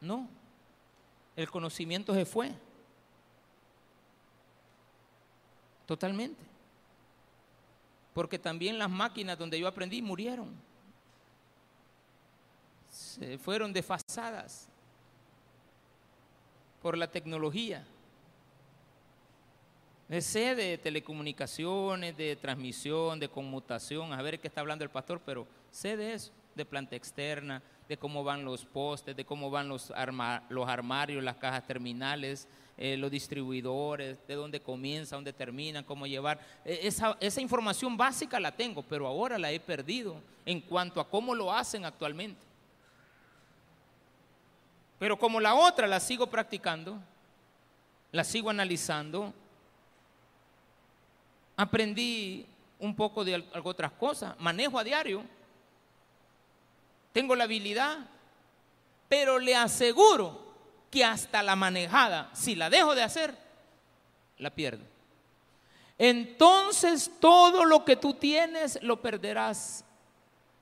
no, 0.00 0.28
el 1.36 1.50
conocimiento 1.50 2.14
se 2.14 2.24
fue. 2.24 2.52
Totalmente. 5.86 6.42
Porque 8.14 8.38
también 8.38 8.78
las 8.78 8.88
máquinas 8.88 9.36
donde 9.36 9.58
yo 9.58 9.66
aprendí 9.66 10.00
murieron. 10.00 10.54
Se 12.90 13.36
fueron 13.38 13.72
desfasadas 13.72 14.68
por 16.80 16.96
la 16.96 17.10
tecnología. 17.10 17.84
Sé 20.20 20.54
de 20.54 20.76
telecomunicaciones, 20.78 22.16
de 22.16 22.36
transmisión, 22.36 23.18
de 23.18 23.28
conmutación, 23.28 24.12
a 24.12 24.20
ver 24.20 24.38
qué 24.38 24.48
está 24.48 24.60
hablando 24.60 24.84
el 24.84 24.90
pastor, 24.90 25.20
pero 25.24 25.46
sé 25.70 25.96
de 25.96 26.12
eso, 26.12 26.30
de 26.54 26.66
planta 26.66 26.94
externa, 26.94 27.62
de 27.88 27.96
cómo 27.96 28.22
van 28.22 28.44
los 28.44 28.64
postes, 28.64 29.16
de 29.16 29.24
cómo 29.24 29.50
van 29.50 29.68
los, 29.68 29.92
los 30.50 30.68
armarios, 30.68 31.24
las 31.24 31.36
cajas 31.36 31.66
terminales, 31.66 32.46
eh, 32.76 32.96
los 32.96 33.10
distribuidores, 33.10 34.18
de 34.26 34.34
dónde 34.34 34.60
comienza, 34.60 35.16
dónde 35.16 35.32
termina, 35.32 35.84
cómo 35.84 36.06
llevar. 36.06 36.38
E, 36.64 36.86
esa, 36.86 37.16
esa 37.20 37.40
información 37.40 37.96
básica 37.96 38.38
la 38.38 38.52
tengo, 38.52 38.82
pero 38.82 39.06
ahora 39.06 39.38
la 39.38 39.52
he 39.52 39.60
perdido 39.60 40.16
en 40.44 40.60
cuanto 40.60 41.00
a 41.00 41.08
cómo 41.08 41.34
lo 41.34 41.52
hacen 41.52 41.84
actualmente. 41.84 42.44
Pero 44.98 45.18
como 45.18 45.40
la 45.40 45.54
otra 45.54 45.86
la 45.86 46.00
sigo 46.00 46.26
practicando, 46.26 46.98
la 48.12 48.24
sigo 48.24 48.50
analizando, 48.50 49.32
aprendí 51.56 52.46
un 52.78 52.94
poco 52.94 53.24
de 53.24 53.44
otras 53.62 53.92
cosas, 53.92 54.34
manejo 54.38 54.78
a 54.78 54.84
diario, 54.84 55.22
tengo 57.12 57.36
la 57.36 57.44
habilidad, 57.44 57.98
pero 59.08 59.38
le 59.38 59.54
aseguro 59.54 60.44
que 60.90 61.04
hasta 61.04 61.42
la 61.42 61.56
manejada, 61.56 62.30
si 62.34 62.54
la 62.54 62.70
dejo 62.70 62.94
de 62.94 63.02
hacer, 63.02 63.34
la 64.38 64.50
pierdo. 64.50 64.84
Entonces 65.98 67.10
todo 67.20 67.64
lo 67.64 67.84
que 67.84 67.96
tú 67.96 68.14
tienes 68.14 68.80
lo 68.82 69.00
perderás 69.00 69.84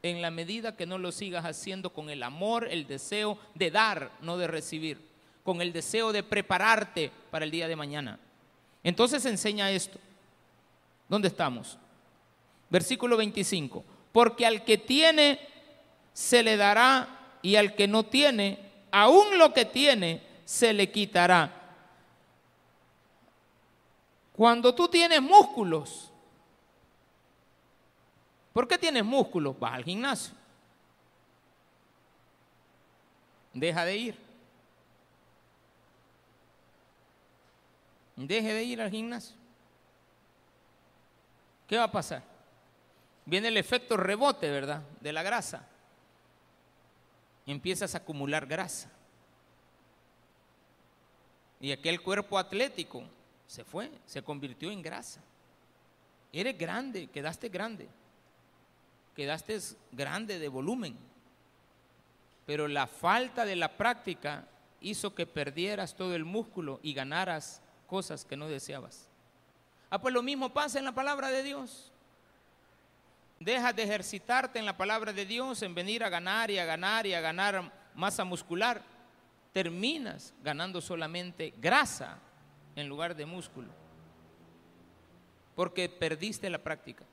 en 0.02 0.20
la 0.20 0.30
medida 0.30 0.76
que 0.76 0.86
no 0.86 0.98
lo 0.98 1.12
sigas 1.12 1.44
haciendo 1.44 1.90
con 1.90 2.10
el 2.10 2.22
amor, 2.22 2.68
el 2.70 2.86
deseo 2.86 3.38
de 3.54 3.70
dar, 3.70 4.10
no 4.20 4.36
de 4.36 4.46
recibir, 4.46 5.00
con 5.44 5.62
el 5.62 5.72
deseo 5.72 6.12
de 6.12 6.22
prepararte 6.22 7.10
para 7.30 7.44
el 7.44 7.50
día 7.50 7.68
de 7.68 7.76
mañana. 7.76 8.18
Entonces 8.82 9.24
enseña 9.24 9.70
esto. 9.70 9.98
¿Dónde 11.12 11.28
estamos? 11.28 11.76
Versículo 12.70 13.18
25. 13.18 13.84
Porque 14.12 14.46
al 14.46 14.64
que 14.64 14.78
tiene 14.78 15.38
se 16.14 16.42
le 16.42 16.56
dará 16.56 17.36
y 17.42 17.56
al 17.56 17.74
que 17.74 17.86
no 17.86 18.04
tiene, 18.04 18.58
aún 18.90 19.36
lo 19.36 19.52
que 19.52 19.66
tiene, 19.66 20.22
se 20.46 20.72
le 20.72 20.90
quitará. 20.90 21.52
Cuando 24.32 24.74
tú 24.74 24.88
tienes 24.88 25.20
músculos, 25.20 26.10
¿por 28.54 28.66
qué 28.66 28.78
tienes 28.78 29.04
músculos? 29.04 29.60
Vas 29.60 29.74
al 29.74 29.84
gimnasio. 29.84 30.34
Deja 33.52 33.84
de 33.84 33.96
ir. 33.98 34.18
Deje 38.16 38.54
de 38.54 38.64
ir 38.64 38.80
al 38.80 38.90
gimnasio. 38.90 39.41
¿Qué 41.72 41.78
va 41.78 41.84
a 41.84 41.90
pasar? 41.90 42.22
Viene 43.24 43.48
el 43.48 43.56
efecto 43.56 43.96
rebote, 43.96 44.50
¿verdad? 44.50 44.82
De 45.00 45.10
la 45.10 45.22
grasa. 45.22 45.66
Empiezas 47.46 47.94
a 47.94 47.98
acumular 47.98 48.44
grasa. 48.44 48.90
Y 51.62 51.72
aquel 51.72 52.02
cuerpo 52.02 52.36
atlético 52.36 53.04
se 53.46 53.64
fue, 53.64 53.90
se 54.04 54.20
convirtió 54.20 54.70
en 54.70 54.82
grasa. 54.82 55.22
Eres 56.30 56.58
grande, 56.58 57.06
quedaste 57.06 57.48
grande. 57.48 57.88
Quedaste 59.16 59.58
grande 59.92 60.38
de 60.38 60.48
volumen. 60.48 60.94
Pero 62.44 62.68
la 62.68 62.86
falta 62.86 63.46
de 63.46 63.56
la 63.56 63.78
práctica 63.78 64.46
hizo 64.82 65.14
que 65.14 65.26
perdieras 65.26 65.96
todo 65.96 66.14
el 66.14 66.26
músculo 66.26 66.80
y 66.82 66.92
ganaras 66.92 67.62
cosas 67.86 68.26
que 68.26 68.36
no 68.36 68.48
deseabas. 68.48 69.08
Ah, 69.92 69.98
pues 69.98 70.14
lo 70.14 70.22
mismo 70.22 70.48
pasa 70.48 70.78
en 70.78 70.86
la 70.86 70.92
palabra 70.92 71.28
de 71.28 71.42
Dios. 71.42 71.92
Dejas 73.38 73.76
de 73.76 73.82
ejercitarte 73.82 74.58
en 74.58 74.64
la 74.64 74.74
palabra 74.74 75.12
de 75.12 75.26
Dios, 75.26 75.60
en 75.60 75.74
venir 75.74 76.02
a 76.02 76.08
ganar 76.08 76.50
y 76.50 76.58
a 76.58 76.64
ganar 76.64 77.06
y 77.06 77.12
a 77.12 77.20
ganar 77.20 77.70
masa 77.94 78.24
muscular. 78.24 78.80
Terminas 79.52 80.32
ganando 80.42 80.80
solamente 80.80 81.52
grasa 81.58 82.16
en 82.74 82.88
lugar 82.88 83.14
de 83.14 83.26
músculo. 83.26 83.68
Porque 85.54 85.90
perdiste 85.90 86.48
la 86.48 86.62
práctica. 86.62 87.04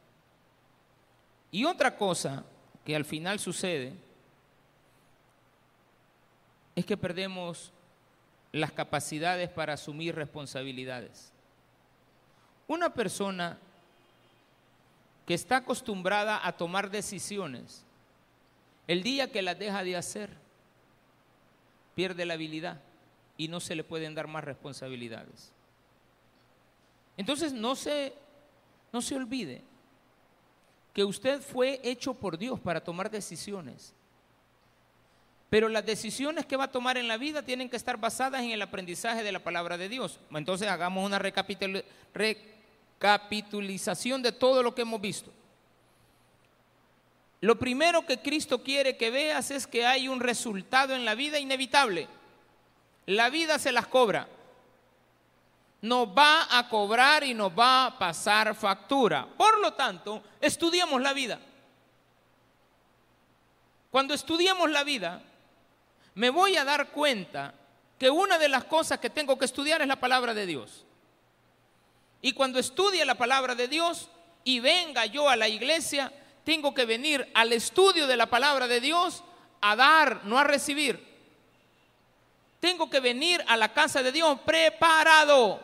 Y 1.52 1.66
otra 1.66 1.98
cosa 1.98 2.46
que 2.86 2.96
al 2.96 3.04
final 3.04 3.40
sucede 3.40 3.94
es 6.78 6.86
que 6.86 6.96
perdemos 6.96 7.74
las 8.54 8.72
capacidades 8.72 9.50
para 9.50 9.74
asumir 9.74 10.16
responsabilidades. 10.16 11.34
Una 12.70 12.94
persona 12.94 13.58
que 15.26 15.34
está 15.34 15.58
acostumbrada 15.58 16.46
a 16.46 16.52
tomar 16.52 16.92
decisiones, 16.92 17.84
el 18.88 19.02
día 19.02 19.32
que 19.32 19.42
las 19.42 19.58
deja 19.58 19.84
de 19.84 19.98
hacer, 19.98 20.30
pierde 21.96 22.28
la 22.28 22.36
habilidad 22.36 22.80
y 23.38 23.48
no 23.48 23.60
se 23.60 23.74
le 23.74 23.84
pueden 23.84 24.14
dar 24.14 24.28
más 24.28 24.44
responsabilidades. 24.44 25.52
Entonces 27.18 27.54
no 27.54 27.76
se, 27.76 28.14
no 28.94 29.02
se 29.02 29.16
olvide 29.16 29.64
que 30.94 31.04
usted 31.04 31.42
fue 31.42 31.82
hecho 31.84 32.14
por 32.14 32.38
Dios 32.38 32.60
para 32.60 32.84
tomar 32.84 33.10
decisiones. 33.10 33.96
Pero 35.50 35.70
las 35.70 35.88
decisiones 35.88 36.46
que 36.46 36.56
va 36.56 36.66
a 36.66 36.72
tomar 36.72 37.00
en 37.00 37.08
la 37.08 37.18
vida 37.18 37.42
tienen 37.42 37.68
que 37.68 37.78
estar 37.78 37.98
basadas 37.98 38.44
en 38.44 38.52
el 38.52 38.62
aprendizaje 38.62 39.24
de 39.24 39.32
la 39.32 39.40
palabra 39.40 39.76
de 39.76 39.90
Dios. 39.90 40.20
Entonces 40.30 40.68
hagamos 40.68 41.04
una 41.04 41.18
recapitulación 41.18 42.59
capitulización 43.00 44.22
de 44.22 44.32
todo 44.32 44.62
lo 44.62 44.76
que 44.76 44.84
hemos 44.84 45.02
visto. 45.02 45.32
Lo 47.42 47.58
primero 47.58 48.06
que 48.06 48.20
Cristo 48.20 48.62
quiere 48.62 48.98
que 48.98 49.10
veas 49.10 49.50
es 49.50 49.66
que 49.66 49.86
hay 49.86 50.10
un 50.10 50.20
resultado 50.20 50.94
en 50.94 51.06
la 51.06 51.16
vida 51.16 51.40
inevitable. 51.40 52.08
La 53.06 53.30
vida 53.30 53.58
se 53.58 53.72
las 53.72 53.88
cobra. 53.88 54.28
Nos 55.82 56.10
va 56.10 56.48
a 56.58 56.68
cobrar 56.68 57.24
y 57.24 57.34
nos 57.34 57.58
va 57.58 57.86
a 57.86 57.98
pasar 57.98 58.54
factura. 58.54 59.26
Por 59.38 59.60
lo 59.60 59.74
tanto, 59.74 60.22
estudiemos 60.42 61.02
la 61.02 61.14
vida. 61.14 61.40
Cuando 63.90 64.14
estudiemos 64.14 64.70
la 64.70 64.84
vida, 64.84 65.24
me 66.16 66.30
voy 66.30 66.58
a 66.58 66.66
dar 66.66 66.90
cuenta 66.90 67.54
que 67.98 68.10
una 68.10 68.38
de 68.38 68.50
las 68.50 68.66
cosas 68.66 69.00
que 69.00 69.10
tengo 69.10 69.40
que 69.40 69.46
estudiar 69.46 69.82
es 69.82 69.88
la 69.88 70.00
palabra 70.00 70.34
de 70.34 70.46
Dios. 70.46 70.86
Y 72.22 72.34
cuando 72.34 72.60
estudie 72.60 73.06
la 73.06 73.16
palabra 73.16 73.56
de 73.56 73.68
Dios 73.68 74.10
y 74.44 74.60
venga 74.60 75.06
yo 75.06 75.30
a 75.30 75.36
la 75.36 75.48
iglesia, 75.48 76.12
tengo 76.44 76.74
que 76.74 76.86
venir 76.86 77.30
al 77.34 77.54
estudio 77.54 78.08
de 78.08 78.18
la 78.18 78.26
palabra 78.26 78.68
de 78.68 78.82
Dios 78.82 79.24
a 79.62 79.76
dar, 79.76 80.26
no 80.26 80.38
a 80.38 80.44
recibir. 80.44 81.08
Tengo 82.60 82.90
que 82.90 83.00
venir 83.00 83.44
a 83.48 83.56
la 83.56 83.72
casa 83.74 84.04
de 84.04 84.12
Dios 84.12 84.40
preparado. 84.46 85.62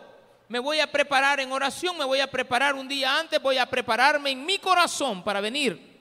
Me 0.47 0.59
voy 0.59 0.79
a 0.79 0.91
preparar 0.91 1.39
en 1.39 1.51
oración, 1.51 1.97
me 1.97 2.05
voy 2.05 2.19
a 2.19 2.31
preparar 2.31 2.75
un 2.75 2.87
día 2.87 3.19
antes, 3.19 3.41
voy 3.41 3.57
a 3.57 3.65
prepararme 3.65 4.31
en 4.31 4.45
mi 4.45 4.59
corazón 4.59 5.23
para 5.23 5.41
venir. 5.41 5.95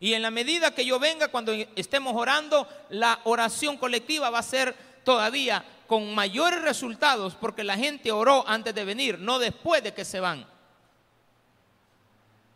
Y 0.00 0.14
en 0.14 0.22
la 0.22 0.30
medida 0.30 0.74
que 0.74 0.84
yo 0.84 0.98
venga, 0.98 1.28
cuando 1.28 1.52
estemos 1.52 2.14
orando, 2.14 2.68
la 2.88 3.20
oración 3.24 3.76
colectiva 3.76 4.30
va 4.30 4.38
a 4.38 4.42
ser 4.44 4.74
todavía 5.04 5.64
con 5.88 6.14
mayores 6.14 6.60
resultados 6.60 7.34
porque 7.34 7.64
la 7.64 7.76
gente 7.76 8.12
oró 8.12 8.46
antes 8.46 8.74
de 8.74 8.84
venir, 8.84 9.18
no 9.18 9.38
después 9.38 9.82
de 9.82 9.94
que 9.94 10.04
se 10.04 10.20
van. 10.20 10.46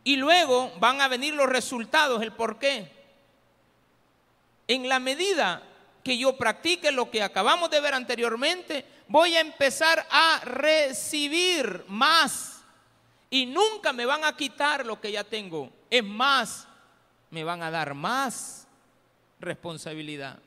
Y 0.05 0.17
luego 0.17 0.71
van 0.79 1.01
a 1.01 1.09
venir 1.09 1.33
los 1.33 1.49
resultados, 1.49 2.21
el 2.23 2.33
por 2.33 2.59
qué. 2.59 2.93
En 4.69 4.87
la 4.87 4.99
medida 4.99 5.63
que 6.05 6.19
yo 6.19 6.37
practique 6.37 6.93
lo 6.93 7.11
que 7.11 7.23
acabamos 7.23 7.71
de 7.71 7.81
ver 7.81 7.95
anteriormente, 7.95 8.85
voy 9.09 9.35
a 9.35 9.41
empezar 9.41 10.07
a 10.11 10.41
recibir 10.45 11.87
más. 11.89 12.63
Y 13.31 13.47
nunca 13.47 13.95
me 13.95 14.05
van 14.05 14.25
a 14.25 14.37
quitar 14.37 14.85
lo 14.85 15.01
que 15.01 15.11
ya 15.11 15.25
tengo. 15.25 15.71
Es 15.89 16.05
más, 16.05 16.69
me 17.31 17.45
van 17.45 17.63
a 17.63 17.71
dar 17.71 17.95
más 17.95 18.67
responsabilidad. 19.41 20.39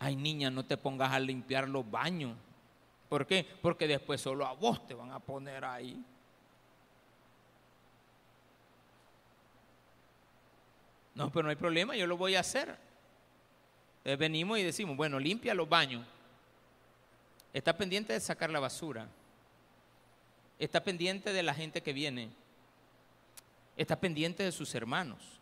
Ay, 0.00 0.16
niña, 0.16 0.50
no 0.50 0.64
te 0.64 0.78
pongas 0.78 1.12
a 1.12 1.20
limpiar 1.20 1.68
los 1.68 1.88
baños. 1.88 2.34
¿Por 3.10 3.26
qué? 3.26 3.46
Porque 3.60 3.86
después 3.86 4.20
solo 4.20 4.46
a 4.46 4.54
vos 4.54 4.86
te 4.86 4.94
van 4.94 5.12
a 5.12 5.20
poner 5.20 5.62
ahí. 5.62 6.02
No, 11.14 11.30
pero 11.30 11.42
no 11.42 11.50
hay 11.50 11.56
problema, 11.56 11.94
yo 11.94 12.06
lo 12.06 12.16
voy 12.16 12.34
a 12.34 12.40
hacer. 12.40 12.78
Entonces 13.98 14.18
venimos 14.18 14.58
y 14.58 14.62
decimos, 14.62 14.96
bueno, 14.96 15.18
limpia 15.18 15.52
los 15.52 15.68
baños. 15.68 16.06
Está 17.52 17.76
pendiente 17.76 18.14
de 18.14 18.20
sacar 18.20 18.48
la 18.48 18.60
basura. 18.60 19.06
Está 20.58 20.82
pendiente 20.82 21.34
de 21.34 21.42
la 21.42 21.52
gente 21.52 21.82
que 21.82 21.92
viene. 21.92 22.30
Está 23.76 24.00
pendiente 24.00 24.44
de 24.44 24.52
sus 24.52 24.74
hermanos. 24.74 25.39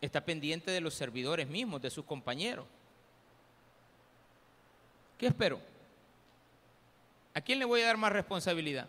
Está 0.00 0.24
pendiente 0.24 0.70
de 0.70 0.80
los 0.80 0.94
servidores 0.94 1.48
mismos, 1.48 1.80
de 1.80 1.90
sus 1.90 2.04
compañeros. 2.04 2.66
¿Qué 5.18 5.26
espero? 5.26 5.60
¿A 7.34 7.40
quién 7.40 7.58
le 7.58 7.64
voy 7.64 7.80
a 7.80 7.86
dar 7.86 7.96
más 7.96 8.12
responsabilidad? 8.12 8.88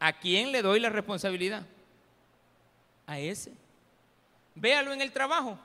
¿A 0.00 0.12
quién 0.12 0.52
le 0.52 0.62
doy 0.62 0.80
la 0.80 0.90
responsabilidad? 0.90 1.64
a 3.06 3.18
ese. 3.18 3.52
Véalo 4.54 4.92
en 4.92 5.02
el 5.02 5.12
trabajo. 5.12 5.58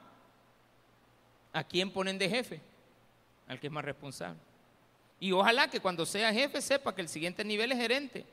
¿A 1.53 1.63
quién 1.63 1.91
ponen 1.91 2.17
de 2.17 2.29
jefe? 2.29 2.61
Al 3.47 3.59
que 3.59 3.67
es 3.67 3.73
más 3.73 3.85
responsable. 3.85 4.39
Y 5.19 5.31
ojalá 5.31 5.67
que 5.67 5.79
cuando 5.79 6.05
sea 6.05 6.33
jefe 6.33 6.61
sepa 6.61 6.93
que 6.93 7.01
el 7.01 7.09
siguiente 7.09 7.43
nivel 7.43 7.71
es 7.71 7.77
gerente. 7.77 8.25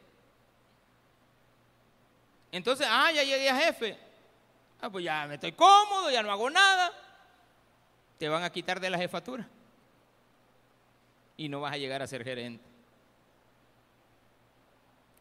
Entonces, 2.53 2.87
ah, 2.89 3.11
ya 3.13 3.23
llegué 3.23 3.51
a 3.51 3.57
jefe. 3.57 3.99
Ah, 4.81 4.91
pues 4.91 5.05
ya 5.05 5.27
me 5.27 5.35
estoy 5.35 5.53
cómodo, 5.53 6.11
ya 6.11 6.23
no 6.23 6.31
hago 6.31 6.51
nada. 6.51 6.93
Te 8.19 8.29
van 8.29 8.43
a 8.43 8.51
quitar 8.51 8.81
de 8.81 8.91
la 8.91 8.99
jefatura. 8.99 9.47
Y 11.37 11.49
no 11.49 11.61
vas 11.61 11.73
a 11.73 11.77
llegar 11.77 12.03
a 12.03 12.07
ser 12.07 12.25
gerente. 12.25 12.65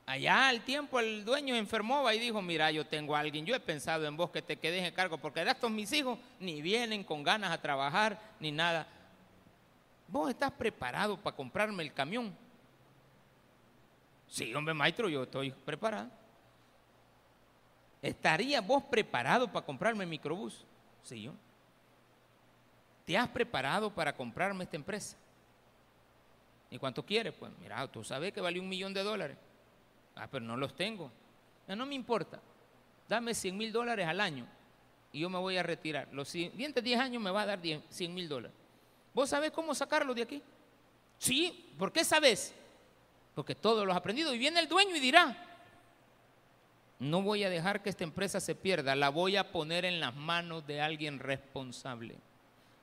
Allá 0.05 0.49
al 0.49 0.61
tiempo 0.61 0.99
el 0.99 1.25
dueño 1.25 1.55
enfermó 1.55 2.09
y 2.11 2.19
dijo, 2.19 2.41
mira, 2.41 2.69
yo 2.69 2.85
tengo 2.85 3.15
a 3.15 3.19
alguien, 3.19 3.43
yo 3.45 3.55
he 3.55 3.59
pensado 3.59 4.05
en 4.05 4.15
vos 4.15 4.29
que 4.29 4.43
te 4.43 4.57
quedes 4.57 4.83
en 4.83 4.93
cargo, 4.93 5.17
porque 5.17 5.41
estos 5.41 5.71
mis 5.71 5.91
hijos 5.93 6.19
ni 6.39 6.61
vienen 6.61 7.03
con 7.03 7.23
ganas 7.23 7.51
a 7.51 7.59
trabajar, 7.59 8.19
ni 8.39 8.51
nada. 8.51 8.87
¿Vos 10.07 10.29
estás 10.29 10.51
preparado 10.51 11.17
para 11.17 11.35
comprarme 11.35 11.81
el 11.81 11.91
camión? 11.91 12.35
Sí, 14.27 14.53
hombre 14.53 14.75
maestro, 14.75 15.09
yo 15.09 15.23
estoy 15.23 15.51
preparado. 15.51 16.09
¿Estaría 18.05 18.61
vos 18.61 18.83
preparado 18.83 19.51
para 19.51 19.65
comprarme 19.65 20.03
el 20.03 20.09
microbús? 20.11 20.63
Sí, 21.01 21.23
yo. 21.23 21.33
¿Te 23.03 23.17
has 23.17 23.27
preparado 23.27 23.89
para 23.89 24.15
comprarme 24.15 24.63
esta 24.63 24.75
empresa? 24.75 25.17
¿Y 26.69 26.77
cuánto 26.77 27.03
quieres? 27.03 27.33
Pues 27.33 27.51
mira, 27.59 27.87
tú 27.87 28.03
sabes 28.03 28.31
que 28.31 28.41
vale 28.41 28.59
un 28.59 28.69
millón 28.69 28.93
de 28.93 29.01
dólares. 29.01 29.37
Ah, 30.15 30.27
pero 30.29 30.45
no 30.45 30.55
los 30.55 30.75
tengo. 30.75 31.11
no 31.67 31.83
me 31.87 31.95
importa. 31.95 32.39
Dame 33.09 33.33
100 33.33 33.57
mil 33.57 33.71
dólares 33.71 34.07
al 34.07 34.21
año 34.21 34.45
y 35.11 35.21
yo 35.21 35.29
me 35.31 35.39
voy 35.39 35.57
a 35.57 35.63
retirar. 35.63 36.07
Los 36.11 36.29
siguientes 36.29 36.83
10 36.83 36.99
años 36.99 37.23
me 37.23 37.31
va 37.31 37.41
a 37.41 37.45
dar 37.47 37.59
100 37.59 38.13
mil 38.13 38.29
dólares. 38.29 38.55
¿Vos 39.15 39.31
sabés 39.31 39.49
cómo 39.49 39.73
sacarlo 39.73 40.13
de 40.13 40.21
aquí? 40.21 40.43
Sí, 41.17 41.73
¿por 41.79 41.91
qué 41.91 42.03
sabes? 42.03 42.53
Porque 43.33 43.55
todos 43.55 43.83
lo 43.83 43.91
has 43.91 43.97
aprendido. 43.97 44.31
Y 44.31 44.37
viene 44.37 44.59
el 44.59 44.67
dueño 44.67 44.95
y 44.95 44.99
dirá, 44.99 45.44
no 46.99 47.21
voy 47.21 47.43
a 47.43 47.49
dejar 47.49 47.83
que 47.83 47.89
esta 47.89 48.03
empresa 48.03 48.39
se 48.39 48.55
pierda, 48.55 48.95
la 48.95 49.09
voy 49.09 49.35
a 49.35 49.51
poner 49.51 49.85
en 49.85 49.99
las 49.99 50.15
manos 50.15 50.65
de 50.65 50.81
alguien 50.81 51.19
responsable, 51.19 52.15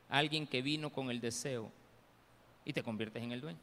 alguien 0.08 0.46
que 0.46 0.62
vino 0.62 0.90
con 0.90 1.10
el 1.10 1.20
deseo 1.20 1.70
y 2.64 2.72
te 2.72 2.82
conviertes 2.82 3.22
en 3.22 3.32
el 3.32 3.40
dueño. 3.40 3.58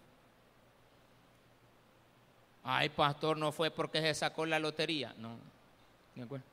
Ay, 2.63 2.89
pastor, 2.89 3.37
no 3.37 3.51
fue 3.51 3.71
porque 3.71 4.01
se 4.01 4.13
sacó 4.13 4.45
la 4.45 4.59
lotería. 4.59 5.13
No, 5.17 5.37
¿de 6.15 6.23
acuerdo? 6.23 6.45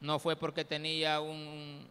No 0.00 0.18
fue 0.18 0.34
porque 0.36 0.64
tenía 0.64 1.20
un, 1.20 1.86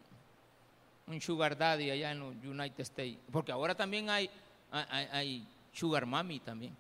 un 1.07 1.22
sugar 1.22 1.57
daddy 1.57 1.91
allá 1.91 2.12
en 2.12 2.20
los 2.20 2.36
United 2.43 2.82
States. 2.82 3.18
Porque 3.32 3.51
ahora 3.51 3.76
también 3.76 4.10
hay, 4.10 4.30
hay, 4.72 5.47
sugar 5.72 6.05
mami 6.05 6.39
también. 6.39 6.76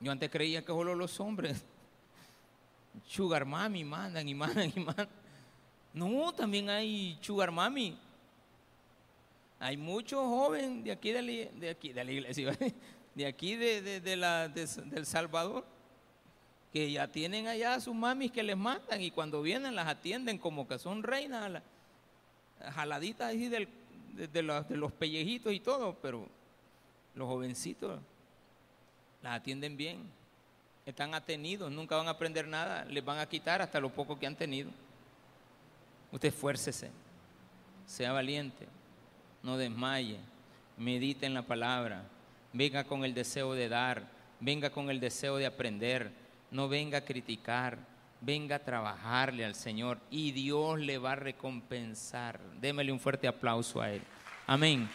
Yo 0.00 0.10
antes 0.10 0.30
creía 0.30 0.62
que 0.62 0.72
solo 0.72 0.94
los 0.94 1.20
hombres 1.20 1.62
sugar 3.06 3.44
mami 3.44 3.84
mandan 3.84 4.26
y 4.28 4.34
mandan 4.34 4.72
y 4.74 4.80
mandan. 4.80 5.08
No, 5.92 6.32
también 6.32 6.70
hay 6.70 7.18
sugar 7.20 7.50
mami. 7.50 7.98
Hay 9.58 9.76
muchos 9.76 10.20
jóvenes 10.20 10.84
de 10.84 10.92
aquí 10.92 11.12
de 11.12 11.22
la, 11.22 11.50
de 11.60 11.70
aquí, 11.70 11.92
de 11.92 12.04
la 12.04 12.12
iglesia, 12.12 12.56
de 13.14 13.26
aquí 13.26 13.56
de, 13.56 14.00
de, 14.00 14.16
la, 14.16 14.48
del 14.48 15.04
Salvador, 15.04 15.66
que 16.72 16.90
ya 16.90 17.06
tienen 17.08 17.46
allá 17.46 17.74
a 17.74 17.80
sus 17.80 17.94
mamis 17.94 18.32
que 18.32 18.42
les 18.42 18.56
mandan 18.56 19.02
y 19.02 19.10
cuando 19.10 19.42
vienen 19.42 19.74
las 19.74 19.86
atienden 19.86 20.38
como 20.38 20.66
que 20.66 20.78
son 20.78 21.02
reinas, 21.02 21.62
jaladitas 22.74 23.28
ahí 23.28 23.48
del, 23.48 23.68
de, 24.14 24.42
los, 24.42 24.66
de 24.66 24.76
los 24.78 24.92
pellejitos 24.92 25.52
y 25.52 25.60
todo, 25.60 25.94
pero 26.00 26.26
los 27.14 27.28
jovencitos 27.28 28.00
las 29.22 29.36
atienden 29.36 29.76
bien, 29.76 29.98
están 30.86 31.14
atenidos, 31.14 31.70
nunca 31.70 31.96
van 31.96 32.08
a 32.08 32.12
aprender 32.12 32.46
nada, 32.48 32.84
les 32.84 33.04
van 33.04 33.18
a 33.18 33.26
quitar 33.26 33.62
hasta 33.62 33.80
lo 33.80 33.90
poco 33.90 34.18
que 34.18 34.26
han 34.26 34.36
tenido. 34.36 34.70
Usted 36.12 36.28
esfuércese, 36.28 36.90
sea 37.86 38.12
valiente 38.12 38.66
no 39.42 39.56
desmaye, 39.56 40.18
medite 40.76 41.26
en 41.26 41.34
la 41.34 41.42
palabra, 41.42 42.04
venga 42.52 42.84
con 42.84 43.04
el 43.04 43.14
deseo 43.14 43.54
de 43.54 43.68
dar, 43.68 44.04
venga 44.40 44.70
con 44.70 44.90
el 44.90 45.00
deseo 45.00 45.36
de 45.36 45.46
aprender, 45.46 46.10
no 46.50 46.68
venga 46.68 46.98
a 46.98 47.04
criticar, 47.04 47.78
venga 48.20 48.56
a 48.56 48.64
trabajarle 48.64 49.44
al 49.44 49.54
Señor 49.54 49.98
y 50.10 50.32
Dios 50.32 50.78
le 50.78 50.98
va 50.98 51.12
a 51.12 51.16
recompensar. 51.16 52.38
Démele 52.60 52.92
un 52.92 53.00
fuerte 53.00 53.28
aplauso 53.28 53.80
a 53.80 53.90
Él. 53.90 54.02
Amén. 54.46 54.88